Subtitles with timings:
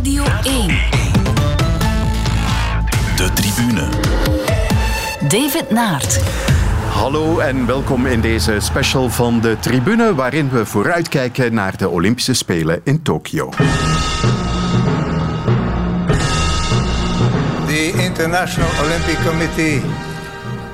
[0.00, 0.66] Radio 1.
[3.16, 3.88] De tribune.
[5.28, 6.20] David Naert.
[6.92, 12.34] Hallo en welkom in deze special van de tribune waarin we vooruitkijken naar de Olympische
[12.34, 13.48] Spelen in Tokio.
[17.66, 19.80] The International Olympic Committee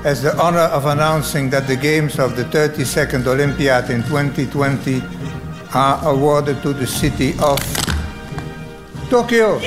[0.02, 5.02] has the honor of announcing that the games of the 32nd Olympiad in 2020
[5.70, 7.85] are awarded to the city of
[9.10, 9.60] Tokyo.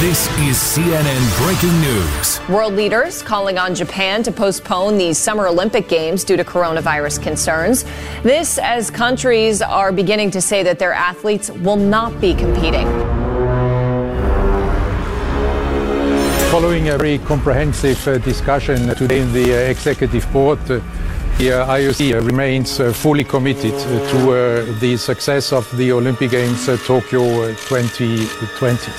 [0.00, 2.40] This is CNN breaking news.
[2.48, 7.84] World leaders calling on Japan to postpone the Summer Olympic Games due to coronavirus concerns.
[8.22, 13.17] This as countries are beginning to say that their athletes will not be competing.
[16.58, 20.80] Following a very comprehensive uh, discussion today in the uh, Executive Board, uh,
[21.38, 23.78] the IOC remains fully committed
[24.10, 28.90] to the success of the Olympic Games Tokyo uh, 2020.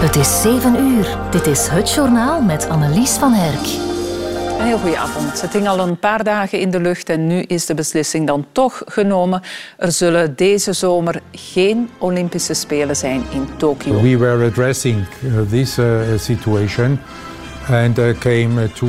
[0.00, 1.18] Het is 7 uur.
[1.30, 3.93] Dit is het journaal met Annelies van Herk.
[4.64, 5.40] Een heel goede avond.
[5.40, 8.46] Het hing al een paar dagen in de lucht en nu is de beslissing dan
[8.52, 9.42] toch genomen.
[9.78, 14.00] Er zullen deze zomer geen Olympische Spelen zijn in Tokio.
[14.00, 17.00] We were addressing uh, this uh, situation
[17.68, 18.86] and uh, came to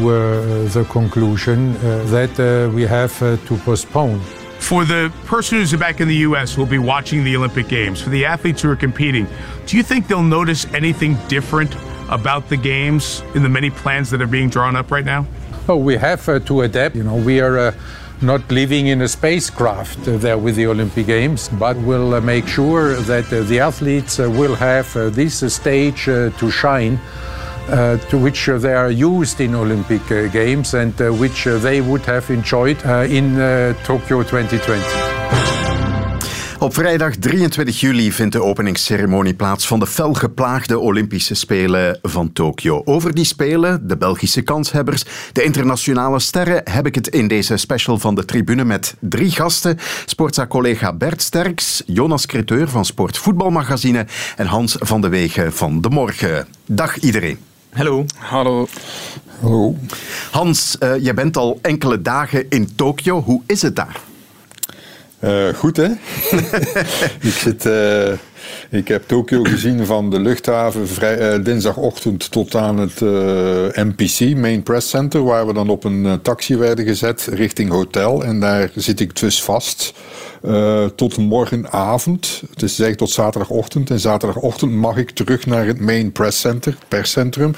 [0.71, 1.75] the conclusion
[2.09, 2.35] that
[2.73, 4.17] we have to postpone.
[4.57, 6.55] For the person who's back in the U.S.
[6.55, 9.27] who will be watching the Olympic Games, for the athletes who are competing,
[9.65, 11.75] do you think they'll notice anything different
[12.09, 15.25] about the Games in the many plans that are being drawn up right now?
[15.67, 16.95] Oh, we have uh, to adapt.
[16.95, 17.73] You know, we are uh,
[18.21, 22.93] not living in a spacecraft uh, there with the Olympic Games, but we'll make sure
[22.93, 26.99] that the athletes will have this stage to shine.
[27.67, 32.01] Uh, to which uh, they are used in Olympic uh, Games and which they would
[32.01, 32.77] have enjoyed
[33.09, 33.33] in
[33.83, 35.04] Tokyo 2020.
[36.59, 42.81] Op vrijdag 23 juli vindt de openingsceremonie plaats van de felgeplaagde Olympische Spelen van Tokio.
[42.85, 47.97] Over die Spelen, de Belgische kanshebbers, de internationale sterren, heb ik het in deze special
[47.97, 49.77] van de tribune met drie gasten.
[50.05, 54.05] Sportza-collega Bert Sterks, Jonas Creteur van Sport Voetbalmagazine
[54.35, 56.47] en Hans van de Wegen van De Morgen.
[56.65, 57.37] Dag iedereen.
[57.69, 58.05] Hallo.
[58.17, 58.67] Hallo.
[59.41, 59.75] Hallo.
[60.31, 63.21] Hans, uh, jij bent al enkele dagen in Tokio.
[63.21, 63.99] Hoe is het daar?
[65.25, 65.85] Uh, goed, hè?
[67.27, 68.11] ik, zit, uh,
[68.69, 73.01] ik heb Tokio gezien van de luchthaven uh, dinsdagochtend tot aan het
[73.75, 78.23] MPC, Main Press Center, waar we dan op een taxi werden gezet richting hotel.
[78.23, 79.93] En daar zit ik dus vast.
[80.95, 82.41] Tot morgenavond.
[82.41, 83.89] Het is eigenlijk tot zaterdagochtend.
[83.89, 87.53] En zaterdagochtend mag ik terug naar het Main Press Center, het perscentrum.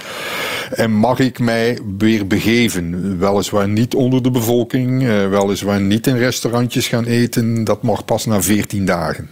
[0.71, 3.17] En mag ik mij weer begeven.
[3.19, 5.01] Weliswaar niet onder de bevolking.
[5.29, 7.63] Weliswaar niet in restaurantjes gaan eten.
[7.63, 9.29] Dat mag pas na 14 dagen.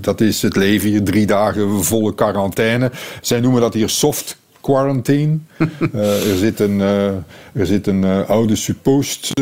[0.00, 2.90] Dat is het leven Drie dagen volle quarantaine.
[3.20, 5.38] Zij noemen dat hier soft quarantine.
[5.94, 7.06] uh, er zit een, uh,
[7.52, 9.32] er zit een uh, oude suppost,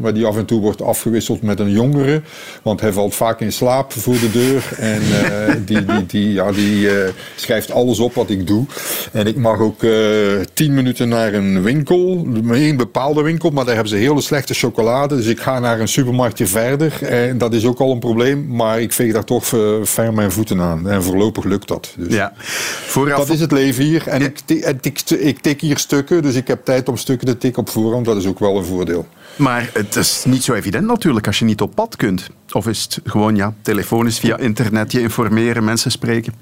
[0.00, 2.22] maar die af en toe wordt afgewisseld met een jongere.
[2.62, 4.72] Want hij valt vaak in slaap voor de deur.
[4.76, 5.02] En
[5.64, 6.88] die, die, die, ja, die
[7.36, 8.66] schrijft alles op wat ik doe.
[9.12, 9.80] En ik mag ook
[10.54, 12.26] tien minuten naar een winkel.
[12.50, 15.16] Een bepaalde winkel, maar daar hebben ze hele slechte chocolade.
[15.16, 17.02] Dus ik ga naar een supermarktje verder.
[17.02, 18.46] En dat is ook al een probleem.
[18.46, 19.46] Maar ik veeg daar toch
[19.82, 20.88] ver mijn voeten aan.
[20.88, 21.94] En voorlopig lukt dat.
[21.96, 22.32] Dus ja.
[22.86, 23.18] Vooraf...
[23.18, 24.08] Dat is het leven hier.
[24.08, 27.38] En ik ik, ik, ik tik hier stukken, dus ik heb tijd om stukken te
[27.38, 28.04] tikken op voorhand.
[28.04, 29.06] Dat is ook wel een voordeel.
[29.36, 32.30] Maar het is niet zo evident natuurlijk als je niet op pad kunt.
[32.52, 36.32] Of is het gewoon ja, telefonisch via internet je informeren, mensen spreken?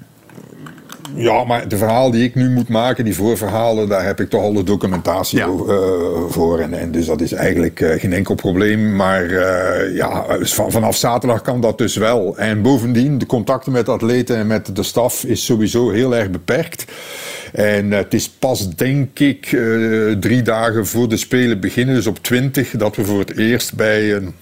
[1.15, 4.41] Ja, maar de verhaal die ik nu moet maken, die voorverhalen, daar heb ik toch
[4.41, 5.47] al de documentatie ja.
[5.47, 5.83] uh,
[6.27, 6.59] voor.
[6.59, 8.95] En, en, dus dat is eigenlijk uh, geen enkel probleem.
[8.95, 12.37] Maar uh, ja, van, vanaf zaterdag kan dat dus wel.
[12.37, 16.85] En bovendien, de contacten met atleten en met de staf is sowieso heel erg beperkt.
[17.53, 19.45] En het is pas, denk ik,
[20.19, 24.13] drie dagen voor de Spelen beginnen, dus op 20, dat we voor het eerst bij
[24.13, 24.33] een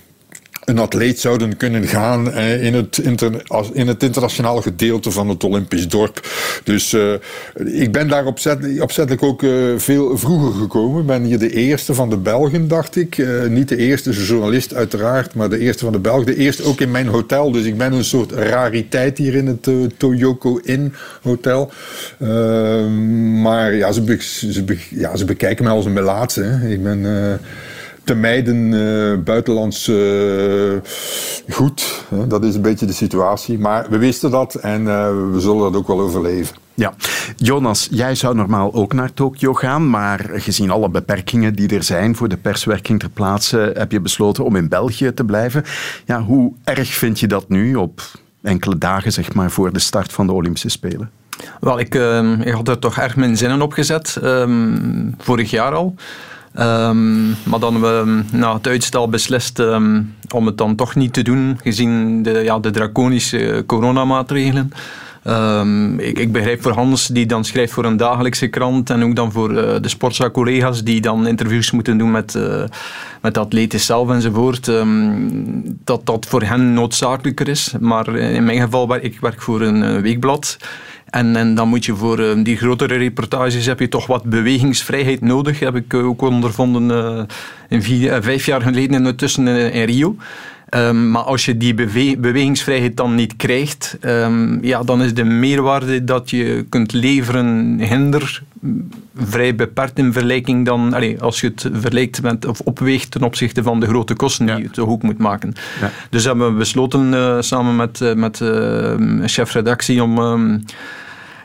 [0.65, 3.31] een atleet zouden kunnen gaan eh, in, het inter,
[3.73, 6.27] in het internationale gedeelte van het Olympisch dorp.
[6.63, 7.13] Dus uh,
[7.55, 11.01] ik ben daar opzettelijk, ook uh, veel vroeger gekomen.
[11.01, 13.17] Ik ben hier de eerste van de Belgen, dacht ik.
[13.17, 16.25] Uh, niet de eerste journalist uiteraard, maar de eerste van de Belgen.
[16.25, 17.51] De eerste ook in mijn hotel.
[17.51, 21.71] Dus ik ben een soort rariteit hier in het Toyoko Inn hotel.
[23.41, 24.17] maar ja ze,
[24.51, 26.59] ze, ja, ze bekijken mij als een melaatse.
[26.69, 27.05] Ik ben
[28.05, 30.73] te mijden uh, buitenlands uh,
[31.49, 32.03] goed.
[32.27, 33.59] Dat is een beetje de situatie.
[33.59, 34.85] Maar we wisten dat en
[35.31, 36.55] we zullen dat ook wel overleven.
[36.73, 36.93] Ja,
[37.35, 42.15] Jonas, jij zou normaal ook naar Tokio gaan, maar gezien alle beperkingen die er zijn
[42.15, 45.63] voor de perswerking ter plaatse, heb je besloten om in België te blijven.
[46.05, 48.01] Ja, hoe erg vind je dat nu op
[48.41, 51.11] enkele dagen zeg maar, voor de start van de Olympische Spelen?
[51.59, 55.73] Wel, ik, uh, ik had er toch erg mijn zinnen op gezet, um, vorig jaar
[55.73, 55.95] al.
[56.59, 61.21] Um, maar dan we na het uitstel beslist um, om het dan toch niet te
[61.21, 64.71] doen, gezien de, ja, de draconische coronamaatregelen.
[65.27, 69.15] Um, ik, ik, begrijp voor Hans, die dan schrijft voor een dagelijkse krant, en ook
[69.15, 72.63] dan voor uh, de sportzaak-collega's, die dan interviews moeten doen met, uh,
[73.21, 74.71] met de atleten zelf enzovoort,
[75.83, 77.73] dat dat voor hen noodzakelijker is.
[77.79, 80.57] Maar in mijn geval, ik werk voor een weekblad.
[81.15, 85.21] En, en, dan moet je voor uh, die grotere reportages heb je toch wat bewegingsvrijheid
[85.21, 85.59] nodig.
[85.59, 87.23] Heb ik ook ondervonden uh,
[87.69, 90.15] in vier, vijf jaar geleden intussen in, in Rio.
[90.69, 95.23] Um, maar als je die bewe bewegingsvrijheid dan niet krijgt, um, ja, dan is de
[95.23, 98.41] meerwaarde dat je kunt leveren hinder
[99.15, 103.63] vrij beperkt in vergelijking dan, allez, als je het vergelijkt met, of opweegt ten opzichte
[103.63, 105.53] van de grote kosten die je toch ook moet maken.
[105.81, 105.91] Ja.
[106.09, 108.95] Dus hebben we besloten uh, samen met, uh, met uh,
[109.25, 110.63] chefredactie om um,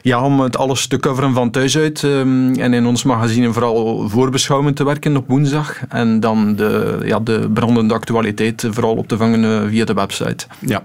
[0.02, 2.02] ja, om het alles te coveren van thuis uit.
[2.02, 5.76] Um, en in ons magazine vooral voorbeschouwend te werken op woensdag.
[5.88, 10.46] En dan de, ja, de brandende actualiteit vooral op te vangen uh, via de website.
[10.58, 10.82] Ja.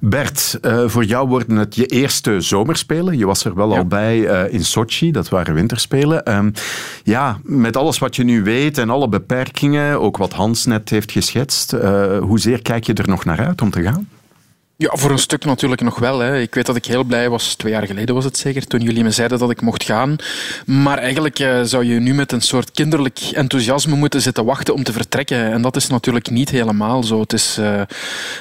[0.00, 3.18] Bert, uh, voor jou worden het je eerste zomerspelen.
[3.18, 3.78] Je was er wel ja.
[3.78, 6.34] al bij uh, in Sochi, dat waren winterspelen.
[6.36, 6.52] Um,
[7.04, 11.12] ja, met alles wat je nu weet en alle beperkingen, ook wat Hans net heeft
[11.12, 11.76] geschetst,
[12.20, 14.08] hoezeer kijk je er nog naar uit om te gaan?
[14.76, 16.18] Ja, voor een stuk natuurlijk nog wel.
[16.18, 16.40] Hè.
[16.40, 19.02] Ik weet dat ik heel blij was, twee jaar geleden was het zeker, toen jullie
[19.02, 20.16] me zeiden dat ik mocht gaan.
[20.66, 24.82] Maar eigenlijk uh, zou je nu met een soort kinderlijk enthousiasme moeten zitten wachten om
[24.82, 25.52] te vertrekken.
[25.52, 27.20] En dat is natuurlijk niet helemaal zo.
[27.20, 27.80] Het is uh,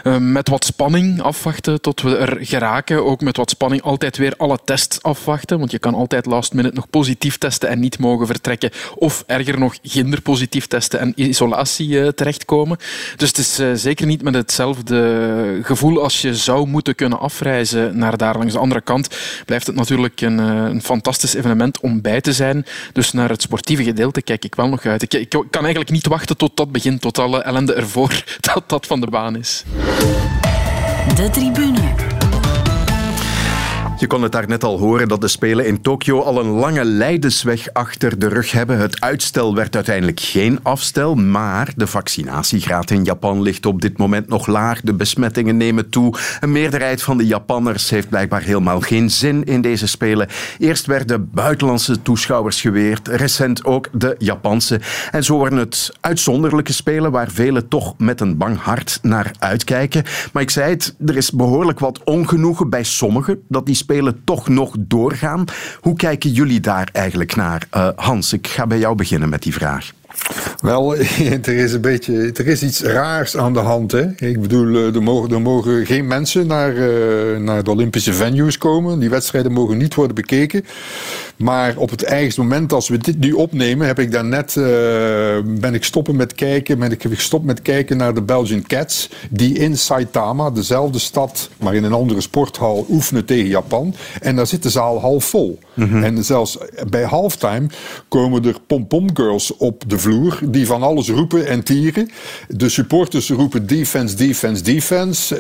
[0.04, 3.06] uh, met wat spanning afwachten tot we er geraken.
[3.06, 5.60] Ook met wat spanning altijd weer alle tests afwachten.
[5.60, 8.69] Want je kan altijd last minute nog positief testen en niet mogen vertrekken.
[8.95, 12.77] Of erger nog, ginder positief testen en isolatie terechtkomen.
[13.16, 18.18] Dus het is zeker niet met hetzelfde gevoel als je zou moeten kunnen afreizen naar
[18.18, 18.38] daar.
[18.38, 19.07] Langs de andere kant
[19.45, 22.66] blijft het natuurlijk een, een fantastisch evenement om bij te zijn.
[22.94, 25.01] Dus naar het sportieve gedeelte kijk ik wel nog uit.
[25.01, 28.24] Ik, ik kan eigenlijk niet wachten tot dat begint, tot alle ellende ervoor
[28.54, 29.63] dat dat van de baan is.
[31.16, 32.00] De tribune.
[34.01, 37.74] Je kon het daarnet al horen dat de Spelen in Tokio al een lange leidersweg
[37.74, 38.77] achter de rug hebben.
[38.77, 44.27] Het uitstel werd uiteindelijk geen afstel, maar de vaccinatiegraad in Japan ligt op dit moment
[44.27, 44.81] nog laag.
[44.81, 46.15] De besmettingen nemen toe.
[46.39, 50.27] Een meerderheid van de Japanners heeft blijkbaar helemaal geen zin in deze Spelen.
[50.57, 54.80] Eerst werden buitenlandse toeschouwers geweerd, recent ook de Japanse.
[55.12, 60.03] En zo worden het uitzonderlijke Spelen waar velen toch met een bang hart naar uitkijken.
[60.33, 64.22] Maar ik zei het, er is behoorlijk wat ongenoegen bij sommigen dat die Spelen spelen
[64.24, 65.46] toch nog doorgaan.
[65.82, 67.68] Hoe kijken jullie daar eigenlijk naar?
[67.76, 69.92] Uh, Hans, ik ga bij jou beginnen met die vraag.
[70.62, 70.96] Wel,
[71.42, 73.92] er is een beetje, er is iets raars aan de hand.
[73.92, 74.06] Hè?
[74.16, 79.00] Ik bedoel, er mogen, er mogen geen mensen naar, uh, naar de Olympische venues komen.
[79.00, 80.66] Die wedstrijden mogen niet worden bekeken.
[81.42, 84.66] Maar op het eigenste moment, als we dit nu opnemen, heb ik daarnet, uh,
[85.46, 89.54] ben ik stoppen met kijken, ben ik gestopt met kijken naar de Belgian Cats, die
[89.54, 93.96] in Saitama, dezelfde stad, maar in een andere sporthal, oefenen tegen Japan.
[94.22, 95.60] En daar zit de zaal half vol.
[95.74, 96.04] Mm -hmm.
[96.04, 96.58] En zelfs
[96.89, 97.68] bij halftime
[98.08, 102.10] komen er pom-pom girls op de vloer die van alles roepen en tieren.
[102.48, 105.36] De supporters roepen defense, defense, defense.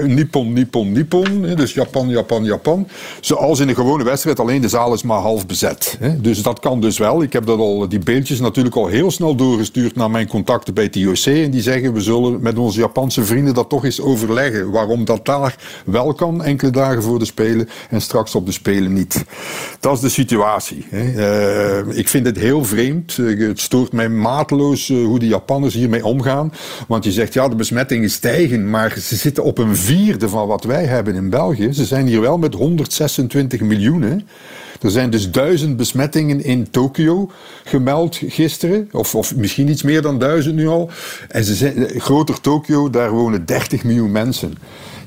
[0.00, 1.54] Uh, Nippon, Nippon, Nippon.
[1.54, 2.88] Dus Japan, Japan, Japan.
[3.20, 5.98] Zoals in een gewone wedstrijd, alleen de zaal is maar half bezet.
[6.18, 7.22] Dus dat kan dus wel.
[7.22, 10.84] Ik heb dat al, die beeldjes natuurlijk al heel snel doorgestuurd naar mijn contacten bij
[10.84, 11.26] het IOC.
[11.26, 14.70] En die zeggen, we zullen met onze Japanse vrienden dat toch eens overleggen.
[14.70, 18.92] Waarom dat daar wel kan, enkele dagen voor de Spelen, en straks op de Spelen
[18.92, 19.24] niet.
[19.80, 20.86] Dat is de situatie.
[20.92, 23.16] Uh, ik vind het heel vreemd.
[23.16, 26.52] Het stoort mij mateloos uh, hoe de Japanners hiermee omgaan.
[26.88, 30.64] Want je zegt, ja, de besmettingen stijgen, maar ze zitten op een vierde van wat
[30.64, 31.72] wij hebben in België.
[31.72, 34.02] Ze zijn hier wel met 126 miljoen.
[34.02, 34.16] Hè.
[34.82, 37.30] Er zijn dus duizend besmettingen in Tokio
[37.64, 40.90] gemeld gisteren, of, of misschien iets meer dan duizend nu al.
[41.28, 44.54] En ze zijn, groter Tokio, daar wonen 30 miljoen mensen.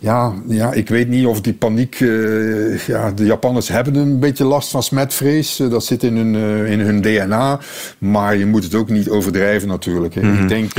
[0.06, 2.00] Ja, ja, ik weet niet of die paniek...
[2.02, 5.60] eh, ja, de Japanners hebben een beetje last van smetvrees.
[5.60, 7.60] Eh, dat zit in hun, eh, in hun DNA.
[7.98, 10.14] Maar je moet het ook niet overdrijven natuurlijk.
[10.16, 10.22] Hè.
[10.22, 10.42] Mhm.
[10.42, 10.72] Ik denk...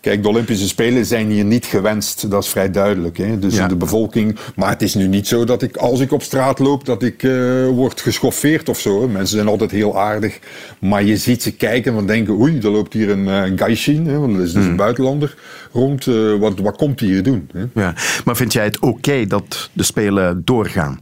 [0.00, 2.30] kijk, de Olympische Spelen zijn hier niet gewenst.
[2.30, 3.16] Dat is vrij duidelijk.
[3.16, 3.38] Hè.
[3.38, 3.68] Dus Ja.
[3.68, 4.36] de bevolking...
[4.56, 6.84] Maar het is nu niet zo dat ik, als ik op straat loop...
[6.84, 7.22] dat ik
[7.70, 9.00] word geschoffeerd of zo.
[9.00, 9.06] hè.
[9.08, 10.38] Mensen zijn altijd heel aardig.
[10.80, 12.34] Maar je ziet ze kijken en denken...
[12.40, 14.06] Oei, er loopt hier een eh gaishin.
[14.06, 15.34] Hè, want dat is dus een buitenlander
[15.72, 16.04] rond.
[16.40, 17.48] Wat, wat komt hij hier doen?
[17.52, 17.64] Hè?
[17.74, 17.94] Ja.
[18.24, 21.00] Maar vind jij het oké dat de Spelen doorgaan?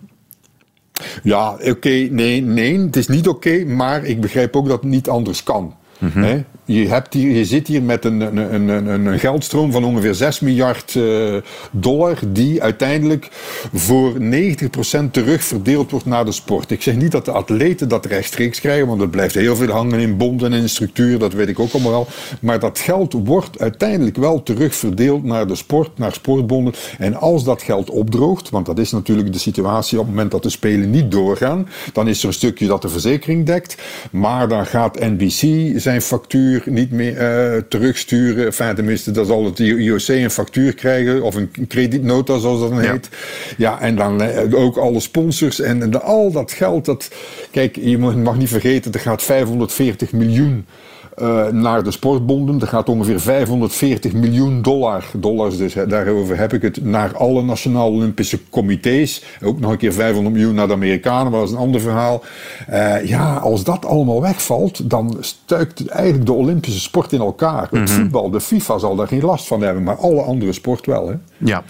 [1.23, 5.09] Ja, oké, nee, nee, het is niet oké, maar ik begrijp ook dat het niet
[5.09, 5.75] anders kan.
[5.99, 6.43] Hè?
[6.65, 10.41] Je, hebt hier, je zit hier met een, een, een, een, geldstroom van ongeveer 6
[10.41, 11.37] miljard eh,
[11.71, 13.29] dollar, die uiteindelijk
[13.73, 16.71] voor 90% terug verdeeld wordt naar de sport.
[16.71, 20.01] Ik zeg niet dat de atleten dat rechtstreeks krijgen, want het blijft heel veel hangen
[20.01, 22.07] in bonden en in structuur, dat weet ik ook allemaal wel.
[22.41, 26.75] Maar dat geld wordt uiteindelijk wel terug verdeeld naar de sport, naar sportbonden.
[26.99, 30.43] En als dat geld opdroogt, want dat is natuurlijk de situatie op het moment dat
[30.43, 33.77] de Spelen niet doorgaan, dan is er een stukje dat de verzekering dekt,
[34.11, 38.47] maar dan gaat NBC zijn factuur niet meer eh, terugsturen.
[38.47, 42.81] Enfin, tenminste, dan zal het IOC een factuur krijgen of een kredietnota, zoals dat dan
[42.81, 43.09] heet.
[43.57, 46.85] Ja, en dan eh, ook alle sponsors en, en al dat geld.
[46.85, 47.11] Dat,
[47.51, 50.67] kijk, je mag niet vergeten, er gaat 540 miljoen
[51.17, 52.61] eh, naar de sportbonden.
[52.61, 57.43] Er gaat ongeveer 540 miljoen dollar, dollars dus, hè, daarover heb ik het, naar alle
[57.43, 59.23] Nationale Olympische Comité's.
[59.43, 62.23] Ook nog een keer 500 miljoen naar de Amerikanen, maar dat is een ander verhaal.
[62.67, 67.69] Eh, ja, als dat allemaal wegvalt, dan stuikt eigenlijk de Olympische sport in elkaar.
[67.71, 71.09] Het voetbal, de FIFA zal daar geen last van hebben, maar alle andere sport wel.
[71.09, 71.15] Hè.
[71.39, 71.63] Ja.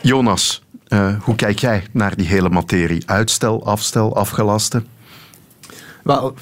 [0.00, 3.02] Jonas, eh, hoe kijk jij naar die hele materie?
[3.06, 4.95] Uitstel, afstel, afgelasten?
[6.06, 6.34] Wel,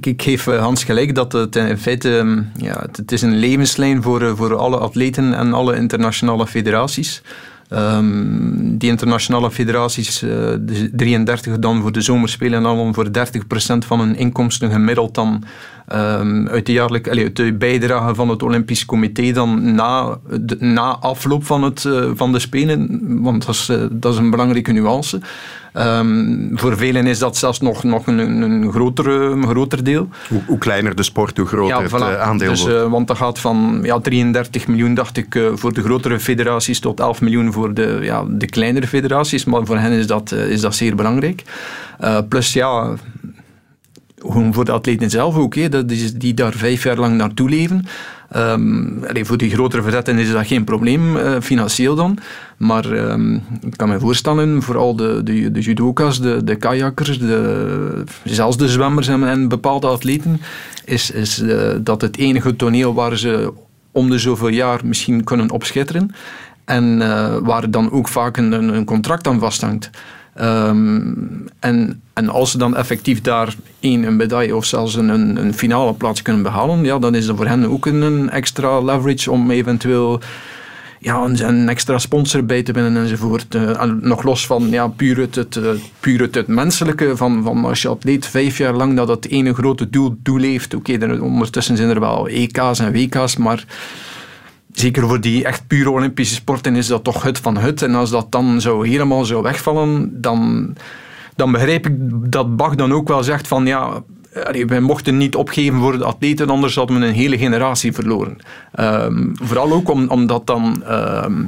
[0.00, 4.02] ik, geef eh, Hans gelijk dat het in feite ehm, ja, het, is een levenslijn
[4.02, 7.22] voor, eh, voor alle atleten en alle internationale federaties.
[7.68, 10.28] Ehm, die internationale federaties, eh,
[10.60, 15.44] de 33 dan voor de zomerspelen en dan voor 30% van hun inkomsten gemiddeld dan
[15.86, 20.18] ehm, uit, de jaarlijk, allee, uit de bijdrage van het Olympisch Comité dan na,
[20.58, 25.20] na afloop van, het, van de Spelen, want dat is, dat is een belangrijke nuance.
[25.72, 30.08] Ehm, voor velen is dat zelfs nog, nog een, een, grotere, een groter deel.
[30.28, 31.94] Hoe, hoe kleiner de sport, hoe groter het voilà.
[31.94, 32.76] eh, aandeel dus, wordt.
[32.76, 36.80] eh, want dat gaat van ja, 33 miljoen, dacht ik, eh, voor de grotere federaties
[36.80, 39.44] tot 11 miljoen voor de, ja, de kleinere federaties.
[39.44, 41.42] Maar voor hen is dat, is dat zeer belangrijk.
[42.28, 42.94] Plus ja,
[44.18, 47.48] gewoon voor de atleten zelf ook, hè, dat is, die daar vijf jaar lang naartoe
[47.48, 47.86] leven.
[48.30, 52.18] Ehm, voor die grotere verzetten is dat geen probleem, eh, financieel dan.
[52.56, 58.04] Maar ehm, ik kan me voorstellen, vooral de, de, de judoka's, de, de kajakkers, de,
[58.24, 60.40] zelfs de zwemmers en, bepaalde atleten,
[60.84, 63.52] is, is eh, dat het enige toneel waar ze
[63.92, 66.10] om de zoveel jaar misschien kunnen opschitteren.
[66.64, 69.90] En eh, waar dan ook vaak een een contract aan vasthangt.
[70.40, 71.12] Ehm,
[71.58, 75.94] en, en als ze dan effectief daar één een medaille of zelfs een, een, finale
[75.94, 80.20] plaats kunnen behalen, ja, dan is er voor hen ook een, extra leverage om eventueel
[80.98, 83.54] ja, een, extra sponsor bij te winnen enzovoort.
[83.54, 87.82] Eh, en nog los van ja, puur, het, eh, het, het menselijke, van, van als
[87.82, 90.74] je atleet vijf jaar lang dat het ene grote doel, doel heeft.
[90.74, 93.64] Oké, er- ondertussen zijn er wel EK's en WK's, maar
[94.72, 97.82] zeker voor die echt pure Olympische sporten is dat toch het van het.
[97.82, 100.72] En als dat dan zo helemaal zou wegvallen, dan,
[101.36, 101.94] dan begrijp ik
[102.30, 104.02] dat Bach dan ook wel zegt van ja,
[104.66, 108.36] wij mochten niet opgeven voor de atleten, anders hadden we een hele generatie verloren.
[108.72, 110.82] Ehm, vooral ook om, omdat dan...
[110.86, 111.42] ehm,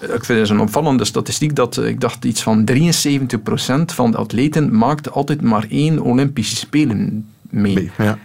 [0.00, 2.74] ik vind het een opvallende statistiek dat eh, ik dacht iets van 73%
[3.84, 7.90] van de atleten maakt altijd maar één Olympische Spelen mee.
[7.98, 8.18] Ja.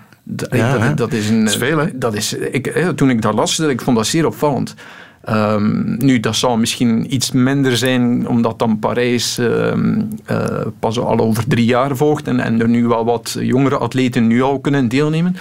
[0.50, 1.44] Ja, dat, dat is een.
[1.44, 1.86] Dat is veel, hè?
[1.94, 4.76] Dat is, ik, eh, toen ik dat las, ik vond dat zeer opvallend.
[5.24, 11.20] Ehm, nu, dat zal misschien iets minder zijn, omdat dan Parijs ehm, eh, pas al
[11.20, 14.88] over drie jaar volgt en, en er nu wel wat jongere atleten nu al kunnen
[14.88, 15.36] deelnemen.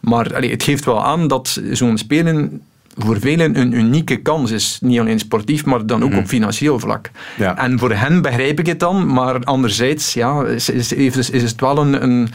[0.00, 2.60] Maar allee, het geeft wel aan dat zo'n Spelen
[2.96, 4.78] voor velen een unieke kans is.
[4.80, 7.10] Niet alleen sportief, maar dan ook op financieel vlak.
[7.38, 7.58] Ja.
[7.58, 11.60] En voor hen begrijp ik het dan, maar anderzijds ja, is, is, is, is het
[11.60, 12.28] wel een, een,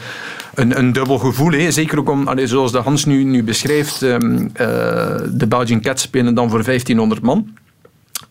[0.54, 1.52] een, een dubbel gevoel.
[1.52, 1.70] Hè.
[1.70, 4.66] Zeker ook om, allee, zoals de Hans nu, nu beschrijft, ehm, eh,
[5.32, 7.56] de Belgian Cats spelen dan voor 1500 man.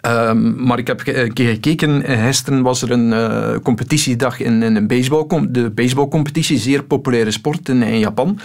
[0.02, 4.64] Ehm, maar ik heb een keer gekeken, eh, gisteren was er een eh, competitiedag in,
[4.64, 8.40] in een baseball, de baseballcompetitie, zeer populaire sport in, in Japan.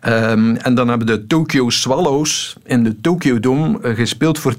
[0.00, 4.56] Ehm, en dan hebben de Tokyo Swallows in de Tokyo Dome eh, gespeeld voor 10.767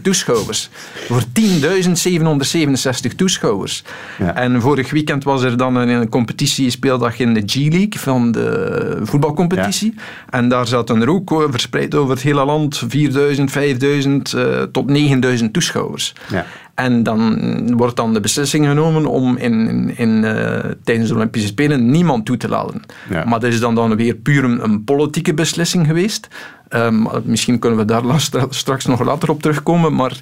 [0.02, 0.70] toeschouwers.
[1.06, 3.84] Voor 10.767 toeschouwers.
[4.18, 4.34] Ja.
[4.34, 8.98] En vorig weekend was er dan een, een competitie, speeldag in de G-League van de
[9.02, 9.94] voetbalcompetitie.
[10.30, 14.98] En daar zaten er ook eh, verspreid over het hele land 4.000, 5.000 eh, tot
[15.40, 16.12] 9.000 toeschouwers.
[16.30, 16.46] Ja.
[16.74, 21.48] En dan wordt dan de beslissing genomen om in, in, in, eh, tijdens de Olympische
[21.48, 22.82] Spelen niemand toe te laten.
[23.10, 23.24] Ja.
[23.24, 26.28] Maar dat is dan, dan weer puur een, een politieke beslissing geweest.
[26.68, 28.02] Ehm, misschien kunnen we daar
[28.50, 29.94] straks nog later op terugkomen.
[29.94, 30.18] Maar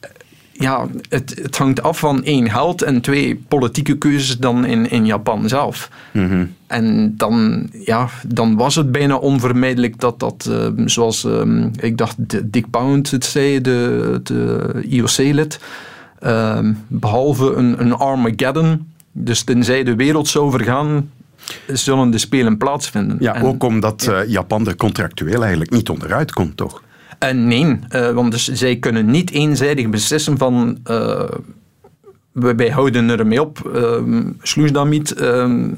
[0.00, 0.10] eh,
[0.52, 5.06] ja, het, het hangt af van één, geld en twee, politieke keuzes dan in, in
[5.06, 5.90] Japan zelf.
[6.66, 11.42] En dan, ja, dan was het bijna onvermijdelijk dat dat, eh, zoals eh,
[11.80, 14.20] ik dacht de- Dick Pound het zei, de,
[14.84, 15.60] eh, IOC-lid,
[16.88, 21.10] behalve een, een Armageddon, dus tenzij de wereld zou vergaan,
[21.66, 23.16] zullen de Spelen plaatsvinden.
[23.20, 26.82] Ja, En- ook omdat eh, Japan er contractueel eigenlijk niet onderuit komt, toch?
[27.18, 31.24] Eh, nee, eh, want dus zij kunnen niet eenzijdig beslissen van eh,
[32.32, 35.10] wij, houden ermee op, uh, sloesdamiet.
[35.14, 35.68] ehm,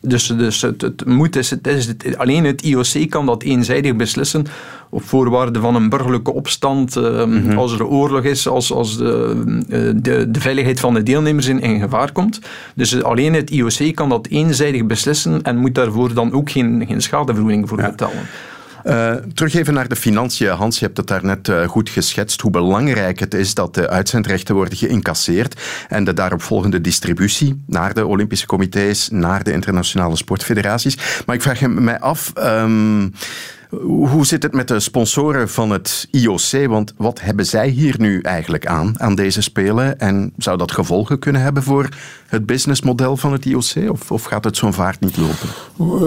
[0.00, 3.96] dus dus het, het moet is, het is het, alleen het IOC kan dat eenzijdig
[3.96, 4.46] beslissen
[4.90, 9.80] op voorwaarde van een burgerlijke opstand, ehm, als er oorlog is, als, als de, eh,
[10.02, 12.40] de, de veiligheid van de deelnemers in, in gevaar komt.
[12.74, 17.02] Dus alleen het IOC kan dat eenzijdig beslissen en moet daarvoor dan ook geen, geen
[17.02, 18.26] schadevergoeding voor betalen.
[18.88, 20.48] Eh, terug even naar de financiën.
[20.48, 24.54] Hans, je hebt het daarnet net goed geschetst hoe belangrijk het is dat de uitzendrechten
[24.54, 31.22] worden geïncasseerd en de daaropvolgende distributie naar de Olympische comité's, naar de internationale sportfederaties.
[31.26, 33.08] Maar ik vraag mij af, ehm,
[33.70, 36.66] hoe zit het met de sponsoren van het IOC?
[36.66, 40.00] Want wat hebben zij hier nu eigenlijk aan, aan deze Spelen?
[40.00, 41.88] En zou dat gevolgen kunnen hebben voor
[42.26, 43.90] het businessmodel van het IOC?
[43.90, 45.48] Of, of gaat het zo'n vaart niet lopen?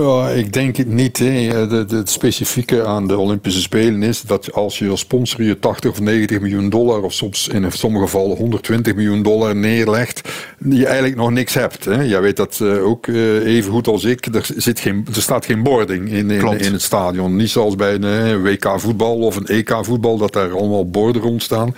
[0.01, 1.17] Ja, ik denk het niet.
[1.17, 1.67] Hè.
[1.67, 5.59] De, de, het specifieke aan de Olympische Spelen is dat als je als sponsor je
[5.59, 10.29] 80 of 90 miljoen dollar, of soms in sommige gevallen 120 miljoen dollar neerlegt,
[10.69, 11.85] je eigenlijk nog niks hebt.
[11.85, 12.01] Hè.
[12.01, 14.25] Jij weet dat eh, ook eh, even goed als ik.
[14.25, 17.35] Er, zit geen, er staat geen boarding in, in, in het stadion.
[17.35, 21.21] Niet zoals bij een eh, WK voetbal of een EK voetbal, dat daar allemaal borden
[21.21, 21.75] rond staan.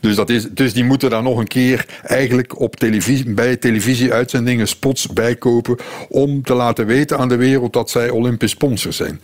[0.00, 4.68] Dus, dat is, dus die moeten daar nog een keer eigenlijk op televisie, bij televisieuitzendingen
[4.68, 5.76] spots bijkopen
[6.08, 9.20] om te laten weten aan de wereld dat zij Olympisch sponsor zijn.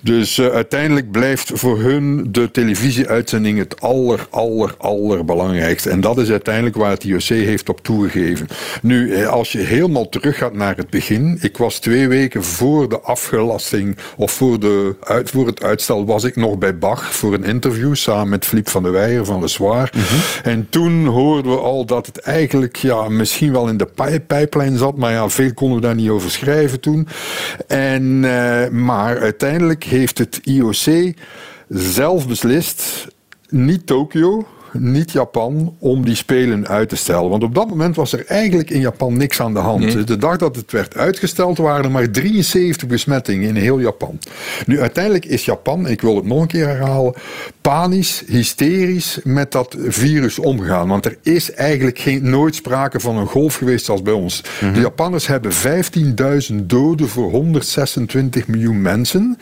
[0.00, 5.90] Dus eh, uiteindelijk blijft voor hun de televisieuitzending het aller, aller, allerbelangrijkste.
[5.90, 8.46] En dat is uiteindelijk waar het IOC heeft op toegegeven.
[8.82, 11.38] Nu, eh, als je helemaal teruggaat naar het begin.
[11.40, 16.24] Ik was twee weken voor de afgelasting of voor, de, uit, voor het uitstel was
[16.24, 19.48] ik nog bij Bach voor een interview samen met Philippe van der Weijer van Le
[19.48, 19.92] Soir.
[20.42, 24.76] En toen hoorden we al dat het eigenlijk ja, misschien wel in de pij- pijplijn
[24.76, 27.08] zat, maar ja, veel konden we daar niet over schrijven toen.
[27.66, 31.14] En, eh, maar uiteindelijk heeft het IOC
[31.68, 33.06] zelf beslist,
[33.48, 37.30] niet Tokio, niet Japan, om die spelen uit te stellen.
[37.30, 40.06] Want op dat moment was er eigenlijk in Japan niks aan de hand.
[40.06, 44.18] De dag dat het werd uitgesteld waren er maar 73 besmettingen in heel Japan.
[44.66, 47.14] Nu, uiteindelijk is Japan, ik wil het nog een keer herhalen,
[47.60, 50.88] panisch, hysterisch met dat virus omgegaan.
[50.88, 54.42] Want er is eigenlijk geen, nooit sprake van een golf geweest zoals bij ons.
[54.74, 55.52] De Japanners hebben
[56.50, 59.38] 15.000 doden voor 126 miljoen mensen.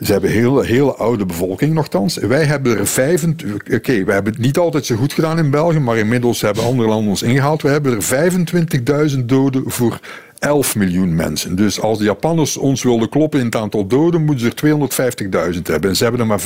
[0.00, 2.16] Ze hebben een hele, oude bevolking nogthans.
[2.16, 3.74] Wij hebben er 25...
[3.74, 6.88] Oké, we hebben het niet altijd zo goed gedaan in België, maar inmiddels hebben andere
[6.88, 7.62] landen ons ingehaald.
[7.62, 10.00] We hebben er 25.000 doden voor
[10.40, 11.56] 11 miljoen mensen.
[11.56, 15.62] Dus als de Japanners ons wilden kloppen in het aantal doden, moeten ze er 250.000
[15.62, 15.90] hebben.
[15.90, 16.40] En ze hebben er maar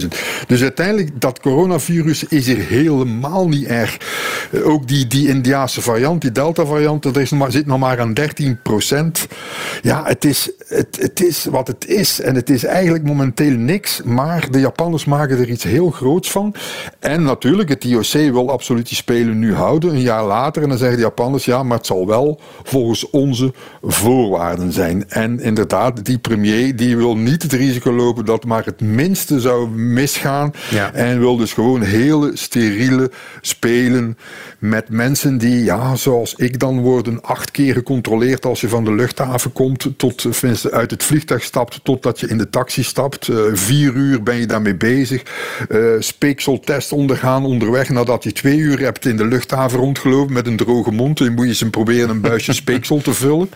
[0.00, 0.08] 15.000.
[0.46, 3.96] Dus uiteindelijk, dat coronavirus is hier helemaal niet erg.
[4.50, 8.00] Eh, Ook die, die Indiaanse variant, die Delta-variant, er is nog maar, zit nog maar
[8.00, 9.26] aan 13 procent.
[9.82, 12.20] Ja, het is, het, het is wat het is.
[12.20, 14.02] En het is eigenlijk momenteel niks.
[14.04, 16.54] Maar de Japanners maken er iets heel groots van.
[16.98, 19.90] En natuurlijk, het IOC wil absoluut die Spelen nu houden.
[19.90, 20.62] Een jaar later.
[20.62, 25.08] En dan zeggen de Japanners, ja, maar het zal wel volgens onze voorwaarden zijn.
[25.08, 29.68] En inderdaad, die premier die wil niet het risico lopen dat maar het minste zou
[29.68, 30.52] misgaan.
[30.70, 30.92] Ja.
[30.92, 33.10] En wil dus gewoon hele steriele
[33.40, 34.18] spelen
[34.58, 38.94] met mensen die, ja, zoals ik dan, worden acht keer gecontroleerd als je van de
[38.94, 40.26] luchthaven komt, tot
[40.70, 43.28] uit het vliegtuig stapt, totdat je in de taxi stapt.
[43.28, 45.22] Eh, vier uur ben je daarmee bezig.
[45.68, 50.56] Eh speekseltest ondergaan onderweg nadat je twee uur hebt in de luchthaven rondgelopen met een
[50.56, 51.18] droge mond.
[51.18, 53.50] Dan moet je ze proberen een buisje speeksel te vullen.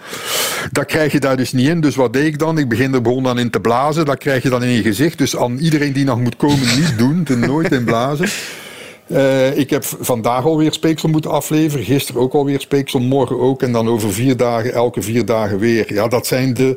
[0.72, 1.80] Dat krijg je daar dus niet in.
[1.80, 2.58] Dus wat deed ik dan?
[2.58, 4.04] Ik begin er begon dan in te blazen.
[4.04, 5.18] Dat krijg je dan in je gezicht.
[5.18, 7.26] Dus aan iedereen die nog moet komen, niet doen.
[7.28, 8.28] Er nooit in blazen.
[9.06, 11.84] Eh, ik heb vandaag alweer speeksel moeten afleveren.
[11.84, 13.00] Gisteren ook alweer speeksel.
[13.00, 13.62] Morgen ook.
[13.62, 15.92] En dan over vier dagen, elke vier dagen weer.
[15.94, 16.76] Ja, dat zijn de,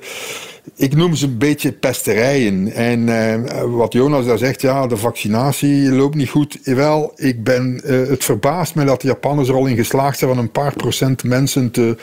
[0.76, 2.72] ik noem ze een beetje pesterijen.
[2.74, 6.60] En uh, wat Jonas daar zegt, ja, de vaccinatie loopt niet goed.
[6.64, 10.30] Wel, ik ben, uh, het verbaast me dat de Japanners er al in geslaagd zijn
[10.30, 11.98] van een paar procent mensen te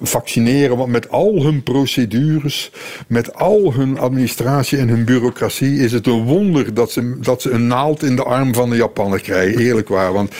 [0.00, 0.76] vaccineren.
[0.76, 2.72] Want met al hun procedures,
[3.06, 7.50] met al hun administratie en hun bureaucratie, is het een wonder dat ze, dat ze
[7.50, 9.60] een naald in de arm van de Japanner krijgen.
[9.60, 10.12] Eerlijk waar.
[10.12, 10.34] Want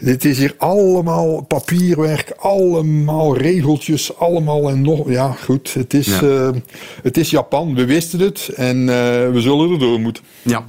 [0.00, 5.10] dit is hier allemaal papierwerk, allemaal regeltjes, allemaal en nog.
[5.10, 6.06] Ja, goed, het is.
[6.06, 6.22] Ja.
[6.22, 6.48] Uh,
[7.02, 10.22] het is Japan, we wisten het en uh, we zullen er door moeten.
[10.42, 10.64] Ja,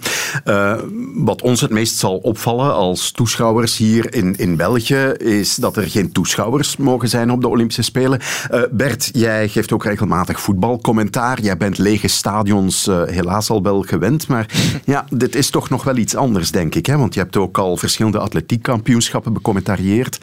[0.46, 0.80] uh,
[1.16, 5.90] wat ons het meest zal opvallen als toeschouwers hier in, in België is dat er
[5.90, 8.20] geen toeschouwers mogen zijn op de Olympische Spelen.
[8.52, 11.42] Uh, Bert, jij geeft ook regelmatig voetbalcommentaar.
[11.42, 14.46] Jij bent lege stadions helaas al wel gewend, maar
[14.86, 16.86] ja, dit is toch nog wel iets anders, denk ik.
[16.86, 16.98] Hè?
[16.98, 20.20] Want je hebt ook al verschillende atletiekkampioenschappen becommentarieerd.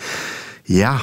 [0.62, 1.00] Ja,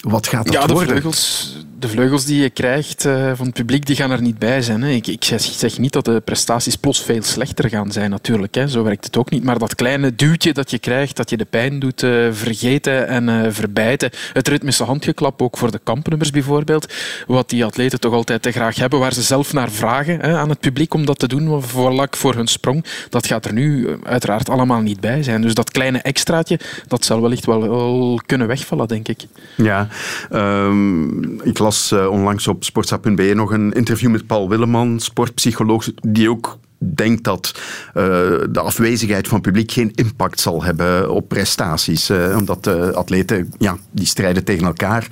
[0.00, 0.88] wat gaat dat ja, de worden?
[0.88, 4.62] Vleugels, de vleugels die je krijgt uh, van het publiek, die gaan er niet bij
[4.62, 4.82] zijn.
[4.82, 4.90] Hè.
[4.90, 8.54] Ik, ik zeg, zeg, niet dat de prestaties plots veel slechter gaan zijn, natuurlijk.
[8.54, 8.68] Hè.
[8.68, 9.44] Zo werkt het ook niet.
[9.44, 13.28] Maar dat kleine duwtje dat je krijgt, dat je de pijn doet uh, vergeten en
[13.28, 14.10] uh, verbijten.
[14.32, 16.92] Het ritmische handgeklap, ook voor de kampnummers bijvoorbeeld.
[17.26, 20.48] Wat die atleten toch altijd te graag hebben, waar ze zelf naar vragen hè, aan
[20.48, 22.84] het publiek om dat te doen, vlak voor hun sprong.
[23.08, 25.40] Dat gaat er nu uiteraard allemaal niet bij zijn.
[25.40, 29.26] Dus dat kleine extraatje, dat zal wellicht wel, wel kunnen wegvallen, denk ik.
[29.56, 29.88] Ja,
[30.32, 36.30] um, ik las uh, onlangs op sportsa.be nog een interview met Paul Willeman, sportpsycholoog, die
[36.30, 38.02] ook denkt dat uh,
[38.50, 42.10] de afwezigheid van publiek geen impact zal hebben op prestaties.
[42.10, 45.08] Uh, omdat atleten, ja, die strijden tegen elkaar.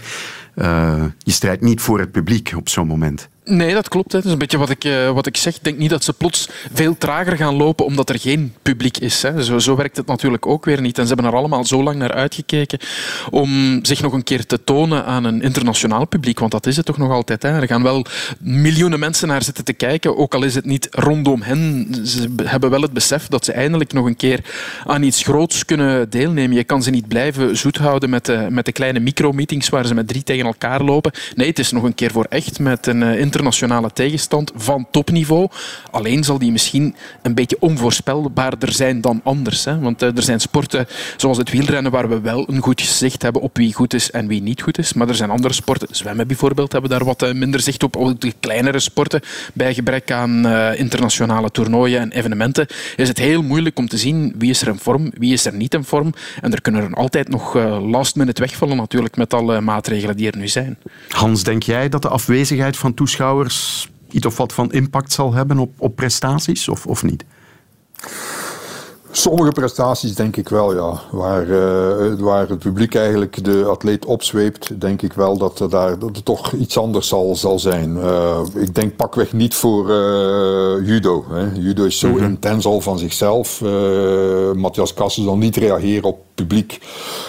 [1.19, 3.29] je strijdt niet voor het publiek op zo'n moment.
[3.49, 4.13] Nee, dat klopt.
[4.13, 4.19] Hè.
[4.19, 5.57] Dat is een beetje wat ik, uh, wat ik zeg.
[5.57, 9.23] Ik denk niet dat ze plots veel trager gaan lopen omdat er geen publiek is.
[9.23, 9.43] Hè.
[9.43, 10.99] Zo, zo werkt het natuurlijk ook weer niet.
[10.99, 12.79] En ze hebben er allemaal zo lang naar uitgekeken
[13.31, 16.39] om zich nog een keer te tonen aan een internationaal publiek.
[16.39, 17.43] Want dat is het toch nog altijd.
[17.43, 17.49] Hè.
[17.49, 18.05] Er gaan wel
[18.39, 21.89] miljoenen mensen naar zitten te kijken, ook al is het niet rondom hen.
[22.05, 24.41] Ze hebben wel het besef dat ze eindelijk nog een keer
[24.87, 26.57] aan iets groots kunnen deelnemen.
[26.57, 29.95] Je kan ze niet blijven zoet houden met de, met de kleine micromeetings waar ze
[29.95, 31.13] met drie tegen elkaar lopen.
[31.35, 35.49] Nee, het is nog een keer voor echt met een uh, internationale tegenstand van topniveau.
[35.91, 39.65] Alleen zal die misschien een beetje onvoorspelbaarder zijn dan anders.
[39.65, 39.79] Hè?
[39.79, 43.43] Want uh, er zijn sporten zoals het wielrennen waar we wel een goed zicht hebben
[43.43, 44.93] op wie goed is en wie niet goed is.
[44.93, 47.97] Maar er zijn andere sporten, zwemmen bijvoorbeeld, hebben daar wat uh, minder zicht op.
[47.97, 49.21] Ook de kleinere sporten,
[49.55, 54.35] bij gebrek aan uh, internationale toernooien en evenementen, is het heel moeilijk om te zien
[54.39, 56.13] wie is er in vorm, wie is er niet in vorm.
[56.41, 60.39] En er kunnen er altijd nog last minute wegvallen natuurlijk met alle maatregelen die er
[60.39, 60.79] nu zijn.
[61.09, 62.95] Hans, denk jij dat de afwezigheid van
[63.29, 67.25] toeschouwers iets of wat van impact zal hebben op, op prestaties of, of niet?
[69.11, 71.01] Sommige prestaties denk ik wel, ja.
[71.11, 75.99] Waar, uh, waar het publiek eigenlijk de atleet opzweept, denk ik wel dat er daar
[75.99, 77.97] dat er toch iets anders zal, zal zijn.
[77.97, 81.25] Uh, ik denk pakweg niet voor uh, judo.
[81.31, 81.51] Hè.
[81.55, 82.25] Judo is zo mm -hmm.
[82.25, 83.61] intens al van zichzelf.
[84.55, 86.79] Matthias Kassen zal niet reageren op publiek.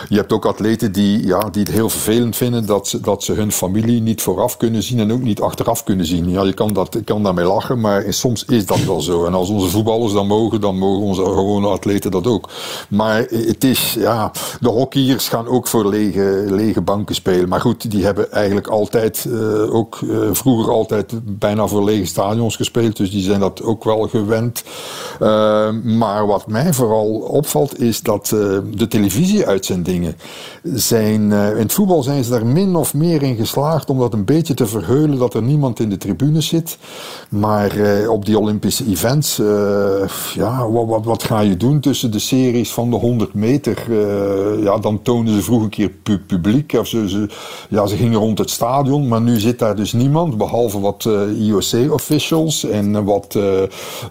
[0.09, 3.33] Je hebt ook atleten die, ja, die het heel vervelend vinden dat ze, dat ze
[3.33, 6.29] hun familie niet vooraf kunnen zien en ook niet achteraf kunnen zien.
[6.29, 9.25] Ja, je kan, dat, kan daarmee lachen, maar soms is dat wel zo.
[9.25, 12.49] En als onze voetballers dat mogen, dan mogen onze gewone atleten dat ook.
[12.89, 17.49] Maar het is, ja, de hockeyers gaan ook voor lege, lege banken spelen.
[17.49, 22.55] Maar goed, die hebben eigenlijk altijd, uh, ook uh, vroeger altijd bijna voor lege stadions
[22.55, 22.97] gespeeld.
[22.97, 24.63] Dus die zijn dat ook wel gewend.
[25.21, 28.25] Uh, maar wat mij vooral opvalt is dat
[28.75, 30.15] de televisieuitzendingen
[30.63, 34.13] zijn, uh, in het voetbal zijn ze daar min of meer in geslaagd om dat
[34.13, 36.77] een beetje te verheulen dat er niemand in de tribune zit.
[37.29, 39.47] Maar uh, op die Olympische events, uh,
[40.33, 43.77] ja, wat, wat, wat, ga je doen tussen de series van de 100 meter?
[44.63, 46.73] ja, dan tonen ze vroeg een keer pu publiek.
[46.73, 47.27] Of ze, ze,
[47.69, 52.63] ja, ze gingen rond het stadion, maar nu zit daar dus niemand, behalve wat IOC-officials
[52.63, 53.37] en wat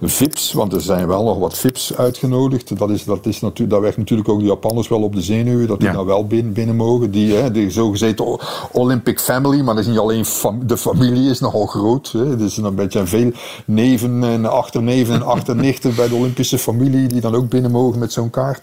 [0.03, 2.79] VIPs, want er zijn wel nog wat VIPs uitgenodigd.
[2.79, 4.53] Dat, is, dat, is natu dat werkt natuurlijk ook de
[4.87, 7.11] Wel op de zenuwen, dat die nou wel binnen, binnen mogen.
[7.11, 8.39] Die, hè, die zogezegde
[8.73, 12.13] Olympic family, maar dat is niet alleen fam de familie is nogal groot.
[12.13, 12.33] Hè.
[12.33, 13.31] Er is een beetje veel
[13.65, 18.13] neven en achterneven en achternichten bij de Olympische familie die dan ook binnen mogen met
[18.13, 18.63] zo'n kaart.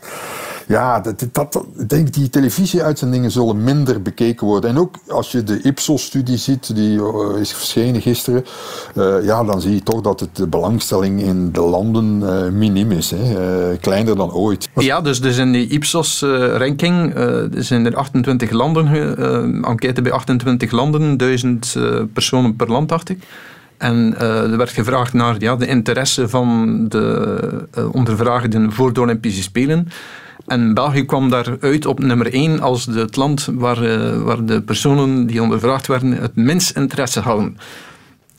[0.68, 4.70] Ja, dat, dat, ik denk die televisieuitzendingen zullen minder bekeken worden.
[4.70, 8.46] En ook als je de Ipsos-studie ziet, die uh, is verschenen gisteren,
[8.96, 12.92] uh, ja, dan zie je toch dat het de belangstelling in de landen uh, minim
[12.92, 13.12] is.
[13.16, 13.78] Hè.
[13.78, 14.70] kleiner dan ooit.
[14.76, 15.68] Ja, dus, dus in die
[16.06, 17.14] Ipsos-ranking
[17.56, 18.88] zijn er 28 landen,
[19.64, 21.78] enquête bij 28 landen, 1000
[22.14, 23.24] personen per land, dacht ik.
[23.78, 29.42] En er werd gevraagd naar ja, de interesse van de uh, ondervraagden voor de Olympische
[29.42, 29.88] Spelen.
[30.48, 33.80] En België kwam daaruit op nummer 1 als het land waar,
[34.24, 37.58] waar de personen die ondervraagd werden het minst interesse hadden.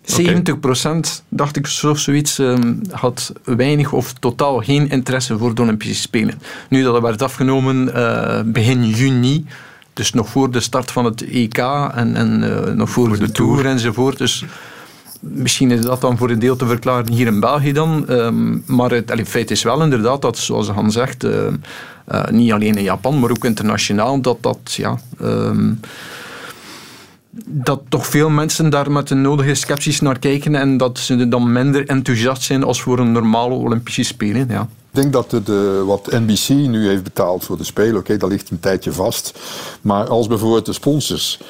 [0.07, 5.95] 70% dacht ik, zo, zoiets, ehm, had weinig of totaal geen interesse voor de Olympische
[5.95, 6.41] Spelen.
[6.69, 9.47] Nu dat werd afgenomen uh, begin juni,
[9.93, 13.27] dus nog voor de start van het EK en, en uh, nog voor, voor de,
[13.27, 13.53] de Tour.
[13.53, 14.19] Tour enzovoort.
[14.19, 14.45] Dus
[15.21, 18.05] misschien is dat dan voor een deel te verklaren hier in België dan.
[18.11, 21.33] Um, maar het, feit is wel inderdaad dat, zoals Han zegt, uh,
[22.13, 24.99] uh, niet alleen in Japan, maar ook internationaal, dat dat ja.
[25.23, 25.81] Um,
[27.45, 31.53] dat toch veel mensen daar met de nodige sceptisch naar kijken en dat ze dan
[31.53, 34.47] minder enthousiast zijn als voor een normale Olympische Spelen.
[34.49, 34.69] Ja.
[34.91, 38.51] Ik denk dat de, wat NBC nu heeft betaald voor de Spelen, oké, dat ligt
[38.51, 39.39] een tijdje vast.
[39.81, 41.41] Maar als bijvoorbeeld de sponsors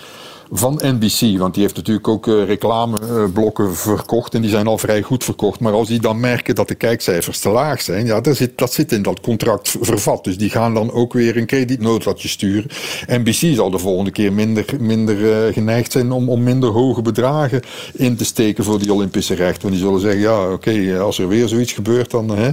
[0.50, 1.38] van NBC.
[1.38, 5.60] Want die heeft natuurlijk ook uh, reclameblokken verkocht en die zijn al vrij goed verkocht.
[5.60, 8.72] Maar als die dan merken dat de kijkcijfers te laag zijn, ja, dat zit, dat
[8.72, 10.24] zit in dat contract vervat.
[10.24, 12.70] Dus die gaan dan ook weer een kredietnoodlatje sturen.
[13.06, 17.62] NBC zal de volgende keer minder, minder uh, geneigd zijn om, om minder hoge bedragen
[17.92, 19.62] in te steken voor die Olympische rechten.
[19.62, 22.30] Want die zullen zeggen, ja, oké, okay, als er weer zoiets gebeurt, dan...
[22.36, 22.50] Hè.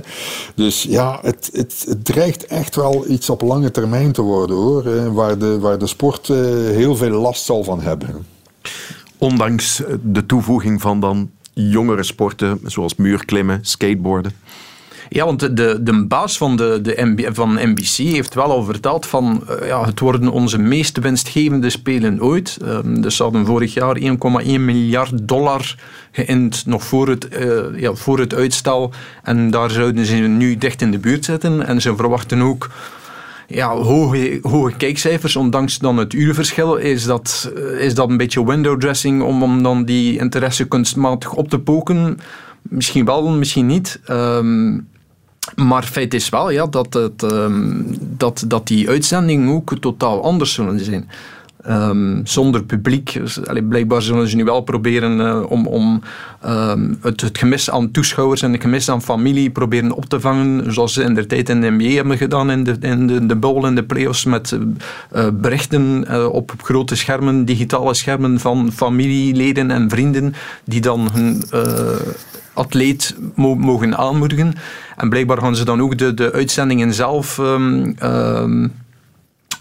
[0.55, 5.13] Dus ja, het, het, het dreigt echt wel iets op lange termijn te worden, hoor.
[5.13, 8.25] Waar, de, waar de sport heel veel last zal van hebben.
[9.17, 14.31] Ondanks de toevoeging van dan jongere sporten, zoals muurklimmen, skateboarden.
[15.09, 19.05] Ja, want de, de baas van, de, de MB, van NBC heeft wel al verteld
[19.05, 22.57] van uh, ja, het worden onze meest winstgevende spelen ooit.
[22.63, 24.05] Um, dus ze hadden vorig jaar 1,1
[24.43, 25.75] miljard dollar
[26.11, 28.91] geïnd nog voor het, uh, ja, voor het uitstel.
[29.23, 31.65] En daar zouden ze nu dicht in de buurt zitten.
[31.65, 32.69] En ze verwachten ook
[33.53, 38.79] ja, hoge, hoge kijkcijfers, ondanks dan het urenverschil, is dat, is dat een beetje window
[38.79, 42.19] dressing om, om dan die interesse kunstmatig op te poken.
[42.61, 43.99] Misschien wel, misschien niet.
[44.09, 44.87] Um,
[45.55, 50.53] maar feit is wel ja, dat, het, um, dat, dat die uitzendingen ook totaal anders
[50.53, 51.09] zullen zijn.
[51.69, 53.13] Um, zonder publiek.
[53.13, 56.01] Dus, blijkbaar zullen ze nu wel proberen uh, om, om
[56.45, 60.73] um, het, het, gemis aan toeschouwers en het gemis aan familie proberen op te vangen.
[60.73, 63.35] Zoals ze in de tijd in de NBA hebben gedaan in de, in de, de
[63.35, 69.71] bowl en de playoffs met uh, berichten uh, op grote schermen, digitale schermen van familieleden
[69.71, 71.43] en vrienden die dan hun
[72.53, 74.53] atleet mo mogen aanmoedigen.
[74.97, 77.95] En blijkbaar gaan ze dan ook de, de uitzendingen zelf um,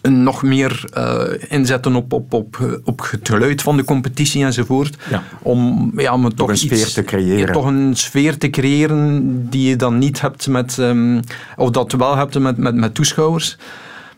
[0.03, 4.97] nog meer uh, inzetten op, op, op, op het geluid van de competitie enzovoort.
[5.11, 5.23] Ja.
[5.43, 7.47] Om, ja, om toch, toch een iets, sfeer te creëren.
[7.47, 11.21] Ja, toch een sfeer te creëren die je dan niet hebt met, um,
[11.57, 13.59] of dat je wel hebt met, met, met toeschouwers.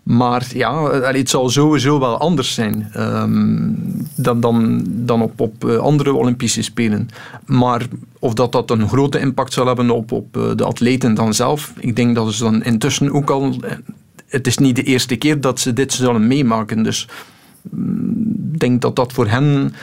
[0.03, 3.77] Maar ja, het zal sowieso wel anders zijn um,
[4.17, 7.09] dan, dan, dan op, op andere Olympische Spelen.
[7.47, 7.87] Maar
[8.19, 11.97] of dat, dat een grote impact zal hebben op, op de atleten dan zelf, ik
[11.97, 13.55] denk dat ze dan intussen ook al
[14.29, 16.83] het is niet de eerste keer dat ze dit zullen meemaken.
[16.83, 17.09] Dus
[18.53, 19.75] ik denk dat dat voor hen.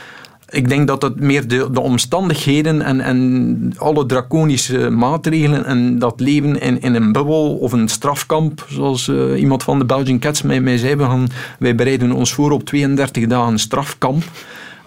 [0.48, 6.20] Ik denk dat het meer de, de omstandigheden en, en alle draconische maatregelen en dat
[6.20, 10.42] leven in, in een bubbel of een strafkamp, zoals uh, iemand van de Belgian Cats
[10.42, 11.28] mij, zei, we gaan,
[11.58, 14.22] wij bereiden ons voor op 32 dagen strafkamp.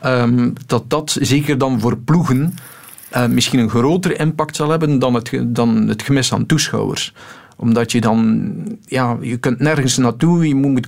[0.06, 2.54] Um, dat dat zeker dan voor ploegen
[3.16, 7.14] uh, misschien een grotere impact zal hebben dan het, dan het gemis aan toeschouwers
[7.56, 8.54] omdat je dan,
[8.86, 10.88] ja, je kunt nergens naartoe, je moet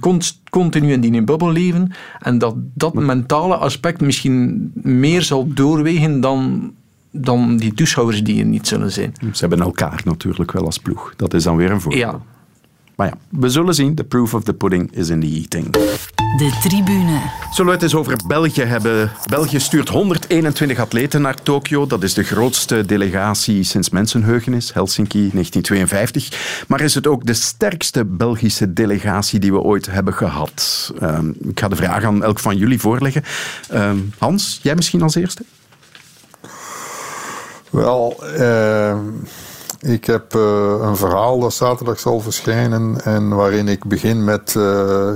[0.50, 1.92] continu in die bubbel leven.
[2.20, 6.72] En dat dat mentale aspect misschien meer zal doorwegen dan,
[7.12, 9.14] dan die toeschouwers die er niet zullen zijn.
[9.20, 11.14] Ze hebben elkaar natuurlijk wel als ploeg.
[11.16, 12.02] Dat is dan weer een voordeel.
[12.02, 12.22] Ja.
[12.98, 13.96] Maar ja, we zullen zien.
[13.96, 15.72] The proof of the pudding is in the eating.
[16.38, 17.20] De tribune.
[17.52, 19.12] Zullen we het eens over België hebben?
[19.30, 21.88] België stuurt 121 atleten naar Tokio.
[21.88, 26.66] Dat is de grootste delegatie sinds mensenheugenis, Helsinki 1952.
[26.68, 30.94] Maar is het ook de sterkste Belgische delegatie die we ooit hebben gehad?
[31.02, 33.24] Um, ik ga de vraag aan elk van jullie voorleggen.
[33.74, 35.44] Um, Hans, jij misschien als eerste?
[37.70, 38.98] Wel, uh...
[39.88, 40.42] Ik heb uh,
[40.82, 45.10] een verhaal dat zaterdag zal verschijnen en waarin ik begin met uh,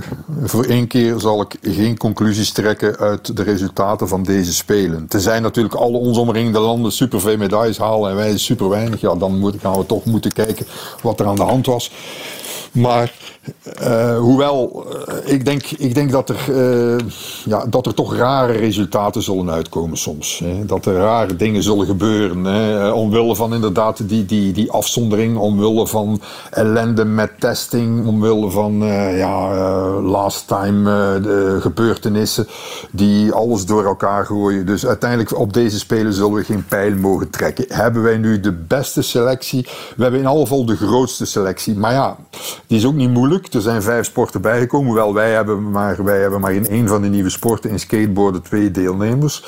[0.43, 5.05] voor één keer zal ik geen conclusies trekken uit de resultaten van deze Spelen.
[5.21, 9.53] zijn natuurlijk alle ons omringende landen superveel medailles halen en wij super weinig, ja, dan
[9.61, 10.65] gaan we toch moeten kijken
[11.01, 11.91] wat er aan de hand was.
[12.71, 13.13] Maar
[13.81, 16.99] uh, hoewel, uh, ik, denk, ik denk dat er, uh,
[17.45, 20.39] ja, dat er toch rare resultaten zullen uitkomen soms.
[20.43, 20.65] Hè.
[20.65, 22.43] Dat er rare dingen zullen gebeuren.
[22.43, 22.91] Hè.
[22.91, 28.73] Omwille van inderdaad die, die, die afzondering, omwille van ellende met testing, omwille van
[29.15, 29.49] ja,
[30.01, 32.47] last time gebeurtenissen
[32.91, 34.65] die alles door elkaar gooien.
[34.65, 37.65] Dus uiteindelijk op deze spelen zullen we geen pijl mogen trekken.
[37.67, 39.67] Hebben wij nu de beste selectie?
[39.95, 41.75] We hebben in alle geval de grootste selectie.
[41.75, 42.17] Maar ja,
[42.67, 43.30] Die is ook niet moeilijk.
[43.31, 44.85] Er zijn vijf sporten bijgekomen.
[44.87, 48.41] Hoewel wij hebben maar, wij hebben maar in één van de nieuwe sporten, in skateboarden,
[48.41, 49.45] twee deelnemers.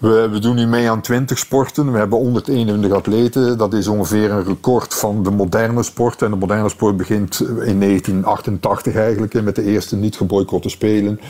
[0.00, 1.92] we, we doen nu mee aan 20 sporten.
[1.92, 3.58] We hebben 121 atleten.
[3.58, 6.22] Dat is ongeveer een record van de moderne sport.
[6.22, 11.20] En de moderne sport begint in 1988 eigenlijk, met de eerste niet geboycotte spelen.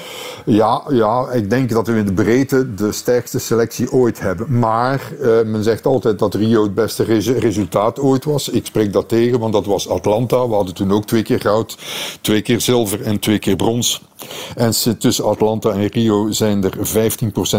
[0.45, 4.59] Ja, ja, ik denk dat we in de breedte de sterkste selectie ooit hebben.
[4.59, 8.49] Maar uh, men zegt altijd dat Rio het beste re resultaat ooit was.
[8.49, 10.49] Ik spreek dat tegen, want dat was Atlanta.
[10.49, 11.60] We hadden toen ook twee keer goud,
[12.21, 14.03] twee keer zilver en twee keer brons.
[14.57, 16.77] En tussen Atlanta en Rio zijn er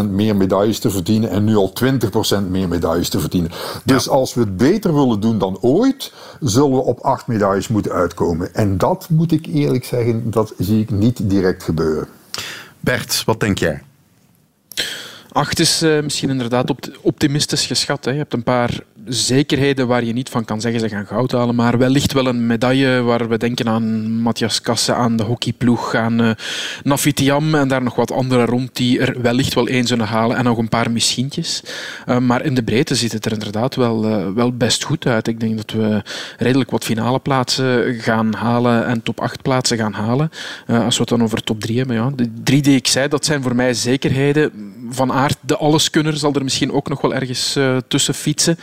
[0.06, 3.50] 15% meer medailles te verdienen en nu al 20% meer medailles te verdienen.
[3.84, 7.92] Dus als we het beter willen doen dan ooit, zullen we op acht medailles moeten
[7.92, 8.54] uitkomen.
[8.54, 12.08] En dat moet ik eerlijk zeggen, dat zie ik niet direct gebeuren.
[12.80, 13.82] Bert, wat denk jij?
[15.32, 18.04] Acht is uh, misschien inderdaad optimistisch geschat.
[18.04, 18.10] Hè.
[18.10, 21.54] Je hebt een paar zekerheden waar je niet van kan zeggen ze gaan goud halen,
[21.54, 26.20] maar wellicht wel een medaille waar we denken aan Matthias Kasse, aan de hockeyploeg, aan
[26.20, 26.30] uh,
[26.82, 30.44] Nafitiam en daar nog wat andere rond die er wellicht wel één zullen halen en
[30.44, 31.62] nog een paar misschientjes.
[32.06, 35.28] Uh, maar in de breedte ziet het er inderdaad wel, uh, wel best goed uit.
[35.28, 36.02] Ik denk dat we
[36.38, 40.30] redelijk wat finale plaatsen gaan halen en top 8 plaatsen gaan halen.
[40.66, 41.96] als we het dan over top 3 hebben.
[41.96, 42.10] Ja.
[42.14, 44.52] De drie die ik zei, dat zijn voor mij zekerheden.
[44.90, 48.58] Van aard, de alleskunner, zal er misschien ook nog wel ergens tussen fietsen.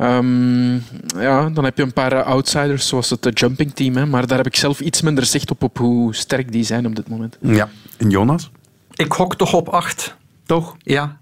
[0.00, 0.82] Um,
[1.18, 3.96] ja, dan heb je een paar outsiders, zoals het jumping team.
[3.96, 6.86] Hè, maar daar heb ik zelf iets minder zicht op, op hoe sterk die zijn
[6.86, 7.38] op dit moment.
[7.40, 8.50] Ja, en Jonas?
[8.94, 10.16] Ik hok toch op acht.
[10.46, 10.76] Toch?
[10.78, 11.18] Ja.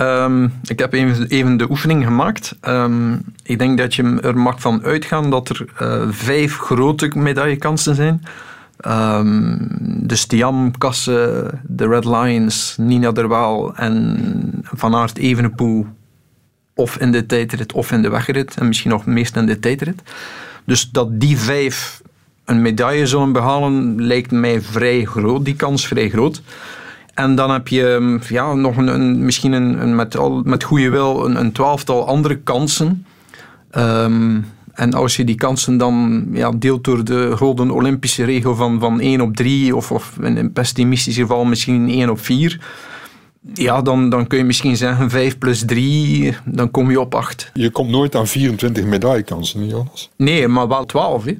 [0.00, 2.56] Um, ik heb even, even, de oefening gemaakt.
[2.62, 7.94] Um, ik denk dat je er mag van uitgaan dat er uh, vijf grote medaillekansen
[7.94, 8.22] zijn.
[8.86, 9.68] Um,
[10.00, 14.18] de Stiam, Kasse, de Red Lions, Nina Derwaal en
[14.62, 15.86] Van Aert Evenepoel
[16.78, 18.54] of in de tijdrit of in de wegrit.
[18.58, 20.02] En misschien nog meest in de tijdrit.
[20.64, 22.02] Dus dat die vijf
[22.44, 25.44] een medaille zullen behalen, lijkt mij vrij groot.
[25.44, 26.42] Die kans vrij groot.
[27.14, 31.36] En dan heb je mm, ja, nog een, misschien een, met, met goede wil een,
[31.40, 33.06] een twaalftal andere kansen.
[33.76, 38.80] Um, en als je die kansen dan ja, deelt door de Golden Olympische regel van,
[38.80, 42.60] van 1 op 3, of, of in een pessimistisch geval misschien 1 op 4,
[43.54, 47.50] ja, dan, dan kun je misschien zeggen 5 plus 3, dan kom je op 8.
[47.54, 50.10] Je komt nooit aan 24 medaillekansen, Jonas?
[50.16, 51.24] Nee, maar wel 12.
[51.24, 51.38] Hè?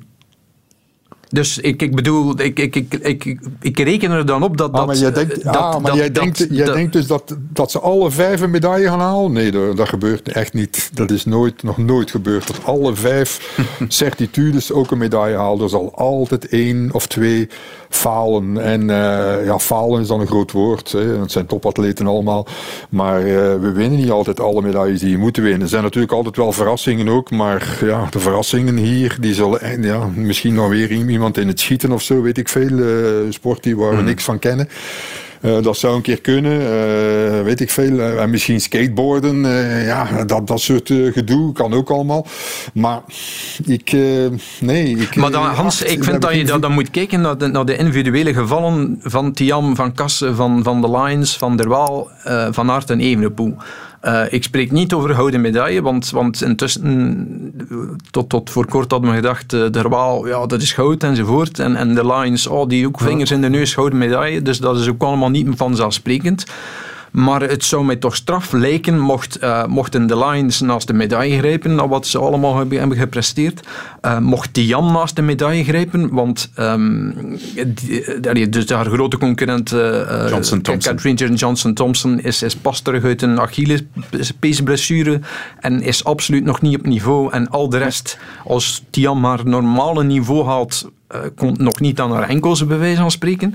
[1.31, 4.73] Dus ik, ik bedoel, ik, ik, ik, ik, ik reken er dan op dat...
[4.73, 7.81] Ah, maar jij denkt, dat, ah, maar jij, denkt, jij denkt dus dat, dat ze
[7.81, 9.33] alle vijf een medaille gaan halen?
[9.33, 10.91] Nee, dat, dat gebeurt echt niet.
[10.93, 12.47] Dat is nooit, nog nooit gebeurd.
[12.47, 15.63] Dat alle vijf certitudes ook een medaille halen.
[15.63, 17.49] Er zal altijd één of twee
[17.89, 18.59] falen.
[18.59, 20.93] En uh, ja, falen is dan een groot woord.
[20.93, 21.19] Hè.
[21.19, 22.47] Het zijn topatleten allemaal.
[22.89, 25.61] Maar uh, we winnen niet altijd alle medailles die je moet winnen.
[25.61, 27.31] Er zijn natuurlijk altijd wel verrassingen ook.
[27.31, 31.93] Maar ja, de verrassingen hier, die zullen ja, misschien nog weer iemand in het schieten
[31.93, 32.71] of zo, weet ik veel.
[32.71, 34.05] Uh, sport die waar we mhm.
[34.05, 34.69] niks van kennen.
[35.43, 37.93] Uh, dat zou een keer kunnen, uh, weet ik veel.
[37.93, 39.41] Uh, en misschien skateboarden,
[39.85, 42.27] ja, dat, dat soort gedoe kan ook allemaal.
[42.75, 43.01] Maar
[43.67, 43.93] ik,
[44.61, 44.97] nee.
[44.97, 47.65] Ik, maar dan, Hans, ik vind dat je dat, dan moet kijken naar de, naar
[47.65, 52.11] de individuele gevallen van Tiam, van Kassen, van, van de Lions, van Der Waal,
[52.51, 53.57] van Aert en Evenepoel.
[54.03, 57.55] Uh, ik spreek niet over gouden medaille, want, want intussen,
[58.11, 61.59] tot, tot voor kort hadden we gedacht, uh, de Waal, ja, dat is goud enzovoort.
[61.59, 64.43] En, en de Lions, oh, die ook vingers in de neus, gouden medaille.
[64.43, 66.45] Dus dat is ook allemaal niet vanzelfsprekend.
[67.13, 71.39] Maar het zou mij toch straf lijken mocht, uh, mochten de Lions naast de medaille
[71.39, 73.67] grijpen, naar wat ze allemaal hebben gepresteerd.
[74.03, 77.15] Uh, mocht Jan naast de medaille grijpen, want um,
[78.21, 83.23] die, dus haar grote concurrent uh, Johnson Catherine Johnson Thompson is, is pas terug uit
[83.23, 85.21] een Achillespeesblessure
[85.61, 87.33] en is absoluut nog niet op niveau.
[87.33, 90.91] En al de rest, als Tian maar normale niveau haalt,
[91.35, 93.55] komt nog niet aan haar enkels, bij wijze van spreken.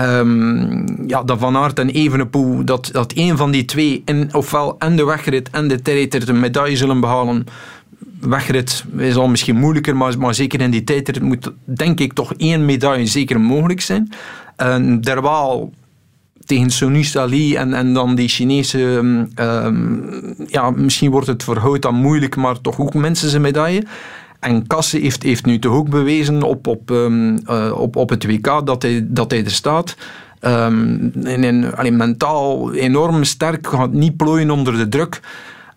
[0.00, 4.78] Um, ja, dat Van Aert en Evenepoel, dat, dat een van die twee, in, ofwel
[4.78, 7.46] en de wegrit en de tijdrit, een medaille zullen behalen.
[8.20, 12.34] Wegrit is al misschien moeilijker, maar, maar zeker in die tijdrit moet denk ik toch
[12.36, 14.12] één medaille zeker mogelijk zijn.
[14.62, 15.70] Uh, Derwaal
[16.44, 19.30] tegen Sonus Ali en, en dan die Chinese, um,
[20.46, 23.82] ja, misschien wordt het voor Hout dan moeilijk, maar toch ook mensen zijn medaille.
[24.40, 28.26] En Kasse heeft, heeft nu toch ook bewezen op, op, um, uh, op, op het
[28.26, 29.96] WK dat hij, dat hij er staat.
[30.40, 35.20] Um, en, en, allee, mentaal enorm sterk, gaat niet plooien onder de druk.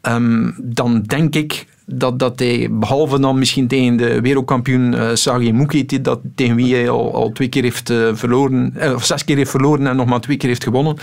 [0.02, 5.54] Um, dan denk ik dat, dat hij, behalve dan misschien tegen de wereldkampioen uh, Sagi
[5.54, 9.50] Muki, dat, tegen wie hij al, twee keer heeft uh, verloren, of zes keer heeft
[9.50, 10.98] verloren en nog maar twee keer heeft gewonnen.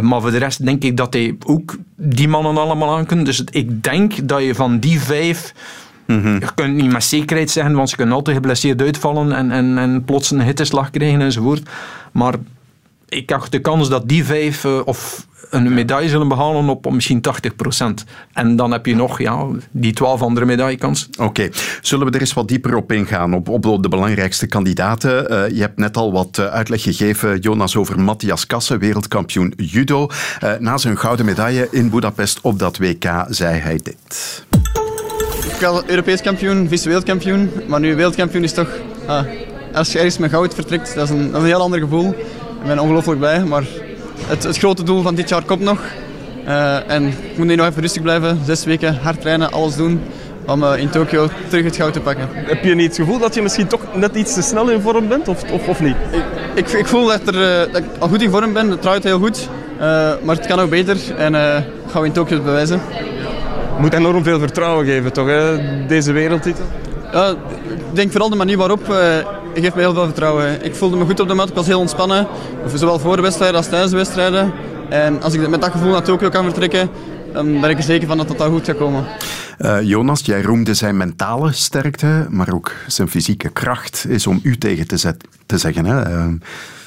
[0.00, 3.24] maar voor de rest denk ik dat hij ook die mannen allemaal aan kan.
[3.24, 5.54] Dus ik denk dat je van die vijf
[6.06, 10.04] Je kunt niet met zekerheid zeggen, want ze kunnen altijd geblesseerd uitvallen en, en, en
[10.04, 11.68] plots een hitteslag krijgen enzovoort.
[12.12, 12.34] Maar
[13.08, 17.22] ik acht de kans dat die vijf uh, of een medaille zullen behalen op misschien
[17.82, 17.84] 80%.
[18.32, 21.08] En dan heb je nog ja, die 12 andere medaillekansen.
[21.12, 21.52] Oké, okay.
[21.80, 25.32] zullen we er eens wat dieper op ingaan, op, op de belangrijkste kandidaten?
[25.32, 30.06] Uh, je hebt net al wat uitleg gegeven, Jonas, over Matthias Kassen, wereldkampioen judo.
[30.44, 34.44] Uh, na zijn gouden medaille in Budapest op dat WK zei hij dit.
[35.62, 38.68] Ik ben Europees kampioen, vice-wereldkampioen, maar nu wereldkampioen is toch...
[39.06, 39.24] Ah,
[39.72, 42.08] als je ergens met goud vertrekt, dat is een, dat is een heel ander gevoel.
[42.10, 43.64] Ik ben ongelooflijk blij, maar
[44.26, 45.80] het, het, grote doel van dit jaar komt nog.
[46.46, 50.00] Uh, en ik moet nu nog even rustig blijven, zes weken hard trainen, alles doen
[50.46, 52.28] om uh, in Tokio terug het goud te pakken.
[52.32, 55.08] Heb je niet het gevoel dat je misschien toch net iets te snel in vorm
[55.08, 55.96] bent, of, of, of niet?
[56.10, 58.82] Ik, ik, ik voel dat, er, uh, dat ik al goed in vorm ben, het
[58.82, 59.48] trouwt heel goed.
[60.22, 61.34] maar het kan ook beter en
[61.88, 62.80] gaan we in Tokio het bewijzen.
[63.78, 65.56] Moet enorm veel vertrouwen geven, toch, hè?
[65.86, 66.64] deze wereldtitel?
[67.12, 67.30] Ja,
[67.68, 68.84] ik denk vooral de manier waarop
[69.54, 70.64] geeft me heel veel vertrouwen.
[70.64, 72.26] Ik voelde me goed op de mat, ik was heel ontspannen.
[72.74, 74.52] Zowel voor de wedstrijden als tijdens de wedstrijden.
[74.90, 76.90] En als ik met dat gevoel naar Tokio kan vertrekken,
[77.32, 79.04] dan ben ik er zeker van dat dat goed gaat komen.
[79.58, 84.56] Uh, Jonas, jij roemde zijn mentale sterkte, maar ook zijn fysieke kracht is om u
[84.58, 85.84] tegen te, zet, te zeggen.
[85.84, 86.10] Hè?
[86.10, 86.26] Uh,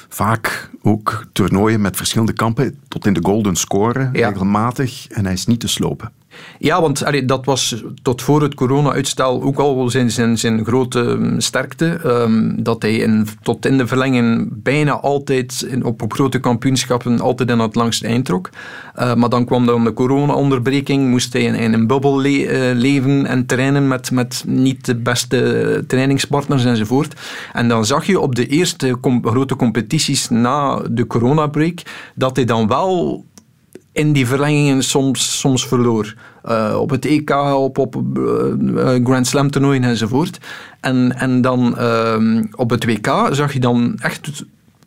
[0.08, 4.28] vaak ook toernooien met verschillende kampen tot in de golden score, ja.
[4.28, 5.06] regelmatig.
[5.08, 6.12] En hij is niet te slopen.
[6.58, 11.40] Ja, want dat was tot voor het corona-uitstel ook al zijn, zijn, zijn grote mm,
[11.40, 12.00] sterkte.
[12.04, 17.50] Um, dat hij in, tot in de verlenging bijna altijd op, op grote kampioenschappen altijd
[17.50, 18.50] in het langste eind trok.
[18.98, 23.26] Uh, maar dan kwam dan de corona-onderbreking, moest hij in, een bubbel le uh, leven
[23.26, 27.20] en trainen met, met niet de beste trainingspartners enzovoort.
[27.52, 31.82] En dan zag je op de eerste grote competities na de corona-break
[32.14, 33.24] dat hij dan wel
[33.96, 36.14] in die verlengingen soms, soms verloor.
[36.48, 40.38] Uh, op het EK, op, op uh, Grand Slam toernooien enzovoort.
[40.80, 44.44] En, en dan uh, op het WK zag je dan echt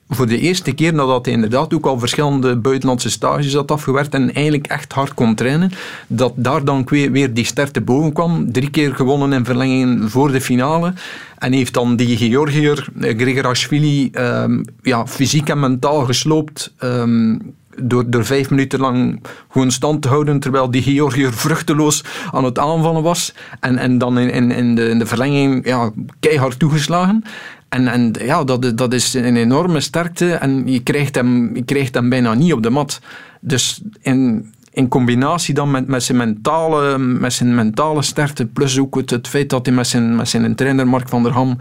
[0.09, 4.33] voor de eerste keer nadat hij inderdaad ook al verschillende buitenlandse stages had afgewerkt en
[4.33, 5.71] eigenlijk echt hard kon trainen,
[6.07, 8.51] dat daar dan weer die ster boven kwam.
[8.51, 10.93] Drie keer gewonnen in verlengingen voor de finale.
[11.37, 16.73] En heeft dan die Georgiër, Grigorashvili, um, ja, fysiek en mentaal gesloopt.
[16.83, 22.43] Um, door, door vijf minuten lang gewoon stand te houden, terwijl die Georgiër vruchteloos aan
[22.43, 23.33] het aanvallen was.
[23.59, 27.23] En, en dan in, in, in, de, in de verlenging ja, keihard toegeslagen.
[27.69, 31.93] En, en ja, dat, dat is een enorme sterkte en je krijgt, hem, je krijgt
[31.93, 32.99] hem bijna niet op de mat.
[33.41, 38.95] Dus in, in combinatie dan met, met, zijn mentale, met zijn mentale sterkte, plus ook
[38.95, 41.57] het, het feit dat hij met zijn, met zijn trainer Mark van der Ham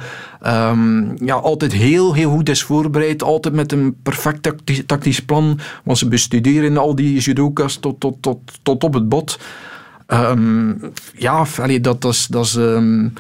[0.47, 4.53] um, ja, altijd heel, heel goed is voorbereid, altijd met een perfect
[4.87, 9.39] tactisch, plan, want ze bestuderen al die judoka's tot, tot, tot, tot op het bot.
[10.07, 10.81] Um,
[11.17, 11.47] ja,
[11.81, 12.27] dat, dat is...
[12.27, 13.13] Dat is um,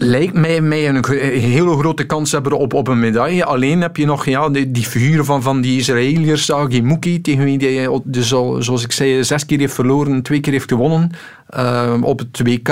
[0.00, 1.04] lijkt mij, mij een,
[1.40, 3.44] hele grote kans hebben op, op een medaille.
[3.44, 7.44] Alleen heb je nog ja, die, die figuren van, van die Israëliërs, Sagi Muki, tegen
[7.44, 11.10] wie hij, dus al, zoals ik zei, zes keer heeft verloren, twee keer heeft gewonnen.
[11.56, 12.68] Uh, op het WK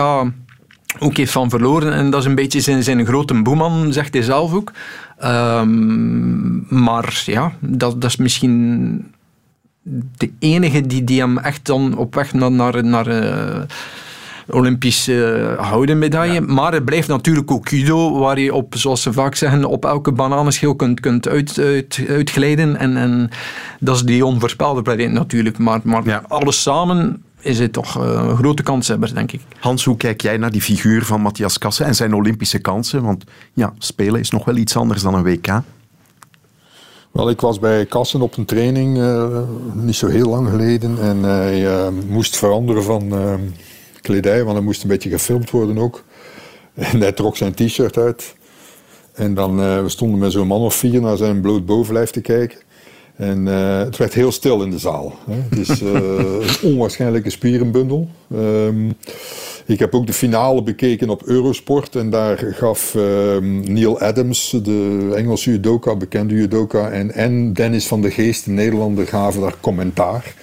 [0.98, 1.92] ook heeft van verloren.
[1.92, 4.72] En dat is een beetje zijn, zijn grote boeman, zegt hij zelf ook.
[5.24, 9.04] Um, maar ja, dat, dat is misschien
[10.16, 13.62] de enige die, die hem echt dan op weg naar, naar, naar uh,
[14.50, 16.40] Olympische houden medaille.
[16.40, 20.12] Maar het blijft natuurlijk ook judo, waar je op, zoals ze vaak zeggen, op elke
[20.12, 22.76] bananenschil kunt, kunt uit, uit, uitglijden.
[22.76, 23.30] En, en
[23.80, 25.58] dat is die onvoorspelbaarheid natuurlijk.
[25.58, 26.22] Maar, maar ja.
[26.28, 29.40] alles samen is het toch een grote kanshebber, denk ik.
[29.58, 33.02] Hans, hoe kijk jij naar die figuur van Matthias Kassen en zijn Olympische kansen?
[33.02, 35.62] Want ja, spelen is nog wel iets anders dan een WK.
[37.12, 39.38] Wel, ik was bij Kassen op een training uh,
[39.74, 43.34] niet zo heel lang geleden en hij uh, moest veranderen van uh,
[44.06, 46.04] kledij, want hij moest een beetje gefilmd worden ook.
[46.74, 48.34] En hij trok zijn t-shirt uit.
[49.12, 52.20] En dan uh, we stonden met zo'n man of vier naar zijn bloot bovenlijf te
[52.20, 52.58] kijken.
[53.16, 55.14] En uh, het werd heel stil in de zaal.
[55.30, 55.56] Hè.
[55.56, 58.08] Dus uh, een onwaarschijnlijke spierenbundel.
[58.34, 58.96] Um,
[59.66, 61.96] ik heb ook de finale bekeken op Eurosport.
[61.96, 68.00] En daar gaf um, Neil Adams, de Engelse judoka, bekende judoka, en, en Dennis van
[68.00, 70.34] de Geest, de Nederlander, gaven daar commentaar.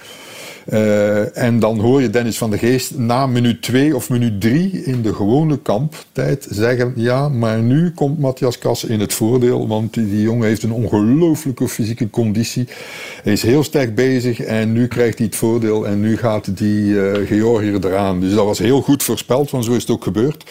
[0.72, 4.84] Uh, en dan hoor je Dennis van de Geest na minuut 2 of minuut 3
[4.84, 9.94] in de gewone kamptijd zeggen: Ja, maar nu komt Matthias Kass in het voordeel, want
[9.94, 12.68] die, die jongen heeft een ongelooflijke fysieke conditie.
[13.22, 16.84] Hij is heel sterk bezig en nu krijgt hij het voordeel en nu gaat die
[16.84, 18.20] uh, Georgiër eraan.
[18.20, 20.44] Dus dat was heel goed voorspeld, want zo is het ook gebeurd.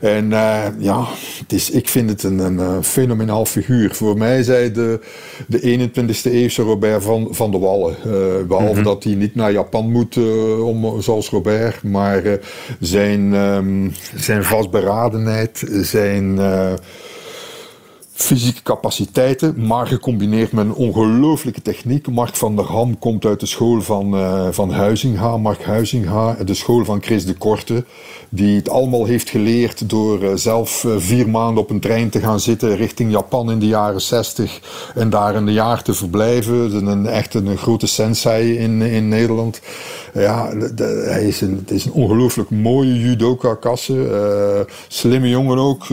[0.00, 1.04] En uh, ja,
[1.38, 3.94] het is, ik vind het een, een, fenomenaal figuur.
[3.94, 5.00] Voor mij zei de,
[5.46, 7.96] de 21e eeuwse Robert van, van de Wallen,
[8.48, 8.82] behalve mm -hmm.
[8.82, 11.82] dat hij niet naar Japan moet, uh, om, zoals Robert.
[11.82, 12.32] Maar uh,
[12.80, 16.38] zijn, um, zijn vastberadenheid, zijn
[18.16, 22.08] fysieke capaciteiten, maar gecombineerd met een ongelooflijke techniek.
[22.08, 26.54] Mark van der Ham komt uit de school van, uh, van Huizinga, Mark Huizinga, de
[26.54, 27.84] school van Chris de Korte,
[28.28, 32.20] die het allemaal heeft geleerd door uh, zelf uh, vier maanden op een trein te
[32.20, 34.60] gaan zitten richting Japan in de jaren 60
[34.94, 36.86] en daar een jaar te verblijven.
[36.86, 39.60] Een, echt een grote sensei in, in Nederland.
[40.14, 40.52] Ja,
[41.04, 44.66] hij is een, het is een ongelooflijk mooie judoka-kasse.
[44.88, 45.86] slimme jongen ook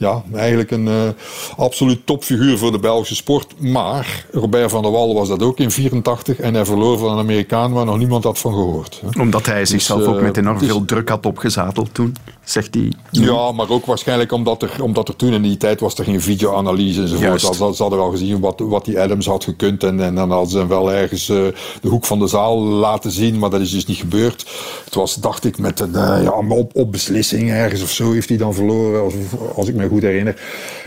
[0.00, 1.08] ja, eigenlijk een uh,
[1.56, 3.60] absoluut topfiguur voor de Belgische sport.
[3.60, 7.18] Maar Robert van der Wal was dat ook in 84 en hij verloor van een
[7.18, 9.02] Amerikaan waar nog niemand had van gehoord.
[9.18, 12.74] Omdat hij zichzelf dus, uh, ook met enorm dus, veel druk had opgezadeld toen, zegt
[12.74, 12.92] hij.
[13.10, 16.20] Ja, maar ook waarschijnlijk omdat er, omdat er toen in die tijd was er geen
[16.20, 17.40] videoanalyse enzovoort.
[17.40, 20.50] Ze, ze hadden wel gezien wat, wat die Adams had gekund en, en dan hadden
[20.50, 21.36] ze hem wel ergens uh,
[21.82, 24.46] de hoek van de zaal laten zien, maar dat is dus niet gebeurd.
[24.84, 28.38] Het was, dacht ik, met een ja, op, op beslissing ergens of zo heeft hij
[28.38, 29.14] dan verloren, als,
[29.54, 30.34] als ik me goed herinner.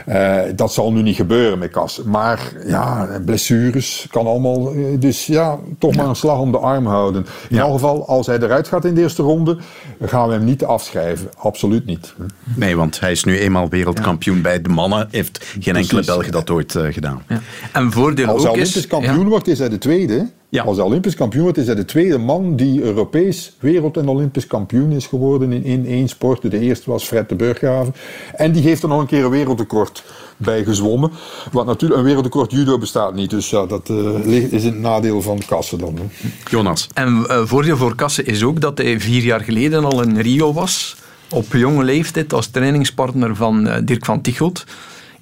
[0.07, 2.01] Uh, dat zal nu niet gebeuren met Kas.
[2.05, 4.73] Maar ja, blessures kan allemaal.
[4.99, 7.25] Dus ja, toch maar een slag om de arm houden.
[7.49, 7.61] In ja.
[7.61, 9.57] elk geval, als hij eruit gaat in de eerste ronde,
[10.01, 11.29] gaan we hem niet afschrijven.
[11.37, 12.13] Absoluut niet.
[12.55, 14.41] Nee, want hij is nu eenmaal wereldkampioen ja.
[14.41, 15.07] bij de mannen.
[15.11, 16.03] Heeft geen enkele.
[16.05, 17.23] Belg dat ooit uh, gedaan.
[17.27, 17.39] Ja.
[17.73, 20.29] En voordeel als hij Olympisch kampioen wordt, is hij de tweede.
[20.49, 20.63] Ja.
[20.63, 24.47] Als hij Olympisch kampioen wordt, is hij de tweede man die Europees wereld- en Olympisch
[24.47, 26.51] kampioen is geworden in, in één sport.
[26.51, 27.95] De eerste was Fred de Burghaven.
[28.35, 29.92] En die heeft er nog een keer een wereldrecord
[30.37, 31.11] bij gezwommen.
[31.51, 33.29] Wat natuurlijk, een wereldrecord judo bestaat niet.
[33.29, 35.95] Dus ja, dat uh, is het nadeel van Kassen dan.
[35.95, 36.29] Hè.
[36.49, 36.87] Jonas.
[36.93, 40.53] En uh, voordeel voor Kassen is ook dat hij vier jaar geleden al in Rio
[40.53, 40.95] was.
[41.29, 44.65] Op jonge leeftijd als trainingspartner van uh, Dirk van Tichelt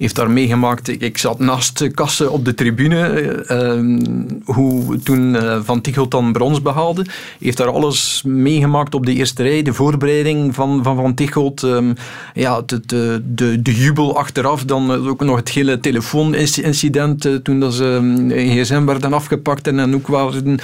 [0.02, 1.02] heeft daar meegemaakt.
[1.02, 3.44] Ik zat naast Kassen op de tribune.
[3.48, 4.06] Uh,
[4.44, 7.06] hoe toen uh, Van Tichelt dan brons behaalde.
[7.38, 9.62] Heeft daar alles meegemaakt op de eerste rij.
[9.62, 11.62] De voorbereiding van Van, van Tichelt.
[11.62, 11.94] Um,
[12.34, 14.64] ja, de, de, de, de, jubel achteraf.
[14.64, 17.28] Dan ook nog het hele telefoonincident.
[17.42, 19.66] Toen dat ze gsm werden afgepakt.
[19.66, 20.58] En dan ook waren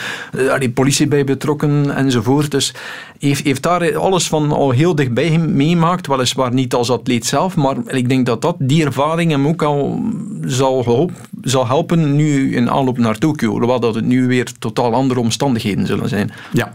[0.58, 2.50] die politie bij betrokken enzovoort.
[2.50, 2.74] Dus
[3.18, 6.06] heeft, heeft daar alles van al heel dichtbij meemaakt.
[6.06, 7.56] Weliswaar niet als atleet zelf.
[7.56, 10.02] Maar ik denk dat dat die ervaring hem ook al
[10.40, 11.10] zal,
[11.42, 13.50] zal helpen nu in aanloop naar Tokio.
[13.50, 16.32] Hoewel dat het nu weer totaal andere omstandigheden zullen zijn.
[16.52, 16.74] Ja.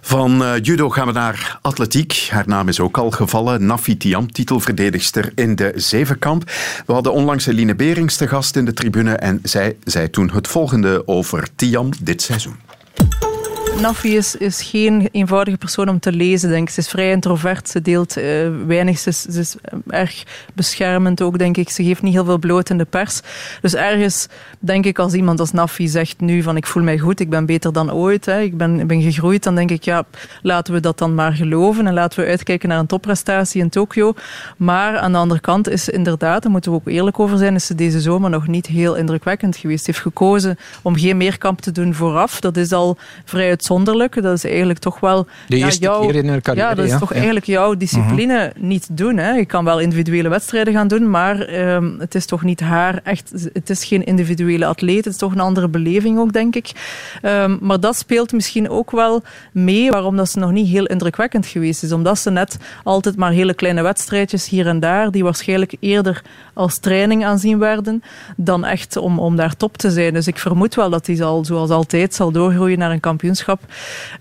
[0.00, 2.28] Van uh, judo gaan we naar atletiek.
[2.30, 3.66] Haar naam is ook al gevallen.
[3.66, 6.50] Nafi Tiam, titelverdedigster in de zevenkamp.
[6.86, 10.48] We hadden onlangs Eline Berings te gast in de tribune en zij zei toen het
[10.48, 12.56] volgende over Tiam dit seizoen.
[13.80, 16.74] Nafi is, geen eenvoudige persoon om te lezen, denk ik.
[16.74, 18.24] Ze is vrij introvert, ze deelt uh,
[18.66, 19.56] weinig, ze is, is,
[19.86, 21.70] erg beschermend ook, denk ik.
[21.70, 23.20] Ze geeft niet heel veel bloot in de pers.
[23.60, 27.20] Dus ergens denk ik als iemand als Nafi zegt nu van ik voel mij goed,
[27.20, 30.04] ik ben beter dan ooit, hè, ik, ben, ben gegroeid, dan denk ik ja,
[30.42, 34.14] laten we dat dan maar geloven en laten we uitkijken naar een topprestatie in Tokio.
[34.56, 37.66] Maar aan de andere kant is inderdaad, daar moeten we ook eerlijk over zijn, is
[37.66, 39.84] ze deze zomer nog niet heel indrukwekkend geweest.
[39.84, 42.40] Ze heeft gekozen om geen meerkamp te doen vooraf.
[42.40, 44.22] Dat is al vrij uit uitzonderlijk.
[44.22, 45.26] Dat is eigenlijk toch wel...
[45.48, 46.98] De eerste ja, jouw, keer in haar carrière, Ja, dat is ja.
[46.98, 47.14] toch ja.
[47.14, 48.62] eigenlijk jouw discipline uh-huh.
[48.62, 49.16] niet doen.
[49.16, 49.30] Hè.
[49.30, 53.50] Je kan wel individuele wedstrijden gaan doen, maar um, het is toch niet haar echt...
[53.52, 55.04] Het is geen individuele atleet.
[55.04, 56.72] Het is toch een andere beleving ook, denk ik.
[57.22, 61.46] Um, maar dat speelt misschien ook wel mee waarom dat ze nog niet heel indrukwekkend
[61.46, 61.92] geweest is.
[61.92, 66.22] Omdat ze net altijd maar hele kleine wedstrijdjes hier en daar, die waarschijnlijk eerder
[66.54, 68.02] als training aanzien werden,
[68.36, 70.12] dan echt om, om daar top te zijn.
[70.12, 73.53] Dus ik vermoed wel dat hij zal, zoals altijd zal doorgroeien naar een kampioenschap.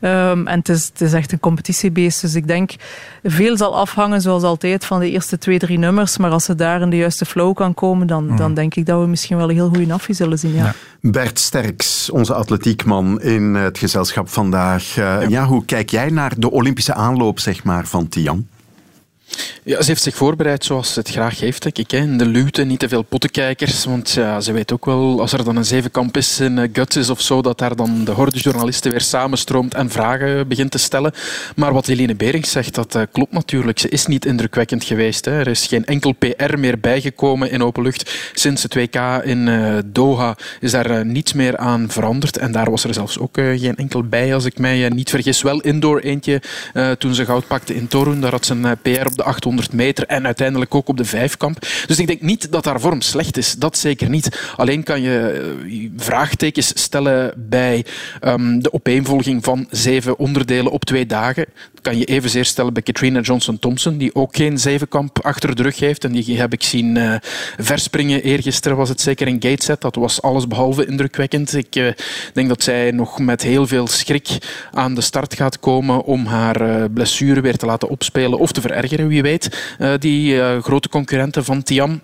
[0.02, 2.22] Um, en het is, het is echt een competitiebeest.
[2.22, 2.72] Dus ik denk,
[3.24, 6.18] veel zal afhangen, zoals altijd, van de eerste twee, drie nummers.
[6.18, 8.38] Maar als ze daar in de juiste flow kan komen, dan, mm.
[8.38, 10.54] dan denk ik dat we misschien wel een heel goede afie zullen zien.
[10.54, 10.64] Ja.
[10.64, 10.74] Ja.
[11.02, 14.98] Bert Sterks, onze atletiekman in het gezelschap vandaag.
[14.98, 15.22] Uh, ja.
[15.22, 18.48] ja, hoe kijk jij naar de Olympische aanloop zeg maar, van Tian?
[19.66, 21.92] Ja, ze heeft zich voorbereid zoals ze het graag heeft, denk ik.
[21.92, 21.98] Hè.
[21.98, 23.86] In de luwte, niet te veel pottenkijkers.
[23.86, 27.10] Want ja, ze weet ook wel, als er dan een zevenkamp is in uh, Guts
[27.10, 31.14] of zo, dat daar dan de horde journalisten weer samenstroomt en vragen begint te stellen.
[31.56, 33.80] Maar wat Helene Berings zegt, dat uh, klopt natuurlijk.
[33.80, 35.26] Ze is niet indrukwekkend geweest.
[35.26, 35.40] Hè.
[35.40, 38.32] Er is geen enkel PR meer bijgekomen in open lucht.
[38.34, 42.38] Sinds het WK in uh, Doha is daar niets meer aan veranderd.
[42.38, 45.42] En daar was er zelfs ook geen enkel bij, als ik mij niet vergis.
[45.42, 46.42] Wel indoor eentje
[46.98, 48.22] toen ze goud pakte in Torun.
[48.22, 51.06] Daar had ze een PR op de de 800 meter en uiteindelijk ook op de
[51.06, 51.60] vijfkamp.
[51.88, 53.54] Dus ik denk niet dat haar vorm slecht is.
[53.54, 54.54] Dat zeker niet.
[54.56, 57.86] Alleen kan je eh, vraagtekens stellen bij
[58.22, 61.46] um, de opeenvolging van zeven onderdelen op twee dagen.
[61.74, 65.80] Dat kan je evenzeer stellen bij Katrina Johnson-Thompson, die ook geen zevenkamp achter de rug
[65.80, 66.04] heeft.
[66.04, 67.16] En die heb ik zien uh,
[67.58, 68.24] verspringen.
[68.24, 69.82] Eergisteren was het zeker een gateset.
[69.82, 71.56] Dat was alles behalve indrukwekkend.
[71.56, 71.92] Ik uh,
[72.34, 74.38] denk dat zij nog met heel veel schrik
[74.72, 78.62] aan de start gaat komen om haar uh, blessure weer te laten opspelen of te
[78.62, 79.50] verergeren, wie weet.
[80.00, 82.02] die grote concurrenten van Tiam.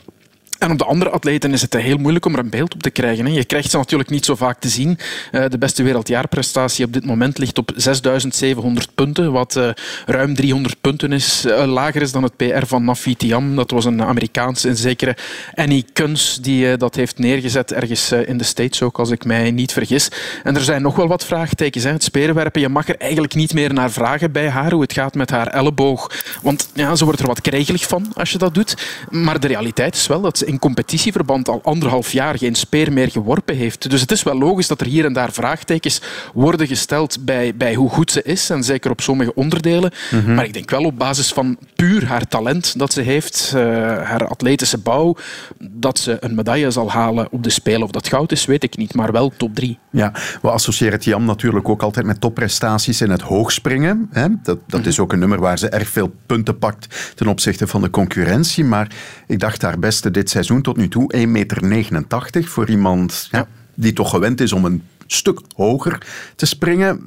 [0.59, 2.89] En op de andere atleten is het heel moeilijk om er een beeld op te
[2.89, 3.33] krijgen.
[3.33, 4.97] Je krijgt ze natuurlijk niet zo vaak te zien.
[5.31, 9.69] Uh, de beste wereldjaarprestatie op dit moment ligt op 6700 punten, wat uh,
[10.05, 11.45] ruim 300 punten is.
[11.65, 13.55] Lager is dan het PR van Nafi Tiam.
[13.55, 15.17] Dat was een Amerikaanse, een zekere
[15.55, 19.73] Annie Kuns, die dat heeft neergezet ergens in de States ook, als ik mij niet
[19.73, 20.09] vergis.
[20.43, 21.83] En er zijn nog wel wat vraagtekens.
[21.83, 25.15] Het speerwerpen, je mag er eigenlijk niet meer naar vragen bij haar, hoe het gaat
[25.15, 26.11] met haar elleboog.
[26.41, 28.75] Want ja, ze wordt er wat kregelig van als je dat doet.
[29.09, 33.11] Maar de realiteit is wel dat ze in competitieverband al anderhalf jaar geen speer meer
[33.11, 33.89] geworpen heeft.
[33.89, 36.01] Dus het is wel logisch dat er hier en daar vraagtekens
[36.33, 38.49] worden gesteld bij, bij hoe goed ze is.
[38.49, 39.91] En zeker op sommige onderdelen.
[40.11, 40.35] Mm-hmm.
[40.35, 43.61] Maar ik denk wel op basis van puur haar talent dat ze heeft, uh,
[44.03, 45.15] haar atletische bouw,
[45.59, 47.83] dat ze een medaille zal halen op de Spelen.
[47.83, 48.93] Of dat goud is, weet ik niet.
[48.93, 49.77] Maar wel top drie.
[49.91, 54.09] Ja, we associëren Tiam natuurlijk ook altijd met topprestaties in het hoogspringen.
[54.11, 54.27] Hè?
[54.43, 57.81] Dat, dat is ook een nummer waar ze erg veel punten pakt ten opzichte van
[57.81, 58.63] de concurrentie.
[58.63, 58.87] Maar
[59.27, 63.93] ik dacht haar beste dit seizoen tot nu toe 1,89 meter voor iemand ja, die
[63.93, 67.01] toch gewend is om een stuk hoger te springen.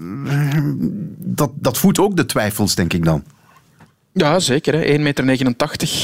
[1.18, 3.24] Dat, dat voedt ook de twijfels, denk ik dan.
[4.14, 4.74] Ja, zeker.
[4.74, 5.16] 1,89 meter.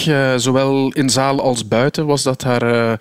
[0.09, 2.93] Uh, zowel in zaal als buiten was dat haar, uh,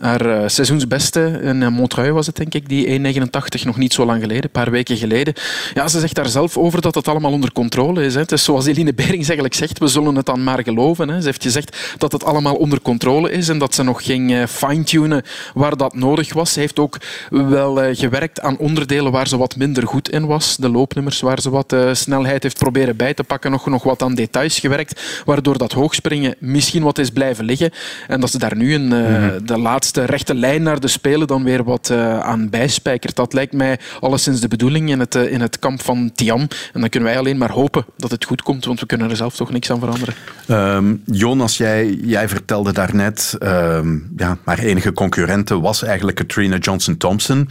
[0.00, 1.40] haar uh, seizoensbeste.
[1.42, 3.14] In Montreuil was het, denk ik, die
[3.60, 5.34] 1,89 nog niet zo lang geleden, een paar weken geleden.
[5.74, 8.14] Ja, ze zegt daar zelf over dat het allemaal onder controle is.
[8.14, 8.20] Hè.
[8.20, 11.08] Het is zoals Eline Berings eigenlijk zegt, we zullen het dan maar geloven.
[11.08, 11.20] Hè.
[11.20, 15.22] Ze heeft gezegd dat het allemaal onder controle is en dat ze nog ging fine-tunen
[15.54, 16.52] waar dat nodig was.
[16.52, 16.98] Ze heeft ook
[17.30, 20.56] wel gewerkt aan onderdelen waar ze wat minder goed in was.
[20.56, 24.14] De loopnummers waar ze wat snelheid heeft proberen bij te pakken, nog, nog wat aan
[24.54, 27.70] gewerkt, waardoor dat hoogspringen misschien wat is blijven liggen.
[28.08, 31.44] En dat ze daar nu een, mm de laatste rechte lijn naar de Spelen dan
[31.44, 33.16] weer wat uh, aan bijspijkert.
[33.16, 36.40] Dat lijkt mij alleszins de bedoeling in het, uh, in het kamp van Tiam.
[36.72, 39.16] En dan kunnen wij alleen maar hopen dat het goed komt, want we kunnen er
[39.16, 40.14] zelf toch niks aan veranderen.
[40.48, 47.48] Um, Jonas, jij, jij vertelde daarnet, um, ja, maar enige concurrente was eigenlijk Katrina Johnson-Thompson.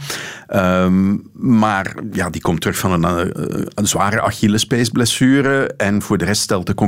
[0.54, 3.30] Um, maar ja, die komt terug van een,
[3.74, 6.85] een zware Achillespeesblessure en voor de rest stelt de concurrentie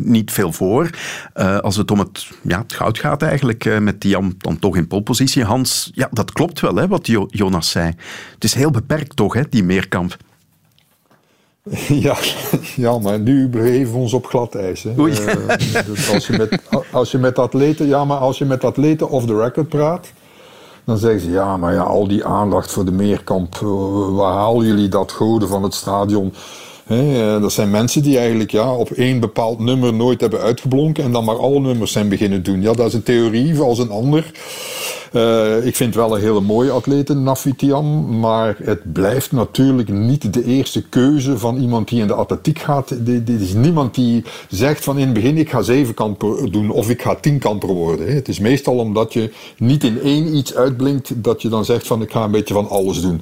[0.00, 0.90] niet veel voor.
[1.34, 4.76] Uh, als het om het, ja, het goud gaat eigenlijk, uh, met Tiam dan toch
[4.76, 5.44] in polpositie.
[5.44, 7.86] Hans, ja, dat klopt wel, hè, wat jo Jonas zei.
[8.34, 10.16] Het is heel beperkt toch, hè, die meerkamp.
[11.88, 12.16] Ja,
[12.76, 14.82] ja, maar nu begeven we ons op glad ijs.
[14.82, 14.94] Hè.
[14.94, 16.58] Uh, dus als je, met,
[16.92, 20.12] als je met atleten, ja, maar als je met atleten off the record praat,
[20.84, 23.56] dan zeggen ze ja, maar ja, al die aandacht voor de meerkamp,
[24.10, 26.32] waar halen jullie dat goden van het stadion?
[26.90, 31.12] Eh, dat zijn mensen die eigenlijk ja, op één bepaald nummer nooit hebben uitgeblonken en
[31.12, 32.62] dan maar alle nummers zijn beginnen doen.
[32.62, 34.30] Ja, dat is een theorie als een ander.
[35.12, 40.44] Uh, ik vind wel een hele mooie atleet, Nafitiam, maar het blijft natuurlijk niet de
[40.44, 43.06] eerste keuze van iemand die in de atletiek gaat.
[43.06, 47.02] Dit is niemand die zegt van in het begin ik ga zevenkamper doen of ik
[47.02, 48.14] ga tienkamper worden.
[48.14, 52.02] Het is meestal omdat je niet in één iets uitblinkt dat je dan zegt van
[52.02, 53.20] ik ga een beetje van alles doen.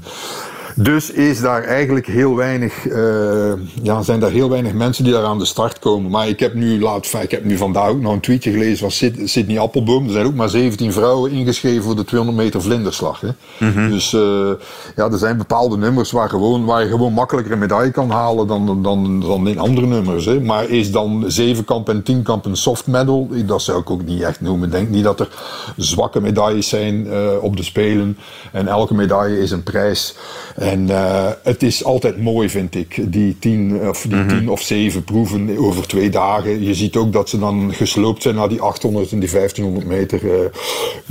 [0.82, 3.52] Dus is daar eigenlijk heel weinig, uh,
[3.82, 6.10] ja, zijn daar heel weinig mensen die daar aan de start komen.
[6.10, 9.10] Maar ik heb nu, laat, ik heb nu vandaag ook nog een tweetje gelezen van
[9.28, 10.06] Sydney Appelboom.
[10.06, 13.20] Er zijn ook maar 17 vrouwen ingeschreven voor de 200 meter vlinderslag.
[13.20, 13.28] Hè.
[13.58, 13.90] Mm -hmm.
[13.90, 14.50] Dus uh,
[14.96, 18.46] ja, er zijn bepaalde nummers waar, gewoon, waar je gewoon makkelijker een medaille kan halen
[18.46, 20.24] dan, dan, dan in andere nummers.
[20.24, 20.40] Hè.
[20.40, 23.28] Maar is dan zevenkamp en tienkamp een soft medal?
[23.46, 24.66] Dat zou ik ook niet echt noemen.
[24.66, 25.28] Ik denk niet dat er
[25.76, 28.18] zwakke medailles zijn uh, op de Spelen.
[28.52, 30.16] En elke medaille is een prijs.
[30.54, 34.48] En uh, het is altijd mooi, vind ik, die tien of, die mm -hmm.
[34.48, 36.62] of zeven proeven over twee dagen.
[36.62, 40.24] Je ziet ook dat ze dan gesloopt zijn naar die 800 en die 1500 meter.
[40.24, 40.32] Uh,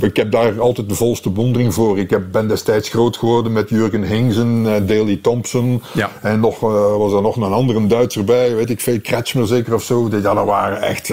[0.08, 1.98] ik heb daar altijd de volste bewondering voor.
[1.98, 5.82] Ik heb, ben destijds groot geworden met Jurgen Hingsen, uh, Daley Thompson.
[5.94, 6.10] Ja.
[6.22, 6.60] En nog,
[6.98, 10.08] was er nog een andere Duitser bij, weet ik veel, Kretschmer zeker of zo.
[10.10, 11.12] Ja, dat waren echt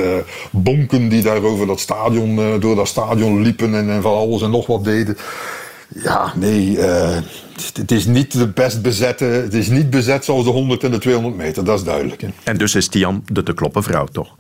[0.51, 4.49] bonken die daar over dat stadion, door dat stadion liepen en, en van alles en
[4.49, 5.17] nog wat deden.
[5.87, 7.17] Ja, nee, uh,
[7.73, 9.23] het is niet de best bezette.
[9.23, 12.21] Het is niet bezet zoals de 100 en de 200 meter, dat is duidelijk.
[12.21, 12.27] Hè.
[12.43, 14.35] En dus is Tian de te kloppen vrouw, toch?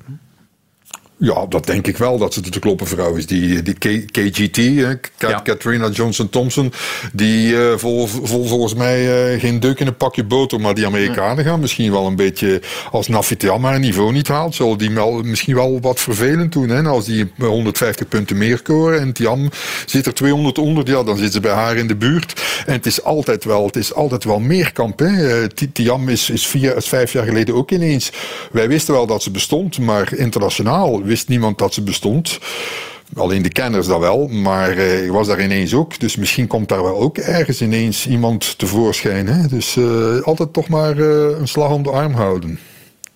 [1.17, 3.25] Ja, dat denk ik wel dat ze te kloppen vrouw is.
[3.25, 6.73] Die, die K- KGT, hè, Ka- Katrina Johnson-Thompson,
[7.13, 10.59] die eh, vol, vol volgens mij eh, geen deuk in een pakje boter.
[10.61, 12.61] Maar die Amerikanen gaan misschien wel een beetje,
[12.91, 16.69] als Nafitiam haar niveau niet haalt, zal die wel, misschien wel wat vervelend doen.
[16.69, 16.81] Hè?
[16.83, 19.49] Als die 150 punten meer scoren en Tiam
[19.85, 22.41] zit er 200 onder, ja, dan zit ze bij haar in de buurt.
[22.65, 24.99] En het is altijd wel, het is altijd wel meerkamp.
[24.99, 25.39] Hè?
[25.41, 28.11] Eh, Ti- Tiam is, is, vier, is vijf jaar geleden ook ineens.
[28.51, 32.39] Wij wisten wel dat ze bestond, maar internationaal wist niemand dat ze bestond.
[33.15, 35.99] Alleen de kenners dat wel, maar eh, ik was daar ineens ook.
[35.99, 39.27] Dus misschien komt daar wel ook ergens ineens iemand tevoorschijn.
[39.27, 39.47] Hè?
[39.47, 42.59] Dus eh, altijd toch maar eh, een slag om de arm houden.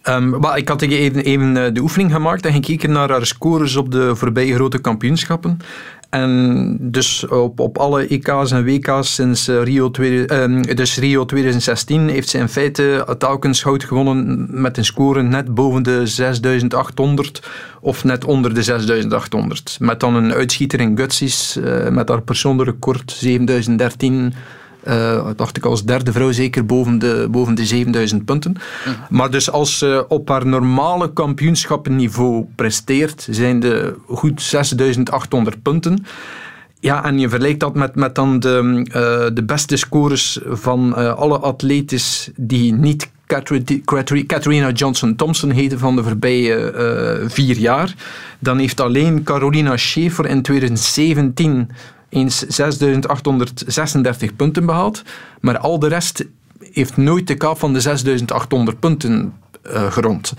[0.01, 3.75] Ehm, maar ik had even, even eh, de oefening gemaakt en gekeken naar haar scores
[3.75, 5.59] op de voorbije grote kampioenschappen.
[6.09, 12.09] En dus op, op alle EK's en WK's sinds eh, Rio, ehm, dus Rio 2016
[12.09, 17.49] heeft ze in feite telkens goud gewonnen met een score net boven de 6800
[17.81, 19.77] of net onder de 6800.
[19.79, 24.33] Met dan een uitschieter in Gutsies eh, met haar persoonlijk record 7013
[24.83, 28.55] eh, dacht ik als derde vrouw zeker boven de, boven de 7000 punten.
[29.09, 36.05] Maar dus als ze op haar normale kampioenschappenniveau presteert, zijn de goed 6800 punten.
[36.79, 41.13] Ja, en je vergelijkt dat met, met dan de, eh, de beste scores van eh,
[41.13, 43.09] alle atletes die niet
[44.25, 47.95] Catharina Johnson-Thompson heten van de voorbije vier jaar.
[48.39, 51.69] Dan heeft alleen Carolina Schaefer in 2017
[52.09, 55.03] eens 6836 punten behaald.
[55.39, 56.25] Maar al de rest
[56.71, 60.33] heeft nooit de kaap van de 6800 punten eh, gerond.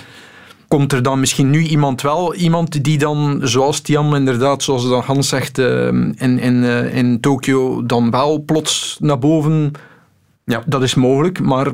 [0.69, 5.03] Komt er dan misschien nu iemand wel, iemand die dan, zoals Tiam inderdaad, zoals dan
[5.03, 9.73] Hans zegt, eh, in, in, eh, in Tokio, dan wel plots naar boven...
[10.45, 11.67] Ja, dat is mogelijk, maar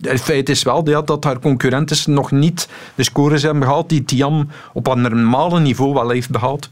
[0.00, 4.04] het feit is wel ja, dat haar concurrenten nog niet de scores hebben behaald die
[4.04, 6.70] Tiam op een normale niveau wel heeft behaald.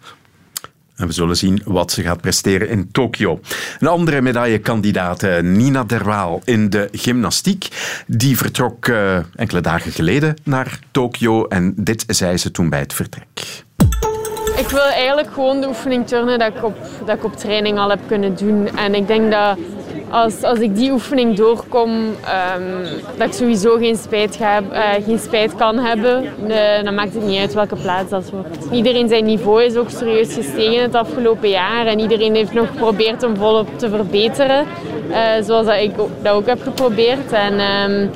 [0.97, 3.41] En we zullen zien wat ze gaat presteren in Tokio.
[3.79, 7.69] Een andere medaillekandidaat, eh, Nina Derwaal in de gymnastiek.
[8.07, 12.93] Die vertrok eh, enkele dagen geleden naar Tokio en dit zei ze toen bij het
[12.93, 13.65] vertrek.
[14.57, 16.77] Ik wil eigenlijk gewoon de oefening turnen dat ik op,
[17.07, 18.77] dat ik op training al heb kunnen doen.
[18.77, 19.59] En ik denk dat
[20.15, 21.91] als, als ik die oefening doorkom,
[22.25, 22.87] ehm,
[23.17, 26.25] dat ik sowieso geen spijt, ga, eh, geen spijt kan hebben.
[26.85, 28.59] Dan maakt het niet uit welke plaats dat wordt.
[28.71, 31.87] Iedereen zijn niveau is ook serieus gestegen het afgelopen jaar.
[31.87, 34.67] En iedereen heeft nog geprobeerd om volop te verbeteren.
[35.11, 35.91] eh, zoals dat ik
[36.23, 37.33] dat ook heb geprobeerd.
[37.33, 38.07] En ehm,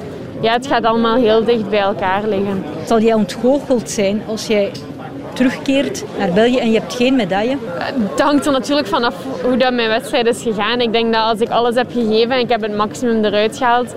[0.41, 2.65] ja, het gaat allemaal heel dicht bij elkaar liggen.
[2.87, 4.71] Zal jij ontgoocheld zijn als jij
[5.39, 7.57] terugkeert naar België en je hebt geen medaille?
[8.11, 10.81] Het hangt er natuurlijk vanaf hoe dat mijn wedstrijd is gegaan.
[10.81, 13.95] Ik denk dat als ik alles heb gegeven en ik heb het maximum eruit gehaald,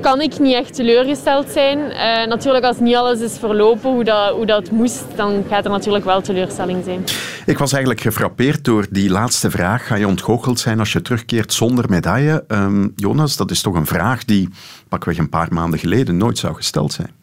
[0.00, 1.78] kan ik niet echt teleurgesteld zijn.
[1.78, 5.70] Eh, natuurlijk, als niet alles is verlopen hoe dat, hoe dat moest, dan gaat er
[5.70, 7.04] natuurlijk wel teleurstelling zijn.
[7.46, 9.86] Ik was eigenlijk gefrappeerd door die laatste vraag.
[9.86, 12.44] Ga je ontgoocheld zijn als je terugkeert zonder medaille?
[12.48, 14.48] Ehm, Jonas, dat is toch een vraag die
[14.88, 17.17] pakweg een paar maanden geleden nooit zou gesteld zijn.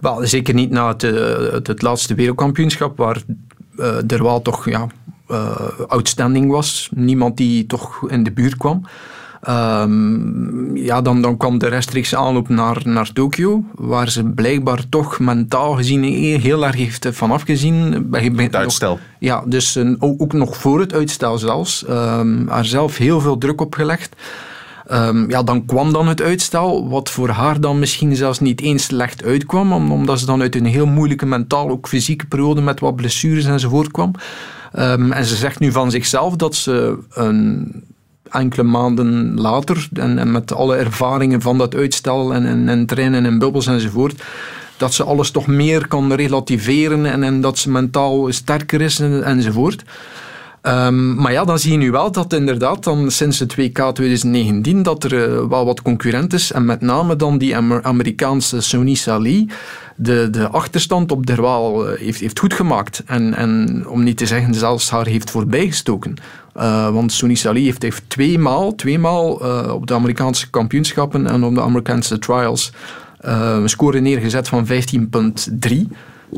[0.00, 3.22] Wel, zeker niet na het, eh, het, het laatste wereldkampioenschap, waar
[3.76, 4.86] eh Derwaal toch ja,
[5.28, 6.88] eh, outstanding was.
[6.94, 8.82] Niemand die toch in de buurt kwam.
[9.40, 15.18] Ehm, ja, dan, dan kwam de rechtstreekse aanloop naar, naar Tokio, waar ze blijkbaar toch
[15.18, 16.02] mentaal gezien
[16.40, 18.08] heel erg heeft van afgezien.
[18.12, 18.98] Het uitstel.
[19.18, 21.84] ja, dus een, ook, ook nog voor het uitstel zelfs.
[21.84, 24.16] Ehm haar zelf heel veel druk opgelegd.
[24.88, 28.84] Ehm, ja, dan kwam dan het uitstel, wat voor haar dan misschien zelfs niet eens
[28.84, 32.80] slecht uitkwam, om- omdat ze dan uit een heel moeilijke mentaal, ook fysieke periode met
[32.80, 34.12] wat blessures enzovoort kwam.
[34.72, 37.72] Ehm, en ze zegt nu van zichzelf dat ze een
[38.30, 43.24] enkele maanden later, en, en met alle ervaringen van dat uitstel en, en, en trainen
[43.26, 44.22] en bubbels enzovoort,
[44.76, 49.24] dat ze alles toch meer kan relativeren en, en dat ze mentaal sterker is en,
[49.24, 49.84] enzovoort.
[50.68, 54.82] Ehm, maar ja, dan zie je nu wel dat inderdaad dan sinds het WK 2019
[54.82, 56.52] dat er eh, wel wat concurrent is.
[56.52, 59.50] En met name dan die Amer- Amerikaanse Sony Sali
[59.96, 63.02] de, de achterstand op Derwaal eh, heeft, heeft goed gemaakt.
[63.06, 66.14] En, en om niet te zeggen zelfs haar heeft voorbijgestoken.
[66.54, 69.32] Eh, want Sony Sali heeft, heeft tweemaal,
[69.72, 72.72] op de Amerikaanse kampioenschappen en op de Amerikaanse trials
[73.20, 75.88] een score neergezet van 15,3.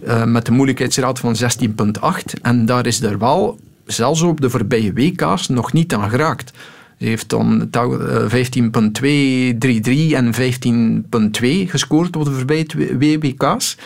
[0.05, 2.41] eh, met een moeilijkheidsgraad van 16,8.
[2.43, 3.57] En daar is Derwaal
[3.93, 6.53] zelfs op de voorbije WK's nog niet aan geraakt.
[6.99, 13.77] Ze heeft dan tel- eh, 15.233 en 15.2 gescoord op de voorbije WK's.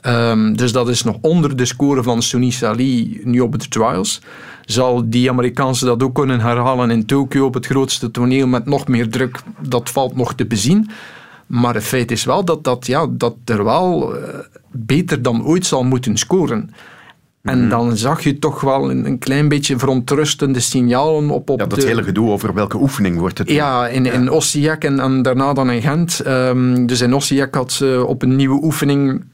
[0.00, 4.20] Ehm, dus dat is nog onder de score van Suni Sali nu op de trials.
[4.64, 8.88] Zal die Amerikaanse dat ook kunnen herhalen in Tokio op het grootste toneel met nog
[8.88, 9.40] meer druk?
[9.60, 10.90] Dat valt nog te bezien.
[11.46, 14.38] Maar het feit is wel dat, dat, ja, dat er wel eh,
[14.70, 16.70] beter dan ooit zal moeten scoren.
[17.46, 21.66] En dan zag je toch wel een, een klein beetje verontrustende signalen op, op Ja,
[21.66, 23.50] dat de, hele gedoe over welke oefening wordt het.
[23.50, 26.20] ja, in, in Osijek en, en daarna dan in Gent.
[26.20, 29.24] Ehm, dus in Osijek had ze op een nieuwe oefening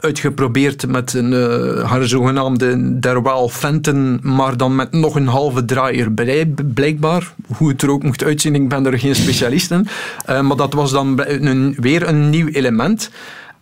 [0.00, 6.00] uitgeprobeerd met een, eh, haar zogenaamde Derwaal Fenton, maar dan met nog een halve draai
[6.00, 7.34] erbij, blijkbaar.
[7.56, 9.86] Hoe het er ook mocht uitzien, ik ben er geen specialist in.
[10.24, 13.10] Eh, maar dat was dan een, weer een nieuw element.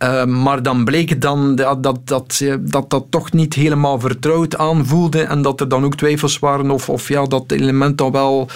[0.03, 5.23] Uh, maar dan bleek dan dat dat, dat, dat dat toch niet helemaal vertrouwd aanvoelde
[5.23, 8.49] en dat er dan ook twijfels waren of, of ja, dat element dan wel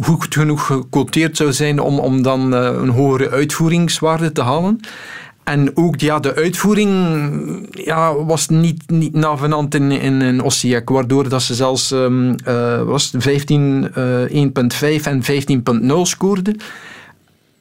[0.00, 4.80] goed genoeg gecoteerd zou zijn om, om dan uh, een hogere uitvoeringswaarde te halen.
[5.44, 6.92] En ook ja, de uitvoering
[7.70, 10.42] ja, was niet, niet navenant in, in, in
[10.84, 12.36] waardoor dat ze zelfs um,
[12.84, 15.22] was 15, uh, 1.5 en
[15.82, 16.56] 15.0 scoorden.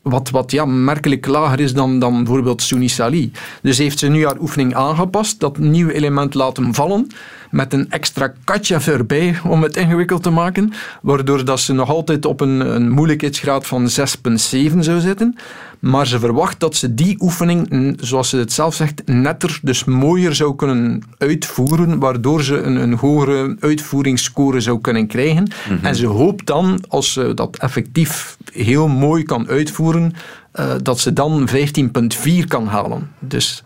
[0.06, 3.32] Wat, wat ja, merkelijk lager is dan, dan bijvoorbeeld Suni Sali.
[3.62, 7.08] Dus heeft ze nu haar oefening aangepast, dat nieuwe element laten vallen,
[7.56, 12.26] met een extra katje erbij om het ingewikkeld te maken, waardoor dat ze nog altijd
[12.26, 15.36] op een, een moeilijkheidsgraad van 6,7 zou zitten.
[15.80, 20.36] Maar ze verwacht dat ze die oefening, zoals ze het zelf zegt, netter, dus mooier
[20.36, 25.44] zou kunnen uitvoeren, waardoor ze een, een hogere uitvoeringsscore zou kunnen krijgen.
[25.44, 25.86] Mm -hmm.
[25.86, 30.14] En ze hoopt dan, als ze dat effectief heel mooi kan uitvoeren,
[30.56, 33.12] uh, dat ze dan 15,4 kan halen.
[33.20, 33.64] Dus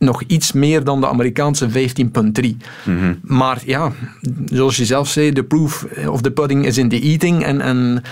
[0.00, 1.72] nog iets meer dan de Amerikaanse 15,3.
[1.72, 3.18] Mm -hmm.
[3.22, 3.92] Maar ja,
[4.44, 7.44] zoals je zelf zei, the proof of the pudding is in the eating.
[7.44, 8.02] En, en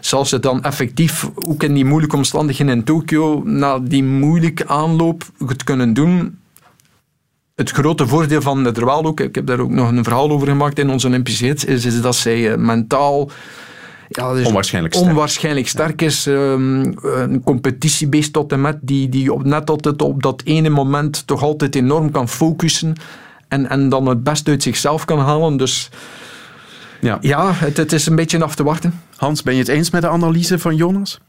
[0.00, 5.24] zoals ze dan effectief, ook in die moeilijke omstandigheden in Tokio, na die moeilijke aanloop
[5.46, 6.38] het kunnen doen.
[7.54, 10.48] Het grote voordeel van de Terwijl ook, ik heb daar ook nog een verhaal over
[10.48, 13.30] gemaakt in onze Olympische Hits, is, is dat zij mentaal
[14.08, 16.26] ja, dus onwaarschijnlijk sterk, onwaarschijnlijk sterk is.
[16.26, 21.26] Um, een competitiebeest tot en met, die, die op, net altijd op dat ene moment
[21.26, 22.94] toch altijd enorm kan focussen
[23.48, 25.56] en, en dan het best uit zichzelf kan halen.
[25.56, 25.90] Dus
[27.00, 29.00] ja, ja het, het is een beetje af te wachten.
[29.16, 31.20] Hans, ben je het eens met de analyse van Jonas?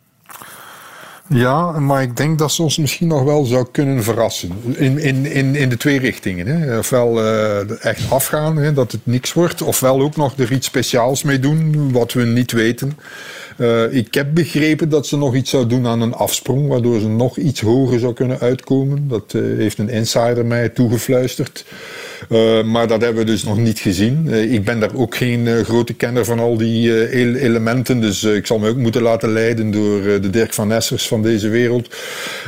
[1.30, 4.52] Ja, maar ik denk dat ze ons misschien nog wel zou kunnen verrassen.
[4.76, 6.48] In, in, in, in de twee richtingen.
[6.48, 6.78] Hè.
[6.78, 9.62] Ofwel uh, echt afgaan, hè, dat het niks wordt.
[9.62, 12.98] Ofwel ook nog er iets speciaals mee doen, wat we niet weten.
[13.58, 17.08] Uh, ik heb begrepen dat ze nog iets zou doen aan een afsprong, waardoor ze
[17.08, 19.08] nog iets hoger zou kunnen uitkomen.
[19.08, 21.66] Dat uh, heeft een insider mij toegefluisterd.
[22.30, 24.34] Uh, maar dat hebben we dus nog niet gezien.
[24.52, 28.02] Ik ben daar ook geen grote kenner van al die elementen.
[28.02, 31.50] Dus ik zal me ook moeten laten leiden door de Dirk van Nessers van deze
[31.50, 31.96] wereld.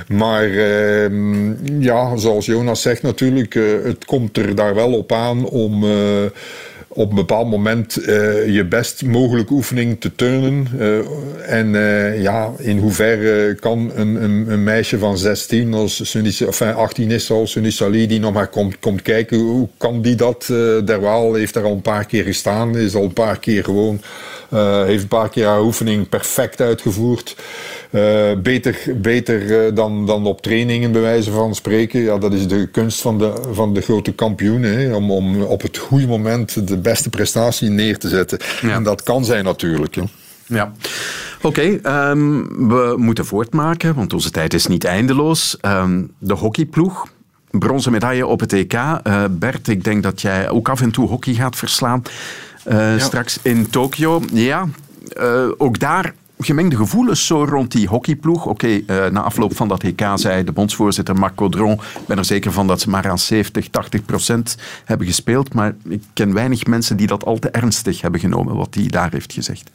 [0.08, 3.54] Maar ehm, ja, zoals Jonas zegt natuurlijk,
[3.84, 5.84] het komt er daar wel op aan om
[7.00, 10.68] op een bepaald moment uh, je best mogelijke oefening te turnen.
[10.80, 11.00] Uh,
[11.48, 16.74] en uh, ja, in hoeverre kan een, een, een, meisje van 16, als Sunnis, enfin
[16.76, 20.46] 18 is al, Sunny Sali, die nog maar komt, komt kijken, hoe kan die dat?
[20.86, 24.02] Derwaal heeft daar al een paar keer gestaan, is al een paar keer gewoon,
[24.86, 27.36] heeft een paar keer haar oefening perfect uitgevoerd.
[27.92, 32.00] Uh, beter beter uh, dan, dan op trainingen, bij wijze van spreken.
[32.00, 34.62] Ja, dat is de kunst van de, van de grote kampioen.
[34.62, 38.40] Hè, om, om op het goede moment de beste prestatie neer te zetten.
[38.62, 38.70] Ja.
[38.70, 39.96] En dat kan zij natuurlijk.
[39.96, 40.04] Hè.
[40.46, 40.74] Ja.
[41.42, 45.58] Oké, okay, um, we moeten voortmaken, want onze tijd is niet eindeloos.
[45.62, 47.08] Um, de hockeyploeg.
[47.52, 48.74] Bronzen medaille op het EK.
[48.74, 52.04] Uh, Bert, ik denk dat jij ook af en toe hockey gaat verslaan.
[52.70, 53.00] Ja.
[53.00, 54.22] Straks in Tokio.
[54.34, 54.68] Ja,
[55.58, 56.14] ook daar
[56.44, 58.46] gemengde gevoelens zo rond die hockeyploeg.
[58.46, 62.26] Oké, uh, na afloop van dat EK zei de bondsvoorzitter Marc Caudron, ik ben er
[62.26, 65.54] zeker van dat ze maar aan 70, 80 procent hebben gespeeld.
[65.54, 69.12] Maar ik ken weinig mensen die dat al te ernstig hebben genomen, wat hij daar
[69.12, 69.72] heeft gezegd.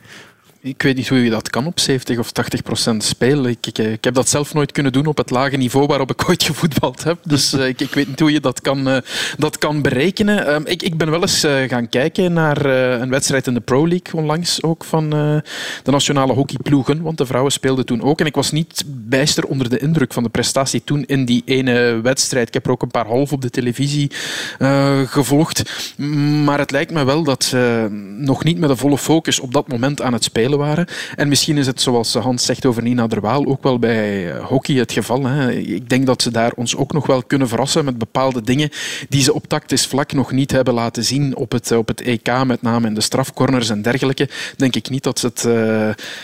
[0.64, 3.50] Ik weet niet hoe je dat kan op 70 of 80 procent spelen.
[3.50, 6.42] Ik, ik, heb dat zelf nooit kunnen doen op het lage niveau waarop ik ooit
[6.52, 7.18] gevoetbald heb.
[7.24, 8.96] Dus uh, ik, ik, weet niet hoe je dat kan, uh,
[9.38, 10.54] dat kan berekenen.
[10.54, 12.64] Um, ik, ben wel eens uh, gaan kijken naar
[13.00, 15.42] een wedstrijd in de Pro League onlangs ook van de
[15.90, 17.02] nationale hockeyploegen.
[17.02, 18.20] Want de vrouwen speelden toen ook.
[18.20, 22.00] En ik was niet bijster onder de indruk van de prestatie toen in die ene
[22.02, 22.48] wedstrijd.
[22.48, 24.10] Ik heb er ook een paar half op de televisie
[25.06, 25.72] gevolgd.
[26.44, 27.86] Maar het lijkt me wel dat ze
[28.18, 30.86] nog niet met een volle focus op dat moment aan het spelen waren.
[31.16, 34.92] En misschien is het, zoals Hans zegt over Nina Derwaal, ook wel bij hockey het
[34.92, 35.24] geval.
[35.26, 35.52] Hè.
[35.52, 38.70] Ik denk dat ze daar ons ook nog wel kunnen verrassen met bepaalde dingen
[39.08, 42.44] die ze op tactisch vlak nog niet hebben laten zien op het, op het EK,
[42.44, 44.28] met name in de strafcorners en dergelijke.
[44.56, 45.54] Denk ik niet dat ze het, uh,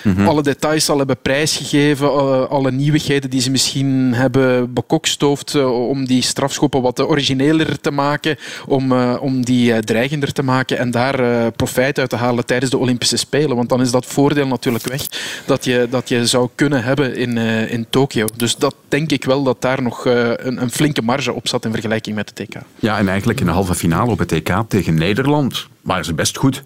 [0.03, 0.28] mm-hmm.
[0.28, 6.07] alle details al hebben prijsgegeven, uh, alle nieuwigheden die ze misschien hebben bekokstoofd uh, om
[6.07, 11.99] die strafschoppen wat origineler te maken, om, om die dreigender te maken en daar profijt
[11.99, 13.57] uit te halen tijdens de Olympische Spelen.
[13.57, 15.06] Want dan is dat voor voordeel natuurlijk weg
[15.46, 18.26] dat je, dat je zou kunnen hebben in, uh, in Tokio.
[18.36, 21.64] Dus dat denk ik wel dat daar nog uh, een, een, flinke marge op zat
[21.64, 22.54] in vergelijking met het TK.
[22.78, 26.36] Ja, en eigenlijk in de halve finale op het TK tegen Nederland waren ze best
[26.36, 26.62] goed.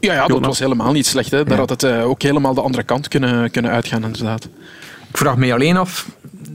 [0.00, 1.30] Ja, ja dat was helemaal niet slecht.
[1.30, 1.44] Hè.
[1.44, 4.44] Daar had het uh, ook helemaal de andere kant kunnen, kunnen uitgaan, inderdaad.
[5.08, 6.08] Ik vraag me alleen af,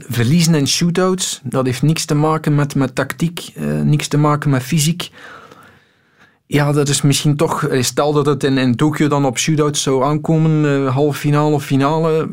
[0.08, 3.52] verliezen in shootouts, dat heeft niks te maken met, met tactiek,
[3.82, 5.10] niks te maken met fysiek.
[6.52, 7.68] Ja, dat is misschien toch...
[7.80, 12.28] Stel dat het in, Tokio dan op shootouts zou aankomen, uh, halve finale of finale.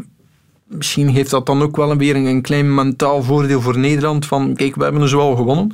[0.67, 4.25] Misschien heeft dat dan ook wel weer een, een klein mentaal voordeel voor Nederland.
[4.25, 5.71] Van, kijk, we hebben dus wel gewonnen.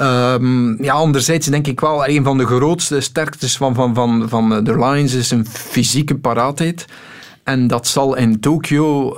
[0.00, 4.64] Um, ja, anderzijds denk ik wel, een van de grootste sterktes van, van, van, van
[4.64, 6.84] de Lions is een fysieke paraatheid.
[7.44, 9.14] En dat zal in Tokio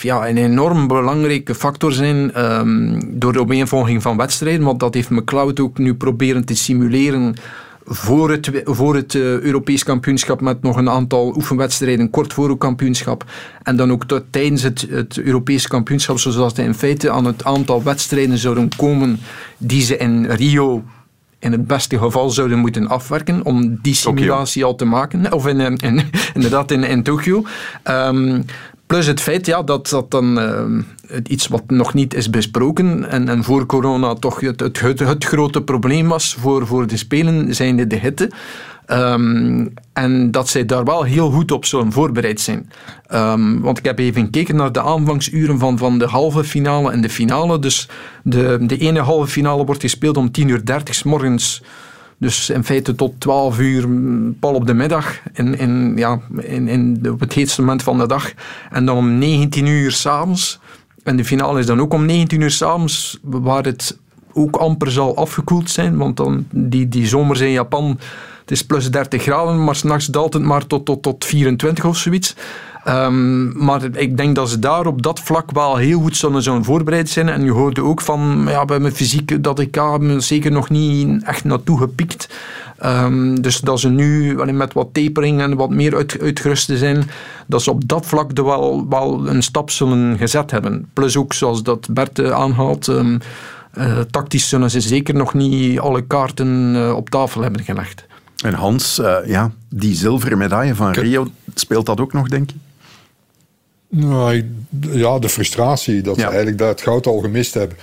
[0.00, 4.64] ja, een enorm belangrijke factor zijn um, door de opeenvolging van wedstrijden.
[4.64, 7.34] Want dat heeft McLeod ook nu proberen te simuleren
[7.86, 12.58] voor het, voor het uh, Europees kampioenschap met nog een aantal oefenwedstrijden kort voor het
[12.58, 13.24] kampioenschap.
[13.62, 17.44] En dan ook tot, tijdens het, het Europees kampioenschap, zoals het in feite aan het
[17.44, 19.20] aantal wedstrijden zouden komen
[19.58, 20.84] die ze in Rio
[21.38, 24.66] in het beste geval zouden moeten afwerken om die simulatie Tokyo.
[24.66, 25.32] al te maken.
[25.32, 26.02] Of in, in,
[26.34, 27.44] inderdaad in, in Tokio.
[27.84, 28.44] Um,
[28.86, 33.28] plus het feit ja, dat dat dan uh, iets wat nog niet is besproken en,
[33.28, 37.86] en voor corona toch het, het, het, grote probleem was voor, voor de Spelen, zijnde
[37.86, 38.30] de hitte.
[38.90, 42.70] Um, en dat zij daar wel heel goed op zullen voorbereid zijn.
[43.14, 47.00] Um, want ik heb even gekeken naar de aanvangsuren van, van de halve finale en
[47.00, 47.58] de finale.
[47.58, 47.88] Dus
[48.22, 51.62] de, de ene halve finale wordt gespeeld om 10.30 uur 30 s morgens.
[52.18, 53.88] Dus in feite tot 12 uur,
[54.40, 58.06] pal op de middag, in, in, ja, in, in, op het heetste moment van de
[58.06, 58.32] dag.
[58.70, 60.60] En dan om 19 uur s'avonds.
[61.02, 63.98] En de finale is dan ook om 19 uur s'avonds, waar het
[64.32, 65.96] ook amper zal afgekoeld zijn.
[65.96, 67.98] Want dan die, die zomers in Japan
[68.46, 71.96] het is plus 30 graden, maar s'nachts daalt het maar tot, tot, tot 24 of
[71.96, 72.34] zoiets.
[72.88, 76.64] Um, maar ik denk dat ze daar op dat vlak wel heel goed zullen, zullen
[76.64, 77.28] voorbereid zijn.
[77.28, 79.80] En je hoorde ook van, ja, bij mijn fysiek dat ik
[80.18, 82.28] zeker nog niet echt naartoe gepikt.
[82.84, 87.10] Um, dus dat ze nu met wat tapering en wat meer uit, uitgerust zijn,
[87.46, 90.88] dat ze op dat vlak wel, wel een stap zullen gezet hebben.
[90.92, 93.18] Plus ook, zoals dat Bert aanhaalt, um,
[94.10, 98.06] tactisch zullen ze zeker nog niet alle kaarten uh, op tafel hebben gelegd.
[98.44, 102.56] En Hans, uh, ja, die zilveren medaille van Rio, speelt dat ook nog, denk je?
[103.98, 104.44] Nou,
[104.92, 106.22] ja, de frustratie dat ja.
[106.22, 107.76] ze eigenlijk het goud al gemist hebben.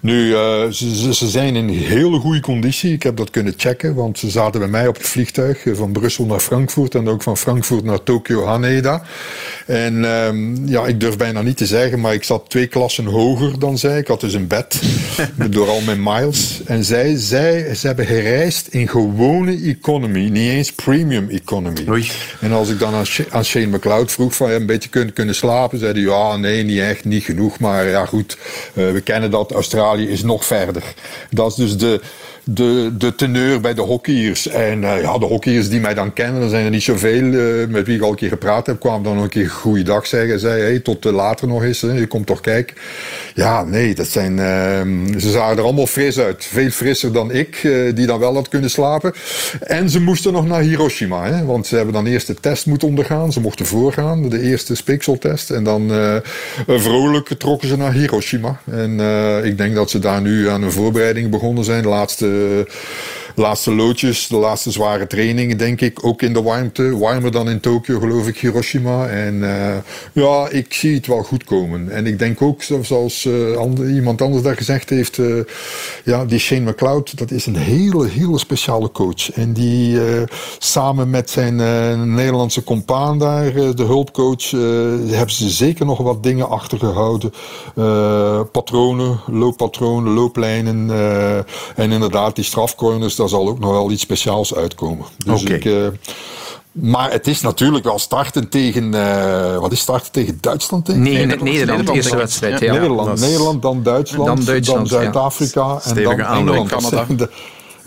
[0.00, 2.92] Nu, uh, ze, ze, zijn in hele goede conditie.
[2.92, 5.92] Ik heb dat kunnen checken, want ze zaten bij mij op het vliegtuig eh, van
[5.92, 9.02] Brussel naar Frankfurt en ook van Frankfurt naar Tokio Haneda.
[9.66, 13.58] En um, ja, ik durf bijna niet te zeggen, maar ik zat twee klassen hoger
[13.58, 13.98] dan zij.
[13.98, 14.80] Ik had dus een bed
[15.50, 16.60] door al mijn miles.
[16.64, 21.84] En zij, zij ze hebben gereisd in gewone economy, niet eens premium economy.
[21.88, 22.10] Oei.
[22.40, 25.34] En als ik dan aan, aan Shane McLeod vroeg van ja, een beetje kunnen, kunnen
[25.34, 27.58] slapen Zeiden ja, nee, niet echt, niet genoeg.
[27.58, 28.38] Maar ja, goed,
[28.74, 29.52] uh, we kennen dat.
[29.52, 30.82] Australië is nog verder.
[31.30, 32.00] Dat is dus de,
[32.54, 34.48] de, de teneur bij de hockeyers.
[34.48, 37.66] En uh, ja, de hockeyers die mij dan kennen, er zijn er niet zoveel uh,
[37.68, 40.40] met wie ik al een keer gepraat heb, kwamen dan een keer goeiedag zeggen.
[40.40, 42.76] Zei, hey, tot later nog eens, hè, je komt toch kijken.
[43.34, 46.44] Ja, nee, dat zijn, uh, ze zagen er allemaal fris uit.
[46.44, 49.12] Veel frisser dan ik, die dan wel had kunnen slapen.
[49.60, 52.88] En ze moesten nog naar Hiroshima, hè, want ze hebben dan eerst de test moeten
[52.88, 53.32] ondergaan.
[53.32, 55.50] Ze mochten voorgaan, de eerste speekseltest.
[55.50, 55.92] En dan
[56.66, 58.60] vrolijk trokken ze naar Hiroshima.
[58.70, 59.00] En
[59.44, 61.82] ik denk dat ze daar nu aan een voorbereiding begonnen zijn.
[61.82, 62.64] De laatste euh,
[63.34, 66.04] laatste loodjes, de laatste zware trainingen, denk ik.
[66.04, 66.98] Ook in de warmte.
[66.98, 69.06] Warmer dan in Tokio, geloof ik, Hiroshima.
[69.06, 69.76] En uh,
[70.12, 71.90] ja, ik zie het wel goed komen.
[71.90, 75.42] En ik denk ook, zoals ander, iemand anders daar gezegd heeft, uh,
[76.04, 79.30] ja, die Shane McLeod, dat is een hele, hele speciale coach.
[79.32, 79.98] En die
[80.58, 81.56] samen met zijn
[82.14, 87.32] Nederlandse compaan daar, de hulpcoach, hebben ze zeker nog wat dingen achtergehouden.
[88.52, 90.90] patronen, looppatronen, looplijnen.
[91.76, 95.06] en inderdaad, die strafcorners, daar zal ook nog wel iets speciaals uitkomen.
[95.26, 95.56] Dus okay.
[95.56, 95.86] ik, uh,
[96.72, 100.84] maar het is natuurlijk wel starten tegen, uh, wat is starten tegen Duitsland?
[100.84, 101.02] Tegen?
[101.02, 102.60] Nee, Nederland, Nederland de eerste wedstrijd.
[102.60, 102.72] Ja.
[102.72, 103.20] Nederland, is...
[103.20, 105.94] Nederland, dan Duitsland, dan, Duitsland, dan Zuid-Afrika ja.
[105.94, 106.88] en dan Engeland.
[106.88, 107.28] Canada.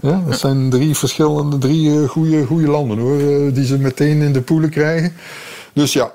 [0.02, 4.34] Ja, dat zijn drie verschillende, drie uh, goede, goede landen hoor, die ze meteen in
[4.34, 5.14] de poelen krijgen.
[5.74, 6.12] Dus ja,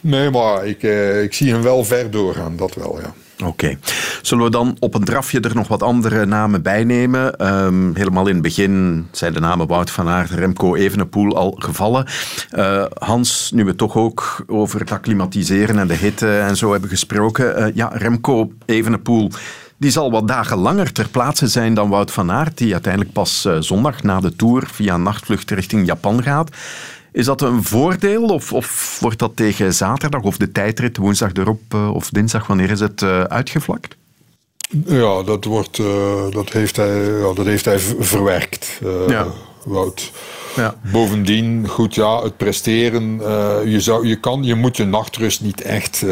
[0.00, 0.82] nee, maar ik,
[1.22, 3.14] ik zie hem wel ver doorgaan, dat wel, ja.
[3.44, 3.78] Oké.
[4.22, 7.52] Zullen we dan op een drafje er nog wat andere namen bij nemen?
[7.64, 12.06] Um, helemaal in het begin zijn de namen Wout van Aert, Remco Evenepoel al gevallen.
[12.52, 16.90] Uh, Hans, nu we toch ook over het acclimatiseren en de hitte en zo hebben
[16.90, 17.58] gesproken.
[17.58, 19.30] Uh, ja, Remco Evenepoel,
[19.76, 23.44] die zal wat dagen langer ter plaatse zijn dan Wout van Aert, die uiteindelijk pas
[23.46, 26.50] uh, zondag na de Tour via nachtvlucht richting Japan gaat.
[27.12, 31.60] Is dat een voordeel of, of wordt dat tegen zaterdag of de tijdrit woensdag erop
[31.74, 33.96] uh, of dinsdag, wanneer is het uh, uitgevlakt?
[34.86, 39.26] Ja, dat, wordt, uh, dat, heeft hij, ja, dat heeft hij verwerkt, ja.
[39.64, 40.12] Wout.
[40.56, 40.74] Ja.
[40.92, 43.20] Bovendien, goed ja, het presteren.
[43.70, 46.04] je, zou, je, kan, je moet je nachtrust niet echt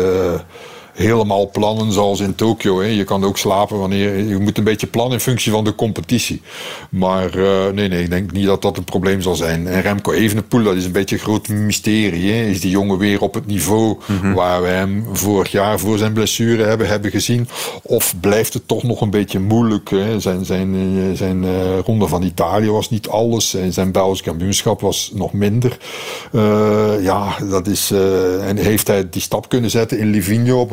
[0.93, 2.83] helemaal plannen zoals in Tokio.
[2.83, 4.17] Je kan ook slapen wanneer.
[4.17, 6.43] Je moet een beetje plannen in functie van de competitie.
[6.91, 9.67] Maar uh, nee, nee, ik denk niet dat dat een probleem zal zijn.
[9.67, 12.33] En Remco Evenepoel, dat is een beetje een groot mysterie.
[12.33, 12.43] Hè?
[12.43, 14.35] Is die jongen weer op het niveau mm-hmm.
[14.35, 17.49] waar we hem vorig jaar voor zijn blessure hebben, hebben gezien?
[17.83, 19.91] Of blijft het toch nog een beetje moeilijk?
[19.91, 20.21] Hè?
[20.21, 23.55] Zijn, zijn, eh, zijn uh, ronde van Italië was niet alles.
[23.55, 25.79] En zijn Belgisch kampioenschap was nog minder.
[26.33, 27.91] Uh, ja, dat is.
[28.41, 30.71] en heeft hij die stap kunnen zetten in Livigno op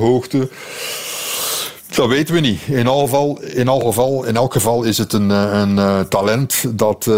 [1.97, 2.62] dat weten we niet.
[2.68, 5.99] In, elk geval, in, elk geval, in elk geval is het een, eh, een, uh,
[5.99, 7.16] talent dat, uh,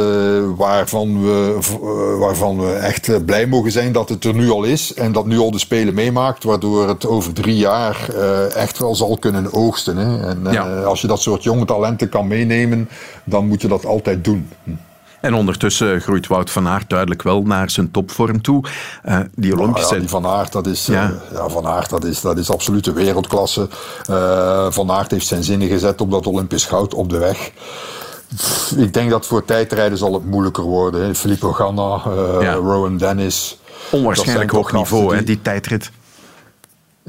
[0.55, 4.93] waarvan, we, uh, waarvan we echt blij mogen zijn dat het er nu al is.
[4.93, 6.43] En dat nu al de Spelen meemaakt.
[6.43, 8.09] Waardoor het over drie jaar
[8.53, 9.97] echt wel zal kunnen oogsten.
[9.97, 10.27] Hè.
[10.27, 10.81] En ja.
[10.81, 12.89] als je dat soort jonge talenten kan meenemen,
[13.23, 14.49] dan moet je dat altijd doen.
[15.21, 18.63] En ondertussen groeit Wout van Aert duidelijk wel naar zijn topvorm toe.
[19.05, 19.93] Uh, die Olympische...
[19.93, 21.09] Ja, die van Aert, dat is, ja.
[21.09, 23.67] Uh, ja, van Aert, dat is, dat is absolute wereldklasse.
[24.09, 27.51] Uh, van Aert heeft zijn zinnen gezet op dat Olympisch goud op de weg.
[28.75, 31.15] Ik denk dat voor tijdrijden zal het moeilijker worden.
[31.15, 32.01] Filippo Ganna,
[32.41, 32.53] ja.
[32.53, 33.59] Rowan Dennis.
[33.91, 35.25] Onwaarschijnlijk hoog niveau, die...
[35.25, 35.91] die tijdrit.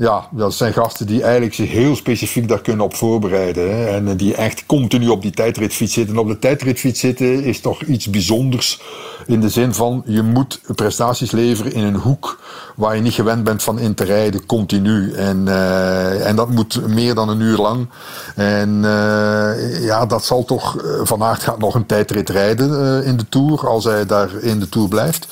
[0.00, 3.76] Ja, dat zijn gasten die eigenlijk zich heel specifiek daar kunnen op voorbereiden.
[3.76, 3.86] Hè.
[3.86, 6.14] En die echt continu op die tijdritfiets zitten.
[6.14, 8.80] En op de tijdritfiets zitten is toch iets bijzonders.
[9.26, 12.40] In de zin van, je moet prestaties leveren in een hoek
[12.80, 15.12] waar je niet gewend bent van in te rijden, continu.
[15.12, 17.88] En, uh, en dat moet meer dan een uur lang.
[18.34, 20.76] En uh, ja, dat zal toch...
[20.76, 24.60] Eh, van Aert gaat nog een tijdrit rijden in de Tour, als hij daar in
[24.60, 25.26] de Tour blijft.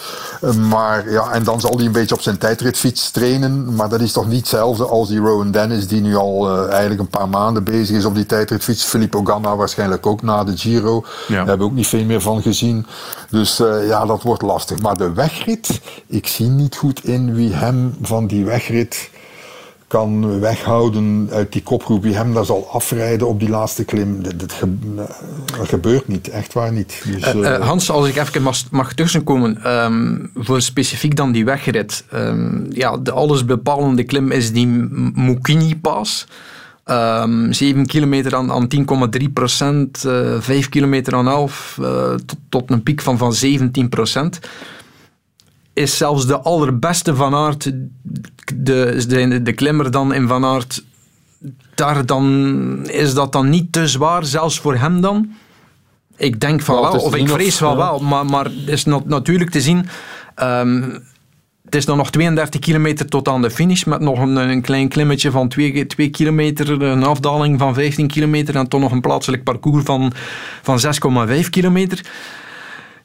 [0.68, 3.74] maar ja, en dan zal hij een beetje op zijn tijdritfiets trainen.
[3.74, 7.08] Maar dat is toch niet hetzelfde als die Rowan Dennis, die nu al eigenlijk een
[7.08, 8.84] paar maanden bezig is op die tijdritfiets.
[8.84, 11.04] Filippo Ganna waarschijnlijk ook na de Giro.
[11.04, 11.36] Ja.
[11.36, 12.86] Daar hebben we ook niet veel meer van gezien.
[13.30, 14.78] Dus ja, dat wordt lastig.
[14.78, 19.10] Maar de wegrit, ik zie niet goed in wie hem van die wegrit
[19.88, 24.22] kan weghouden uit die kopgroep, wie hem daar zal afrijden op die laatste klim.
[24.36, 24.52] Dat,
[25.62, 27.02] gebeurt niet, echt waar niet.
[27.06, 31.44] Dus, uh, uh, Hans, als ik even mag, mag tussenkomen, um, voor specifiek dan die
[31.44, 32.04] wegrit.
[32.14, 34.66] Um, ja, de allesbepalende klim is die
[35.14, 36.26] Mukini-pas.
[36.84, 41.78] Um, ehm, 7 kilometer aan, aan 10,3 procent, uh, 5 kilometer aan 11,
[42.26, 44.38] tot, tot, een piek van, van 17 procent
[45.78, 47.72] is zelfs de allerbeste Van Aert,
[48.54, 50.84] de, de, de klimmer dan in Van Aert,
[51.74, 55.30] daar dan, is dat dan niet te zwaar, zelfs voor hem dan?
[56.16, 59.60] Ik denk van wel, of ik vrees wel wel, maar, maar het is natuurlijk te
[59.60, 59.88] zien...
[60.42, 61.02] Um,
[61.68, 64.88] het is dan nog 32 kilometer tot aan de finish, met nog een, een klein
[64.88, 69.42] klimmetje van 2, 2 kilometer, een afdaling van 15 kilometer en toch nog een plaatselijk
[69.42, 70.12] parcours van,
[70.62, 70.80] van
[71.28, 72.00] 6,5 kilometer.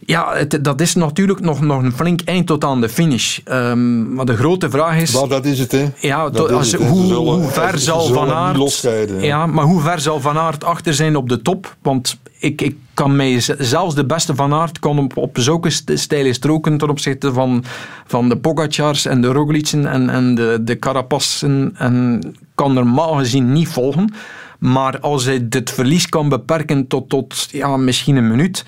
[0.06, 3.40] Ja, het, dat is natuurlijk nog, nog een flink eind tot aan de finish.
[3.52, 5.12] Um, maar de grote vraag is...
[5.12, 5.86] Wel, dat is het, hè.
[6.00, 8.88] Ja, to, als, het, hoe, zullen, hoe, ver zal Van Aert...
[9.20, 9.46] Ja.
[9.46, 11.76] maar hoe ver zal Van Aert achter zijn op de top?
[11.82, 13.40] Want ik, ik kan mij...
[13.58, 17.64] Zelfs de beste Van Aert kan op, op zulke steile stroken ten opzichte van,
[18.06, 22.22] van de Pogacars en de Roglicen en, en de, de Carapassen en
[22.56, 24.14] kan normaal gezien niet volgen.
[24.60, 28.66] Maar als hij dit verlies kan beperken tot, tot ja, misschien een minuut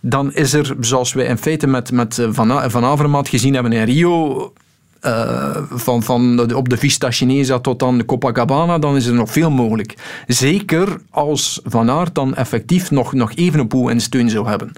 [0.00, 3.72] dan is er, zoals we in feite met, met eh, Van, Van Avermaat gezien hebben
[3.72, 4.52] in Rio,
[5.02, 9.30] uh, van, van op de Vista Chinesa tot aan de Copacabana, dan is er nog
[9.30, 10.22] veel mogelijk.
[10.26, 14.72] Zeker als Van Aert dan effectief nog, nog even een poel in steun zou hebben.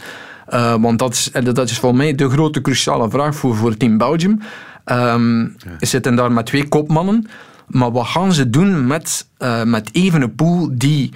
[0.51, 3.99] Uh, want dat is, dat is voor mij de grote cruciale vraag voor, voor Team
[3.99, 4.41] Belgium.
[4.85, 5.71] Um, ja.
[5.79, 7.27] Zitten daar met twee kopmannen,
[7.67, 11.11] maar wat gaan ze doen met, uh, met Evenepoel die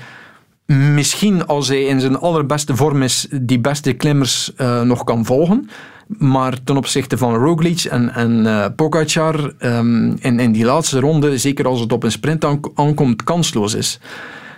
[0.67, 5.71] misschien als hij in zijn allerbeste vorm is, die beste klimmers uh, nog kan volgen.
[6.07, 11.39] Maar ten opzichte van Roglic en, en uh, Pogacar um, in, in die laatste ronde,
[11.39, 12.45] zeker als het op een sprint
[12.75, 14.01] aankomt, kansloos is.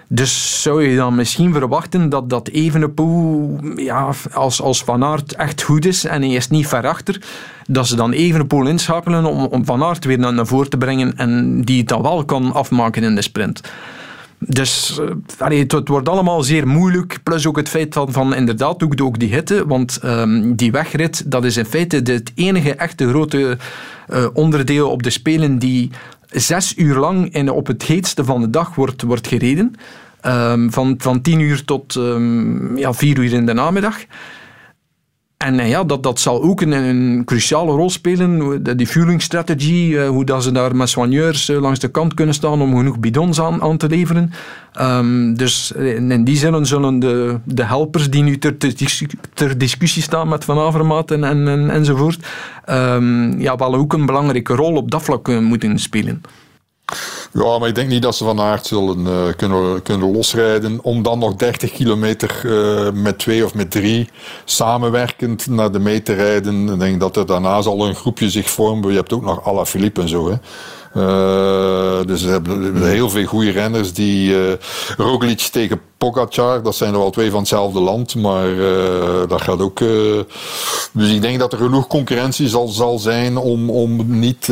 [0.08, 5.62] Dus zou je dan misschien verwachten dat dat Evenepoel, ja, als, als Van Aert echt
[5.62, 7.20] goed is en hij is niet ver achter,
[7.66, 11.16] dat ze dan Evenepoel inschakelen om, om Van Aert weer naar, naar voren te brengen
[11.16, 13.60] en die het dan wel kan afmaken in de sprint.
[14.46, 15.00] Dus
[15.40, 17.18] uh, het, wordt allemaal zeer moeilijk.
[17.22, 19.66] Plus ook het feit van, van inderdaad ook, ook die hitte.
[19.66, 23.58] Want um, die wegrit, dat is in feite het enige echte grote
[24.08, 25.90] uh, onderdeel op de Spelen die
[26.30, 29.74] zes uur lang in, op het heetste van de dag wordt, wordt gereden.
[30.26, 33.96] Um, van, van tien uur tot um, ja, vier uur in de namiddag.
[35.36, 38.62] En eh, ja, dat, dat zal ook een, een cruciale rol spelen.
[38.76, 42.34] Die fueling strategy, eh, hoe dat ze daar met soigneurs eh, langs de kant kunnen
[42.34, 44.32] staan om genoeg bidons aan, aan te leveren.
[44.72, 48.58] Ehm, dus in, die zin zullen de, de helpers die nu ter,
[49.34, 52.26] ter, discussie- staan met Van Avermaat en, en, en- enzovoort,
[52.64, 56.22] ehm, ja, wel ook een belangrijke rol op dat vlak moeten spelen.
[57.32, 60.78] Ja, maar ik denk niet dat ze van Aert zullen eh, kunnen, kunnen losrijden.
[60.82, 64.08] Om dan nog 30 kilometer eh, met twee of met drie
[64.44, 66.68] samenwerkend naar de mee te rijden.
[66.68, 68.90] Ik denk dat er daarna zal een groepje zich vormen.
[68.90, 70.28] Je hebt ook nog Alaphilippe en zo.
[70.28, 70.34] Hè.
[70.92, 73.92] Eh, dus ze hebben heel veel goede renners.
[73.92, 74.52] Die eh
[74.96, 78.14] Roglic tegen Pogacar, dat zijn er wel twee van hetzelfde land.
[78.14, 78.56] Maar
[79.28, 79.78] dat gaat ook...
[80.92, 84.48] dus ik denk dat er genoeg concurrentie zal, zal zijn om, om niet...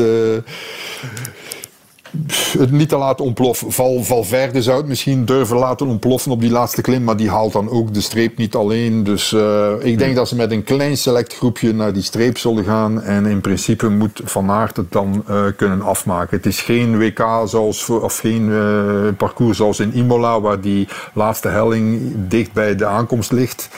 [2.59, 3.73] het niet te laten ontploffen.
[3.73, 7.53] Val, Valverde zou het misschien durven laten ontploffen op die laatste klim, maar die haalt
[7.53, 9.05] dan ook de streep niet alleen.
[9.05, 12.65] Dus eh, ik denk dat ze met een klein select groepje naar die streep zullen
[12.65, 16.37] gaan en in principe moet Van Aert het dan eh, kunnen afmaken.
[16.37, 21.49] Het is geen WK zoals of geen eh, parcours zoals in Imola, waar die laatste
[21.49, 23.69] helling dicht bij de aankomst ligt.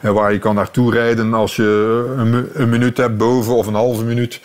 [0.00, 4.04] En waar je kan naartoe rijden als je een minuut hebt boven of een halve
[4.04, 4.40] minuut.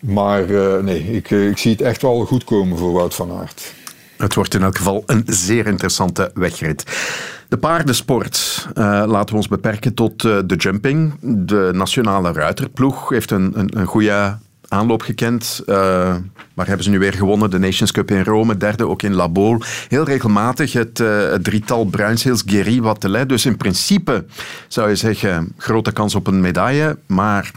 [0.00, 3.32] Maar eh, nee, ik, eh, ik zie het echt wel goed komen voor Wout van
[3.32, 3.74] Aert.
[4.16, 6.84] Het wordt in elk geval een zeer interessante wegrit.
[7.48, 11.12] De paardensport eh, laten we ons beperken tot de jumping.
[11.20, 14.36] De nationale ruiterploeg heeft een, een, een goede
[14.68, 15.62] aanloop gekend.
[15.66, 15.76] Eh,
[16.54, 17.50] waar hebben ze nu weer gewonnen?
[17.50, 19.64] De Nations Cup in Rome, derde ook in La Baule.
[19.88, 23.28] Heel regelmatig het, het drietal Bruinseels, Guéry, Watelet.
[23.28, 24.24] Dus in principe
[24.68, 26.98] zou je zeggen, grote kans op een medaille.
[27.06, 27.50] Maar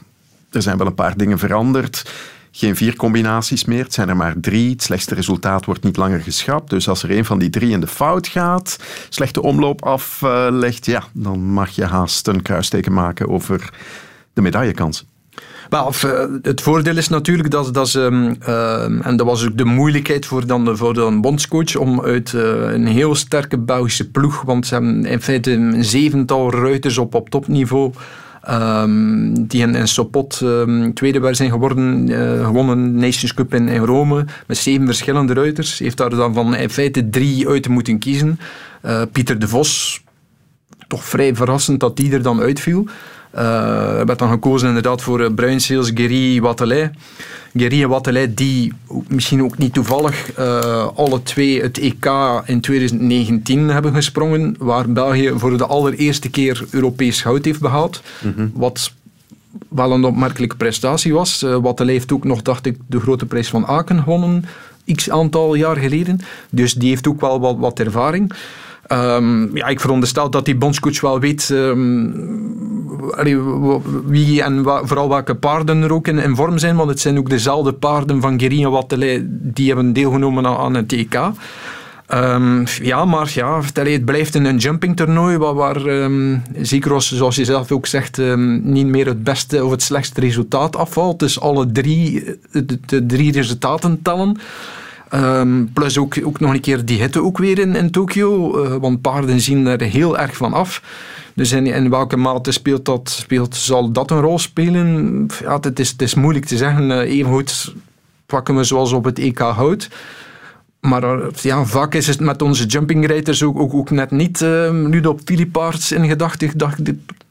[0.52, 2.12] er zijn wel een paar dingen veranderd.
[2.52, 4.72] Geen vier combinaties meer, het zijn er maar drie.
[4.72, 6.70] Het slechtste resultaat wordt niet langer geschrapt.
[6.70, 8.78] Dus als er een van die drie in de fout gaat,
[9.10, 13.70] slechte omloop aflegt, ja, dan mag je haast een kruisteken maken over
[14.34, 15.06] de medaillekans.
[15.72, 19.66] Eh, het voordeel is natuurlijk dat, dat ze, ehm, ehm, en dat was ook de
[19.66, 24.74] moeilijkheid voor, dan, voor bondscoach, om uit eh, een heel sterke Belgische ploeg, want ze
[24.74, 27.94] hebben in feite een zevental ruiters op topniveau,
[28.42, 34.58] ehm, die in, Sopot ehm, tweede zijn geworden, eh, gewonnen Nations Cup in, Rome, met
[34.58, 35.80] zeven verschillende ruiters.
[35.80, 38.40] Heeft daar dan van in feite drie uit te moeten kiezen.
[38.82, 40.04] Eh, Pieter de Vos,
[40.88, 42.88] toch vrij verrassend dat die er dan uitviel.
[43.32, 46.92] Eh werd dan gekozen inderdaad voor uh, Bruinseels, Guéry, Watelet.
[47.54, 48.74] Guéry en Watelet die
[49.08, 52.06] misschien ook niet toevallig eh, alle twee het EK
[52.46, 58.02] in 2019 hebben gesprongen, waar België voor de allereerste keer Europees goud heeft behaald.
[58.54, 58.94] Wat
[59.70, 61.44] wel een opmerkelijke prestatie was.
[61.44, 64.46] Uh, heeft ook nog, dacht ik, de grote prijs van Aken gewonnen,
[64.94, 66.20] x aantal jaar geleden.
[66.50, 68.34] Dus die heeft ook wel wat, wat ervaring.
[68.92, 72.10] Ehm, ja, ik veronderstel dat die bondscoach wel weet ehm,
[74.06, 77.74] wie en vooral welke paarden er ook in, vorm zijn, want het zijn ook dezelfde
[77.74, 78.72] paarden van Guéry en
[79.28, 81.20] die hebben deelgenomen aan, aan het EK.
[82.08, 85.82] Ehm, ja, maar ja, het blijft een, jumping toernooi waar, waar
[86.92, 88.18] als, zoals je zelf ook zegt,
[88.62, 91.20] niet meer het beste of het slechtste resultaat afvalt.
[91.20, 94.38] Dus alle drie, eh, de, de drie resultaten tellen.
[95.12, 98.76] Ehm, plus ook, ook nog een keer die hitte ook weer in, in Tokio, eh,
[98.76, 100.82] want paarden zien er heel erg van af.
[101.34, 105.28] Dus in, welke mate speelt dat, speelt, zal dat een rol spelen?
[105.42, 106.92] Ja, het, is, het is moeilijk te zeggen.
[106.92, 107.74] Eh, even goed
[108.26, 109.90] pakken we zoals op het EK hout.
[110.80, 114.70] Maar eh, ja, vaak is het met onze jumpingrijders ook, ook, ook net niet uh,
[114.72, 116.58] Ludo Philippaerts in gedachten.
[116.58, 116.80] Dacht,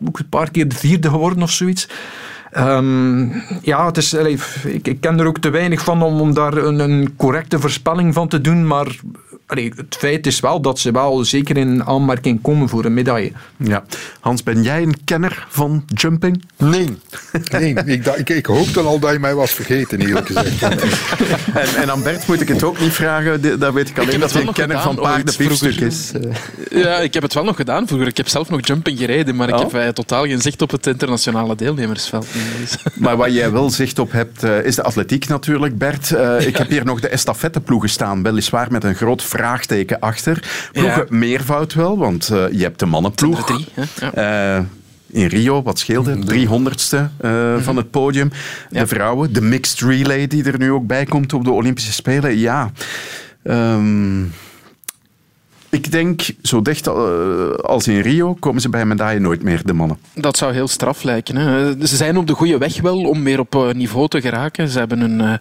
[0.07, 1.89] ook een paar keer de vierde geworden of zoiets.
[2.51, 3.27] Ehm,
[3.63, 4.13] ja, het is,
[4.65, 8.15] ik, ik ken er ook te weinig van om, om daar een, een correcte voorspelling
[8.15, 8.67] van te doen.
[8.67, 8.97] Maar
[9.51, 13.33] allee, het feit is wel dat ze wel zeker in aanmerking komen voor een medaille.
[13.57, 13.85] Ja.
[14.21, 16.45] Hans, ben jij een kenner van jumping?
[16.57, 16.97] Nee.
[17.51, 20.63] nee ik, dacht- ik, ik hoopte al dat je mij was vergeten, eerlijk gezegd.
[21.55, 23.59] En, en aan Bert moet ik het ook niet vragen.
[23.59, 25.83] Daar weet ik alleen dat hij een kenner van gedaan, vroeger.
[25.83, 26.13] is.
[26.71, 28.09] Ja, ik heb het wel nog gedaan vroeger.
[28.09, 29.61] Ik heb zelf nog jumping gereden, maar ik Oh.
[29.61, 32.27] heb eh, totaal geen zicht op het internationale deelnemersveld.
[32.61, 36.11] Dus- Maar waar jij wel zicht op hebt, eh, is de atletiek natuurlijk, Bert.
[36.13, 40.43] Eh, Ik heb hier nog de estafetteploegen staan, weliswaar met een groot vraagteken achter.
[40.73, 41.17] Ploegen Ja.
[41.17, 43.47] meervoud wel, want eh, je hebt de mannenploeg.
[43.47, 44.07] Drie, hè?
[44.57, 44.65] Eh,
[45.07, 46.19] in Rio, wat scheelde?
[46.25, 48.31] 300ste eh, van het podium.
[48.71, 52.39] De vrouwen, de mixed relay die er nu ook bij komt op de Olympische Spelen.
[52.39, 52.71] Ja,
[53.43, 54.23] ehm,
[55.71, 59.73] Ik denk, zo dicht eh, als in Rio komen ze bij medaille nooit meer, de
[59.73, 59.99] mannen.
[60.15, 61.37] Dat zou heel straf lijken.
[61.89, 64.69] Ze zijn op de goede weg wel om weer op eh, niveau te geraken.
[64.69, 65.35] Ze hebben een uh,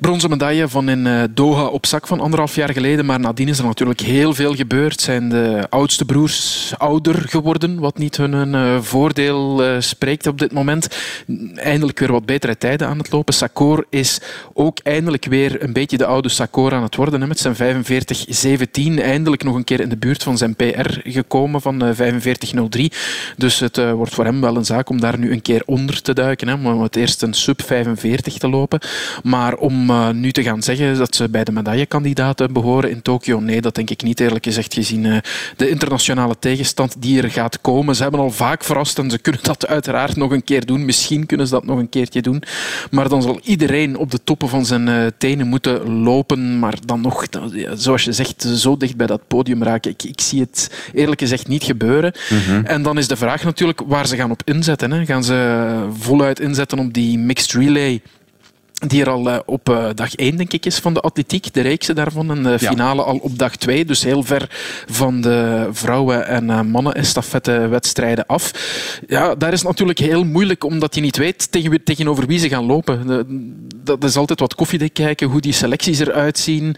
[0.00, 3.06] bronzen medaille van in Doha op zak van anderhalf jaar geleden.
[3.06, 5.00] Maar nadien is er natuurlijk heel veel gebeurd.
[5.00, 10.88] Zijn de oudste broers ouder geworden, wat niet hun voordeel spreekt op dit moment.
[11.54, 13.34] Eindelijk weer wat betere tijden aan het lopen.
[13.34, 14.20] Sakor is
[14.52, 17.28] ook eindelijk weer een beetje de oude Sakor aan het worden.
[17.28, 17.84] Met zijn
[18.96, 22.84] 45-17 eindelijk nog een keer in de buurt van zijn PR gekomen van 45.03.
[23.36, 26.02] Dus het uh, wordt voor hem wel een zaak om daar nu een keer onder
[26.02, 26.48] te duiken.
[26.48, 28.80] Hè, om het eerst een sub 45 te lopen.
[29.22, 33.40] Maar om uh, nu te gaan zeggen dat ze bij de medaillekandidaten behoren in Tokio,
[33.40, 35.22] nee, dat denk ik niet eerlijk gezegd gezien
[35.56, 37.96] de internationale tegenstand die er gaat komen.
[37.96, 40.84] Ze hebben al vaak verrast en ze kunnen dat uiteraard nog een keer doen.
[40.84, 42.42] Misschien kunnen ze dat nog een keertje doen.
[42.90, 46.58] Maar dan zal iedereen op de toppen van zijn tenen moeten lopen.
[46.58, 47.26] Maar dan nog,
[47.74, 49.90] zoals je zegt, zo dicht bij dat podium raken.
[49.90, 52.12] Ik, ik zie het eerlijk gezegd niet gebeuren.
[52.30, 52.64] Mhm.
[52.64, 54.90] En dan is de vraag natuurlijk waar ze gaan op inzetten.
[54.90, 55.04] Hè.
[55.04, 55.36] Gaan ze
[55.98, 58.00] voluit inzetten op die mixed relay
[58.86, 61.54] die er al uh, op uh, dag 1, denk ik, is van de atletiek.
[61.54, 62.30] De reekse daarvan.
[62.30, 63.06] En de finale ja.
[63.06, 63.84] al op dag 2.
[63.84, 64.46] Dus heel ver
[64.86, 68.52] van de vrouwen- en uh, mannen-estafette-wedstrijden af.
[69.06, 72.66] Ja, daar is natuurlijk heel moeilijk, omdat je niet weet tegen, tegenover wie ze gaan
[72.66, 73.26] lopen.
[73.84, 76.76] Dat is altijd wat koffiedik kijken, hoe die selecties eruit zien.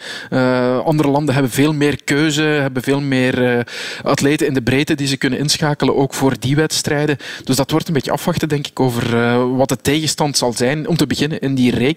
[0.85, 3.66] andere landen hebben veel meer keuze, hebben veel meer
[4.02, 7.16] atleten in de breedte die ze kunnen inschakelen, ook voor die wedstrijden.
[7.44, 9.16] Dus dat wordt een beetje afwachten, denk ik, over
[9.56, 10.89] wat de tegenstand zal zijn.
[10.89, 11.94] Om te beginnen in die reeks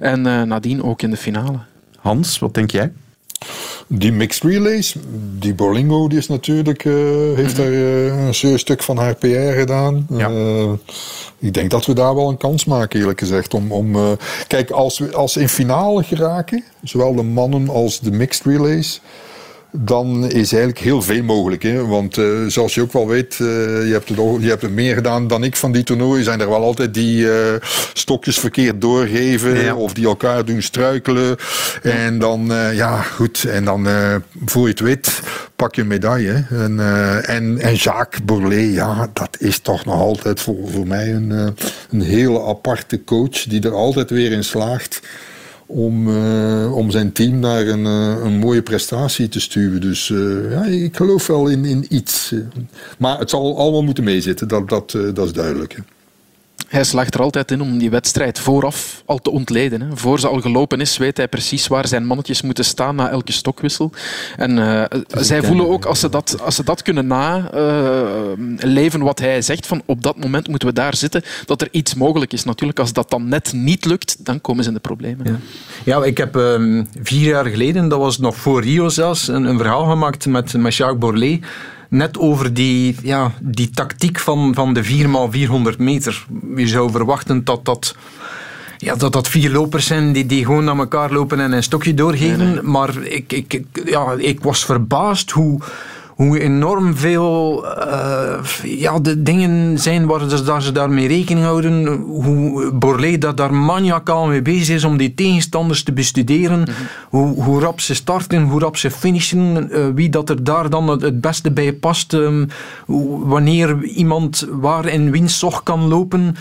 [0.00, 1.58] en uh, nadien ook in de finale.
[1.98, 2.92] Hans, wat denk jij?
[3.86, 4.94] Die mixed relays,
[5.38, 6.94] die Borlingo die is natuurlijk, uh,
[7.34, 9.26] heeft daar uh, een serieus stuk van haar PR
[9.58, 10.06] gedaan.
[10.10, 10.30] Ja.
[10.30, 10.72] Uh,
[11.38, 13.54] ik denk dat we daar wel een kans maken, eerlijk gezegd.
[13.54, 14.16] Om, om,
[14.46, 19.00] kijk, als we als in finale geraken, zowel de mannen als de mixed relays,
[19.70, 21.62] dan is eigenlijk heel veel mogelijk.
[21.62, 21.86] Hè?
[21.86, 23.48] Want uh, zoals je ook wel weet, uh,
[23.86, 26.24] je, hebt het, je hebt het meer gedaan dan ik van die toernooien.
[26.24, 27.32] Zijn er wel altijd die uh,
[27.92, 29.74] stokjes verkeerd doorgeven ja.
[29.74, 31.36] of die elkaar doen struikelen.
[31.82, 33.86] En dan, ja goed, en dan
[34.44, 35.20] voor je het weet
[35.56, 36.44] pak je een medaille.
[36.50, 36.80] En,
[37.24, 41.54] en, en Jacques Bourlet, ja, dat is toch nog altijd voor, voor mij een,
[41.90, 45.00] een hele aparte coach die er altijd weer in slaagt
[45.68, 49.80] om, uh, om zijn team naar een, uh, een mooie prestatie te sturen.
[49.80, 52.34] Dus uh, ja, ik geloof wel in, in iets.
[52.98, 55.72] Maar het zal allemaal moeten meezitten, dat, dat, dat is duidelijk.
[55.72, 55.82] Hè.
[56.68, 59.80] Hij slaagt er altijd in om die wedstrijd vooraf al te ontleden.
[59.80, 59.96] Hè.
[59.96, 63.32] Voor ze al gelopen is, weet hij precies waar zijn mannetjes moeten staan na elke
[63.32, 63.92] stokwissel.
[64.36, 69.18] En uh, zij voelen ook, als ze dat, als ze dat kunnen naleven, uh, wat
[69.18, 72.44] hij zegt, van op dat moment moeten we daar zitten, dat er iets mogelijk is.
[72.44, 75.26] Natuurlijk, als dat dan net niet lukt, dan komen ze in de problemen.
[75.26, 75.38] Ja,
[75.84, 79.58] ja ik heb um, vier jaar geleden, dat was nog voor Rio zelfs, een, een
[79.58, 81.40] verhaal gemaakt met, met Jacques Borlet
[81.88, 86.26] net over die, ja, die tactiek van, van de 4x400 meter.
[86.56, 87.96] Je zou verwachten dat dat,
[88.78, 91.94] ja, dat, dat vier lopers zijn die, die gewoon naar elkaar lopen en een stokje
[91.94, 92.38] doorgeven.
[92.38, 92.62] Nee, nee.
[92.62, 95.60] Maar ik, ik, ja, ik was verbaasd hoe
[96.18, 101.86] hoe enorm veel uh, ja, de dingen zijn waar ze, daar ze daarmee rekening houden.
[101.96, 106.58] Hoe Borlée dat daar maniacaal mee bezig is om die tegenstanders te bestuderen.
[106.58, 106.74] Mm-hmm.
[107.08, 109.68] hoe, hoe rap ze starten, hoe rap ze finishen.
[109.72, 112.12] Uh, wie dat er daar dan het, het beste bij past.
[112.12, 112.48] Um,
[113.24, 116.36] wanneer iemand waar in winstzocht kan lopen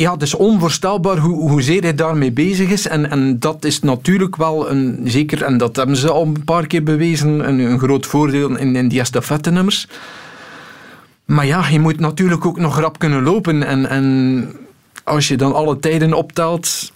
[0.00, 2.88] ja, het is onvoorstelbaar hoe, hoezeer hij daarmee bezig is.
[2.88, 6.66] En, en dat is natuurlijk wel een, zeker, en dat hebben ze al een paar
[6.66, 9.88] keer bewezen, een, een groot voordeel in, in die estafette-nummers.
[11.24, 13.62] Maar ja, je moet natuurlijk ook nog rap kunnen lopen.
[13.62, 14.46] En, en
[15.04, 16.92] als je dan alle tijden optelt,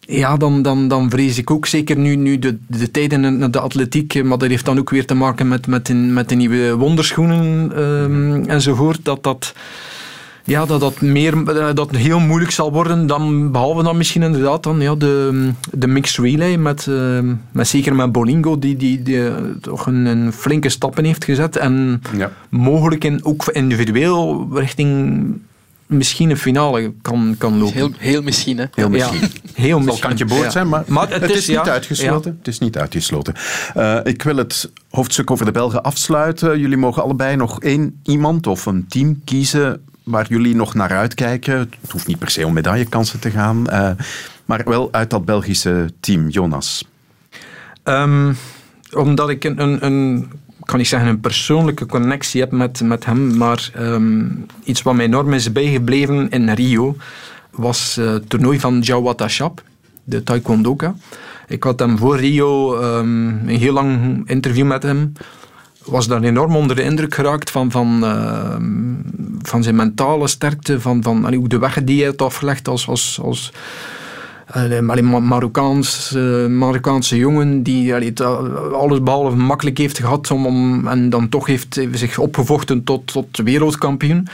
[0.00, 3.60] ja, dan, dan, dan vrees ik ook zeker nu, nu de, de tijden in de
[3.60, 6.76] atletiek, maar dat heeft dan ook weer te maken met, met, de, met de nieuwe
[6.76, 9.54] wonderschoenen um, enzovoort, dat dat
[10.44, 11.44] ja, dat dat, meer,
[11.74, 16.24] dat heel moeilijk zal worden dan, behalve dan misschien inderdaad dan, ja, de, de mixed
[16.24, 17.18] relay met, uh,
[17.52, 21.56] met zeker met Bolingo die, die, die uh, toch een, een, flinke stappen heeft gezet
[21.56, 22.32] en ja.
[22.48, 25.22] mogelijk in, ook individueel richting
[25.86, 27.74] misschien een finale kan, kan lopen.
[27.74, 28.64] Heel, heel misschien, hè?
[28.74, 29.20] Heel misschien.
[29.20, 29.96] Ja, heel Het misschien.
[29.96, 30.50] zal kantje boord ja.
[30.50, 32.30] zijn, maar, maar het, het is, is, niet ja, uitgesloten.
[32.30, 32.36] ja.
[32.38, 33.34] Het is niet uitgesloten.
[33.76, 36.58] Uh, ik wil het hoofdstuk over de Belgen afsluiten.
[36.58, 41.58] Jullie mogen allebei nog één iemand of een team kiezen waar jullie nog naar uitkijken.
[41.58, 43.90] Het hoeft niet per se om medaillekansen te gaan, uh,
[44.44, 46.28] maar wel uit dat Belgische team.
[46.28, 46.84] Jonas?
[47.84, 48.36] Um,
[48.92, 50.30] omdat ik een, een, een,
[50.64, 55.04] kan ik zeggen, een persoonlijke connectie heb met, met hem, maar um, iets wat mij
[55.04, 56.96] enorm is bijgebleven in Rio
[57.50, 59.62] was uh, het toernooi van Jawata Shap,
[60.04, 60.94] de Taekwondoka.
[61.48, 65.12] Ik had hem voor Rio um, een heel lang interview met hem
[65.84, 68.56] was daar enorm onder de indruk geraakt van, van, uh,
[69.42, 73.20] van zijn mentale sterkte, van, van hoe de weg die hij had afgelegd als, als,
[73.22, 73.52] als
[75.02, 78.12] Marokkaans, uh, Marokkaanse jongen die allee,
[78.72, 83.36] alles behalve makkelijk heeft gehad om, om, en dan toch heeft zich opgevochten tot, tot
[83.36, 84.28] wereldkampioen.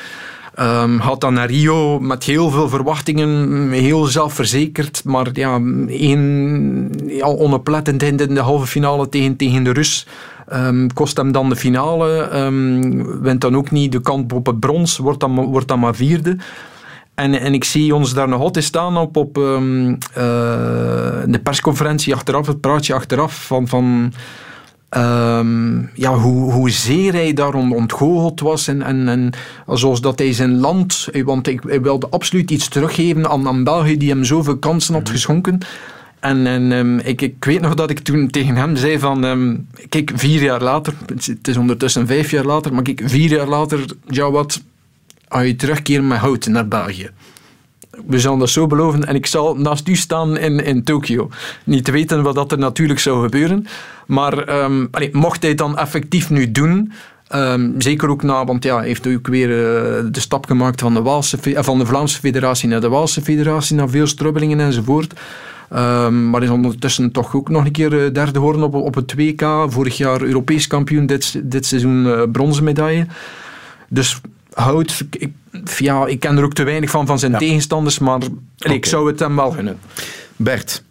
[0.58, 7.26] Um, had dan naar Rio met heel veel verwachtingen, heel zelfverzekerd, maar ja, één ja,
[7.26, 10.06] onoplettend in de halve finale tegen, tegen de Rus.
[10.52, 14.60] Um, kost hem dan de finale, um, wint dan ook niet de kant op het
[14.60, 16.36] brons, wordt dan, wordt dan maar vierde.
[17.14, 19.44] En, en ik zie ons daar nog altijd staan op, op uh,
[21.26, 23.68] de persconferentie achteraf, het praatje achteraf van...
[23.68, 24.12] van
[24.96, 29.30] Um, ja, hoe, hoezeer hij daar ontgoocheld was en, en, en
[29.66, 34.08] zoals dat hij zijn land, want hij wilde absoluut iets teruggeven aan, aan België die
[34.08, 35.12] hem zoveel kansen had mhm.
[35.12, 35.58] geschonken.
[36.20, 39.68] En, en um, ik, ik weet nog dat ik toen tegen hem zei van, um,
[39.88, 43.84] kijk, vier jaar later, het is ondertussen vijf jaar later, maar kijk, vier jaar later,
[44.08, 44.62] ja wat,
[45.28, 47.10] als je terugkeert met hout naar België.
[48.06, 51.28] We zullen dat zo beloven en ik zal naast u staan in, in Tokio.
[51.64, 53.66] Niet te weten wat dat er natuurlijk zou gebeuren,
[54.06, 54.44] maar
[54.90, 56.92] allee, mocht hij het dan effectief nu doen,
[57.34, 59.56] Um, zeker ook na, want ja, hij heeft ook weer uh,
[60.12, 63.88] de stap gemaakt van de, Waalse, van de Vlaamse Federatie naar de Waalse Federatie, naar
[63.88, 65.20] veel strubbelingen enzovoort.
[65.74, 69.14] Um, maar is ondertussen toch ook nog een keer eh, derde geworden op, op het
[69.14, 69.42] WK.
[69.68, 73.06] Vorig jaar Europees kampioen, dit, dit seizoen uh, bronzen medaille.
[73.88, 74.20] Dus
[74.52, 75.32] Hout, ik,
[75.78, 78.20] ja, ik ken er ook te weinig van van zijn tegenstanders, maar
[78.58, 79.78] ik zou het hem wel gunnen.
[80.36, 80.84] Bert,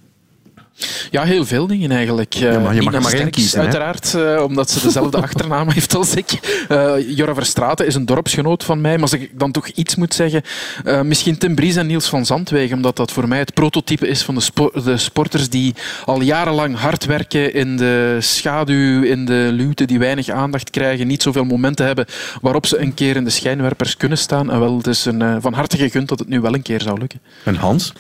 [1.12, 2.34] ja, heel veel dingen eigenlijk.
[2.34, 3.60] Ja, maar je mag er maar één kiezen.
[3.60, 6.66] Uiteraard, uh, omdat ze dezelfde achternaam heeft als ik.
[6.70, 10.14] Uh, Jorra Verstraten is een dorpsgenoot van mij, maar als ik dan toch iets moet
[10.14, 10.42] zeggen,
[10.86, 14.22] uh, misschien Tim Bries en Niels van Zandwegen, omdat dat voor mij het prototype is
[14.22, 15.76] van de, spo de, sporters die
[16.06, 21.22] al jarenlang hard werken in de schaduw, in de luwte, die weinig aandacht krijgen, niet
[21.22, 22.06] zoveel momenten hebben
[22.42, 24.52] waarop ze een keer in de schijnwerpers kunnen staan.
[24.52, 27.00] En wel, het is een, van harte gegund dat het nu wel een keer zou
[27.00, 27.20] lukken.
[27.44, 27.94] En Hans?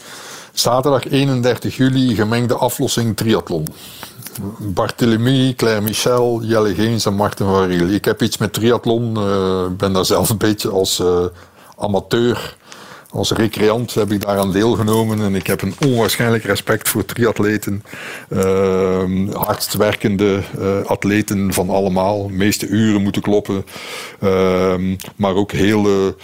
[0.53, 3.67] Zaterdag 31 juli gemengde aflossing triathlon.
[4.59, 7.87] Barthélemy, Claire Michel, Jelle Geens en Martin van Riel.
[7.87, 9.11] Ik heb iets met triathlon.
[9.11, 11.25] Ik uh, ben daar zelf een beetje als uh,
[11.77, 12.57] amateur,
[13.09, 15.21] als recreant heb ik daaraan deelgenomen.
[15.21, 17.83] En ik heb een onwaarschijnlijk respect voor triatleten.
[18.29, 19.03] Uh,
[19.33, 22.27] hardst werkende uh, atleten van allemaal.
[22.27, 23.65] De meeste uren moeten kloppen.
[24.19, 26.15] Ehm, maar ook hele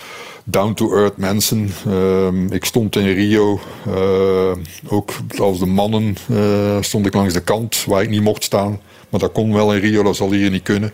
[0.45, 1.70] down-to-earth mensen.
[1.88, 4.52] Uh, ik stond in Rio, uh,
[4.88, 8.80] ook als de mannen uh, stond ik langs de kant waar ik niet mocht staan.
[9.10, 10.94] Maar dat kon wel in Rio, dat zal hier niet kunnen.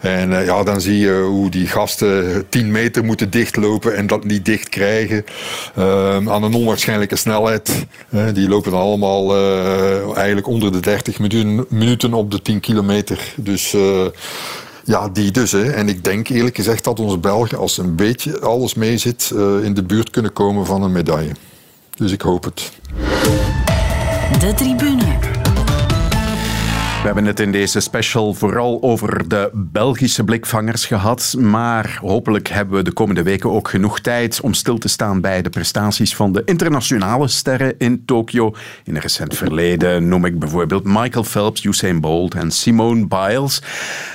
[0.00, 4.24] En uh, ja, dan zie je hoe die gasten 10 meter moeten dichtlopen en dat
[4.24, 5.24] niet dicht krijgen.
[5.78, 7.86] Uh, aan een onwaarschijnlijke snelheid.
[8.32, 9.36] Die lopen dan allemaal
[10.16, 11.18] eigenlijk onder de 30
[11.68, 13.34] minuten, op de 10 kilometer.
[13.36, 13.76] Dus
[14.84, 15.52] ja, die dus.
[15.52, 15.70] Hè.
[15.70, 19.32] En ik denk eerlijk gezegd dat onze Belgen, als een beetje alles mee zit,
[19.62, 21.32] in de buurt kunnen komen van een medaille.
[21.96, 22.72] Dus ik hoop het.
[24.40, 25.29] De tribune.
[27.00, 31.34] We hebben het in deze special vooral over de Belgische blikvangers gehad.
[31.38, 35.42] Maar hopelijk hebben we de komende weken ook genoeg tijd om stil te staan bij
[35.42, 38.54] de prestaties van de internationale sterren in Tokio.
[38.84, 43.62] In een recent verleden noem ik bijvoorbeeld Michael Phelps, Usain Bolt en Simone Biles.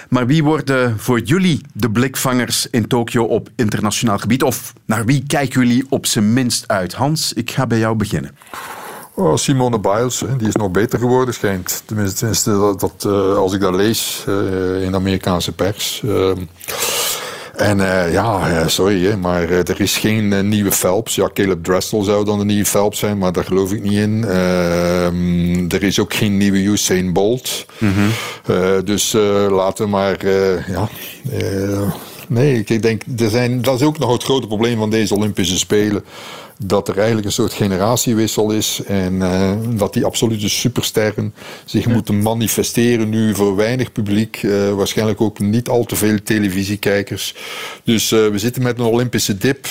[0.10, 4.44] Maar wie worden voor jullie de blikvangers in Tokio op internationaal gebied?
[4.44, 6.94] Of naar wie kijken jullie op zijn minst uit?
[6.94, 8.32] Hans, ik ga bij jou beginnen.
[9.18, 11.84] Oh, Simone Biles, die is nog beter geworden, schijnt.
[11.86, 16.02] Tenminste, dat, dat uh, als ik dat lees uh, in de Amerikaanse pers.
[16.06, 16.32] Uh,
[17.56, 17.78] en
[18.12, 21.16] ja, sorry, maar er is geen nieuwe Phelps.
[21.16, 24.24] Ja, Caleb Dressel zou dan de nieuwe Phelps zijn, maar daar geloof ik niet in.
[24.24, 27.66] Ehm, er is ook geen nieuwe Usain Bolt.
[27.78, 28.86] Mm -hmm.
[28.86, 29.12] dus
[29.50, 30.28] laten we maar,
[30.68, 30.90] ja...
[32.28, 35.58] nee, ik denk, er zijn, dat is ook nog het grote probleem van deze Olympische
[35.58, 36.04] Spelen
[36.58, 41.34] dat er eigenlijk een soort generatiewissel is en uh, dat die absolute supersterren
[41.66, 47.36] zich moeten manifesteren nu voor weinig publiek, uh, waarschijnlijk ook niet al te veel televisiekijkers.
[47.84, 49.68] Dus uh, we zitten met een Olympische dip,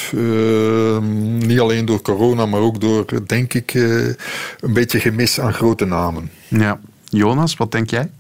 [1.38, 6.30] niet alleen door corona, maar ook door, denk ik, een beetje gemis aan grote namen.
[6.48, 6.80] Ja.
[7.08, 8.10] Jonas, wat denk jij?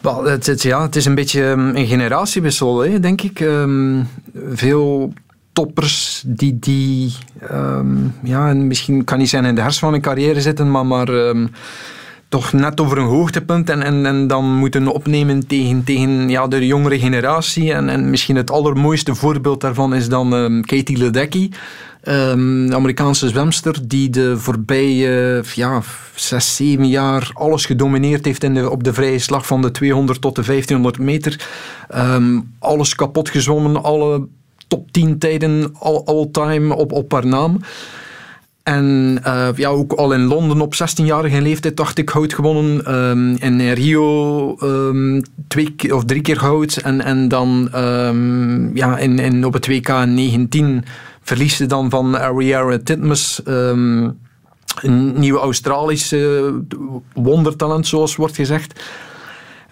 [0.00, 3.40] Wel, het, het, ja, het is een beetje ehm, een generatiewissel, denk ik.
[3.40, 4.08] Um,
[4.50, 5.12] veel
[5.52, 7.16] toppers die, die
[7.52, 11.08] um, ja, misschien kan niet zijn in de hersen van hun carrière zitten, maar, maar
[12.28, 16.66] toch net over een hoogtepunt en, en, en dan moeten opnemen tegen, tegen ja, de
[16.66, 17.72] jongere generatie.
[17.72, 21.50] En, en misschien het allermooiste voorbeeld daarvan is dan um, Katie Ledecky.
[22.08, 25.82] Ehm, Amerikaanse zwemster die de voorbije ja,
[26.14, 30.20] zes, zeven jaar alles gedomineerd heeft in de, op de vrije slag van de 200
[30.20, 31.48] tot de 1500 meter.
[31.88, 34.26] Ehm, alles kapot gezwommen, alle
[34.68, 35.72] top 10 tijden
[36.04, 37.60] all-time op, op haar naam.
[38.62, 42.94] En uh, ja, ook al in Londen op 16-jarige leeftijd dacht ik goud gewonnen.
[42.94, 46.76] Um, in Rio um, twee of drie keer goud.
[46.76, 50.84] En, en dan um, ja, in, in, op het WK 19
[51.28, 53.40] verliest ze dan van Ariara Titmus.
[53.44, 54.14] een
[55.18, 56.52] nieuwe Australische
[57.14, 58.80] wondertalent, zoals wordt gezegd.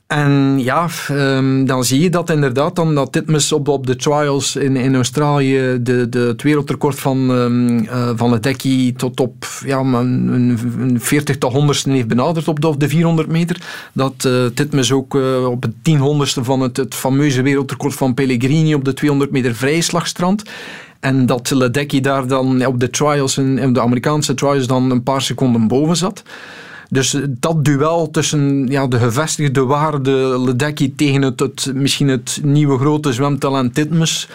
[0.07, 4.57] En ja, um, dan zie je dat inderdaad, dan dat Titmus op, op de trials
[4.57, 9.47] in, in Australië de, de, het wereldrecord van, um, uh, van het dekkie tot op
[9.65, 13.61] ja, een, een 40 tot honderdste heeft benaderd op de, de 400 meter.
[13.93, 15.15] Dat uh, Titmus ook
[15.47, 19.55] op het 10 honderdste van het, het fameuze wereldrecord van Pellegrini op de 200 meter
[19.55, 20.43] vrije slagstrand.
[21.01, 25.23] En dat Ledecky daar dan op de trials, in, de Amerikaanse trials, dan een paar
[25.23, 26.23] seconden boven zat.
[26.89, 32.79] Dus dat duel tussen ja, de gevestigde waarde Ledecky tegen het, het, misschien het nieuwe
[32.79, 34.29] grote zwemtalent Titmus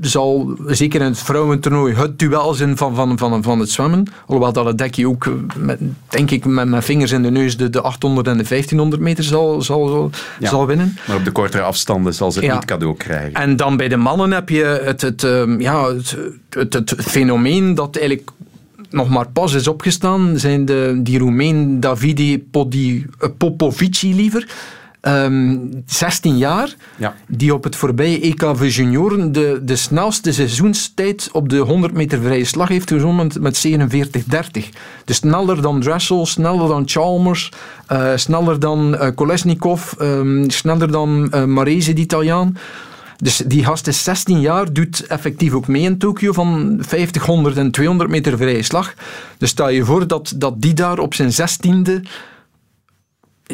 [0.00, 4.06] zal zeker in het vrouwentoernooi het duel zijn van, van, van, van het zwemmen.
[4.26, 5.78] Alhoewel dat Ledecky ook, met,
[6.08, 9.24] denk ik, met mijn vingers in de neus de, de 800 en de 1500 meter
[9.24, 10.96] zal, zal, ja, zal winnen.
[11.06, 12.54] Maar op de kortere afstanden zal ze het ja.
[12.54, 13.34] niet cadeau krijgen.
[13.34, 16.16] En dan bij de mannen heb je het, het, um, ja, het,
[16.50, 18.30] het, het fenomeen dat eigenlijk
[18.90, 23.06] nog maar pas is opgestaan, zijn de, die Roemeen Davide Podi,
[23.36, 24.46] Popovici liever.
[25.02, 27.14] Um, 16 jaar, ja.
[27.26, 32.20] die op het voorbije EK voor junioren de, de snelste seizoenstijd op de 100 meter
[32.20, 33.72] vrije slag heeft gezongen met 47-30.
[35.04, 37.52] Dus sneller dan Dressel, sneller dan Chalmers,
[37.92, 42.56] uh, sneller dan uh, Kolesnikov, um, sneller dan uh, Marese, de Italiaan.
[43.16, 47.56] Dus die gast is 16 jaar, doet effectief ook mee in Tokio van 50, 100
[47.56, 48.94] en 200 meter vrije slag.
[49.38, 51.92] Dus stel je voor dat, dat die daar op zijn 16e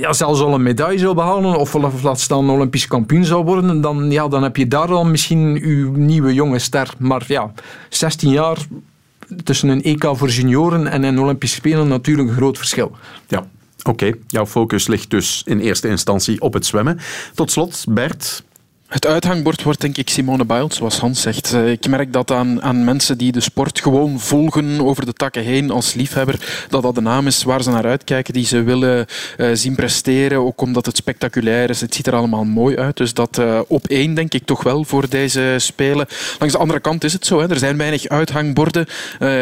[0.00, 3.80] ja, zelfs al een medaille zou behalen of, of laat staan Olympisch kampioen zou worden,
[3.80, 6.94] dan, ja, dan heb je daar al misschien uw nieuwe jonge ster.
[6.98, 7.52] Maar ja,
[7.88, 8.58] 16 jaar
[9.44, 12.96] tussen een EK voor junioren en een Olympische Spelen natuurlijk een groot verschil.
[13.28, 13.46] Ja,
[13.82, 14.12] oké.
[14.26, 16.98] Jouw focus ligt dus in eerste instantie op het zwemmen.
[17.34, 18.44] Tot slot, Bert,
[18.94, 21.52] het uithangbord wordt denk ik Simone Biles, zoals Hans zegt.
[21.52, 25.42] Eh, ik merk dat aan, aan mensen die de sport gewoon volgen over de takken
[25.42, 29.06] heen als liefhebber, dat dat de naam is waar ze naar uitkijken, die ze willen
[29.36, 31.80] uh, zien presteren, ook omdat het spectaculair is.
[31.80, 32.96] Het ziet er allemaal mooi uit.
[32.96, 36.06] Dus dat uh, op één denk ik toch wel voor deze Spelen.
[36.38, 37.40] Langs de andere kant is het zo.
[37.40, 37.50] Hè.
[37.50, 38.86] Er zijn weinig uithangborden.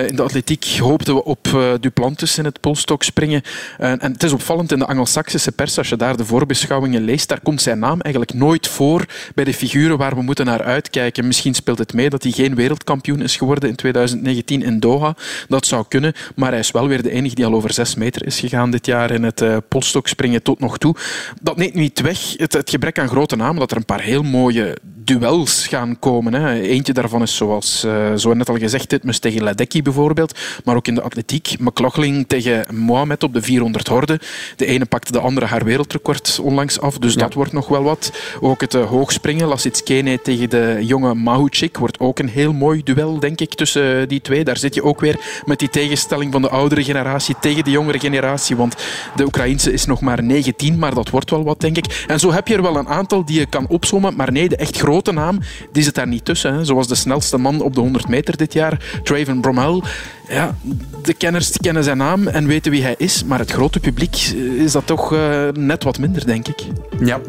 [0.09, 3.43] in de atletiek hoopten we op Duplantis in het polstok springen.
[3.79, 7.41] en het is opvallend in de Anglo-Saxische pers, als je daar de voorbeschouwingen leest, daar
[7.41, 9.07] komt zijn naam eigenlijk nooit voor
[9.44, 11.27] de figuren waar we moeten naar uitkijken.
[11.27, 15.16] Misschien speelt het mee dat hij geen wereldkampioen is geworden in 2019 in Doha.
[15.48, 18.27] Dat zou kunnen, maar hij is wel weer de enige die al over zes meter
[18.27, 20.94] is gegaan dit jaar in het uh, polstokspringen tot nog toe.
[21.40, 24.23] Dat neemt niet weg het, het gebrek aan grote namen, dat er een paar heel
[24.23, 26.35] mooie duels gaan komen.
[26.35, 26.61] Hè.
[26.61, 30.87] Eentje daarvan is zoals uh, zo net al gezegd, Titmus tegen Ledecky bijvoorbeeld, maar ook
[30.87, 31.55] in de atletiek.
[31.59, 34.20] McLaughlin tegen Mohamed op de 400 horde.
[34.57, 37.20] De ene pakte de andere haar wereldrecord onlangs af, dus ja.
[37.20, 38.12] dat wordt nog wel wat.
[38.41, 43.19] Ook het uh, hoogspringen, Lasitskene tegen de jonge Mahuchik, wordt ook een heel mooi duel,
[43.19, 44.45] denk ik, tussen die twee.
[44.45, 47.99] Daar zit je ook weer met die tegenstelling van de oudere generatie tegen de jongere
[47.99, 48.77] generatie, want
[49.16, 52.05] de Oekraïense is nog maar 19, maar dat wordt wel wat, denk ik.
[52.07, 54.57] En zo heb je er wel een aantal die je kan opzommen, maar nee, de
[54.57, 55.39] echt grote grote naam,
[55.73, 56.66] die zit daar niet tussen.
[56.66, 59.82] Zoals de snelste man op de 100 meter dit jaar, Traven Bromell.
[60.28, 60.55] Ja,
[61.02, 64.16] de kenners kennen zijn naam en weten wie hij is, maar het grote publiek
[64.56, 66.64] is dat toch uh, net wat minder, denk ik.
[67.01, 67.20] Ja.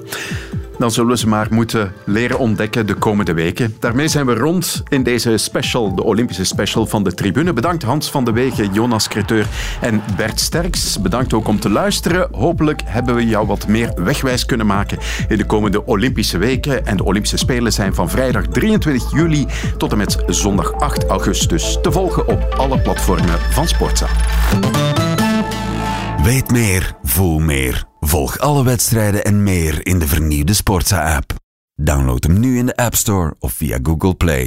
[0.78, 3.76] Dan zullen we ze maar moeten leren ontdekken de komende weken.
[3.80, 7.54] Daarmee zijn we rond in deze special, de Olympische special van de tribune.
[7.54, 9.48] Bedankt Hans van de Wegen, Jonas Creteur
[9.82, 11.02] en Bert Sterks.
[11.02, 12.28] Bedankt ook om te luisteren.
[12.32, 16.86] Hopelijk hebben we jou wat meer wegwijs kunnen maken in de komende Olympische weken.
[16.86, 19.46] En de Olympische Zijn van vrijdag 23 juli
[19.78, 24.08] tot en met zondag 8 augustus te volgen op alle platformen van Sportza.
[26.24, 27.84] Weet meer, voel meer.
[28.00, 31.34] Volg alle wedstrijden en meer in de vernieuwde Sportza-app.
[31.76, 34.42] Download hem nu in de App Store of via Google Play.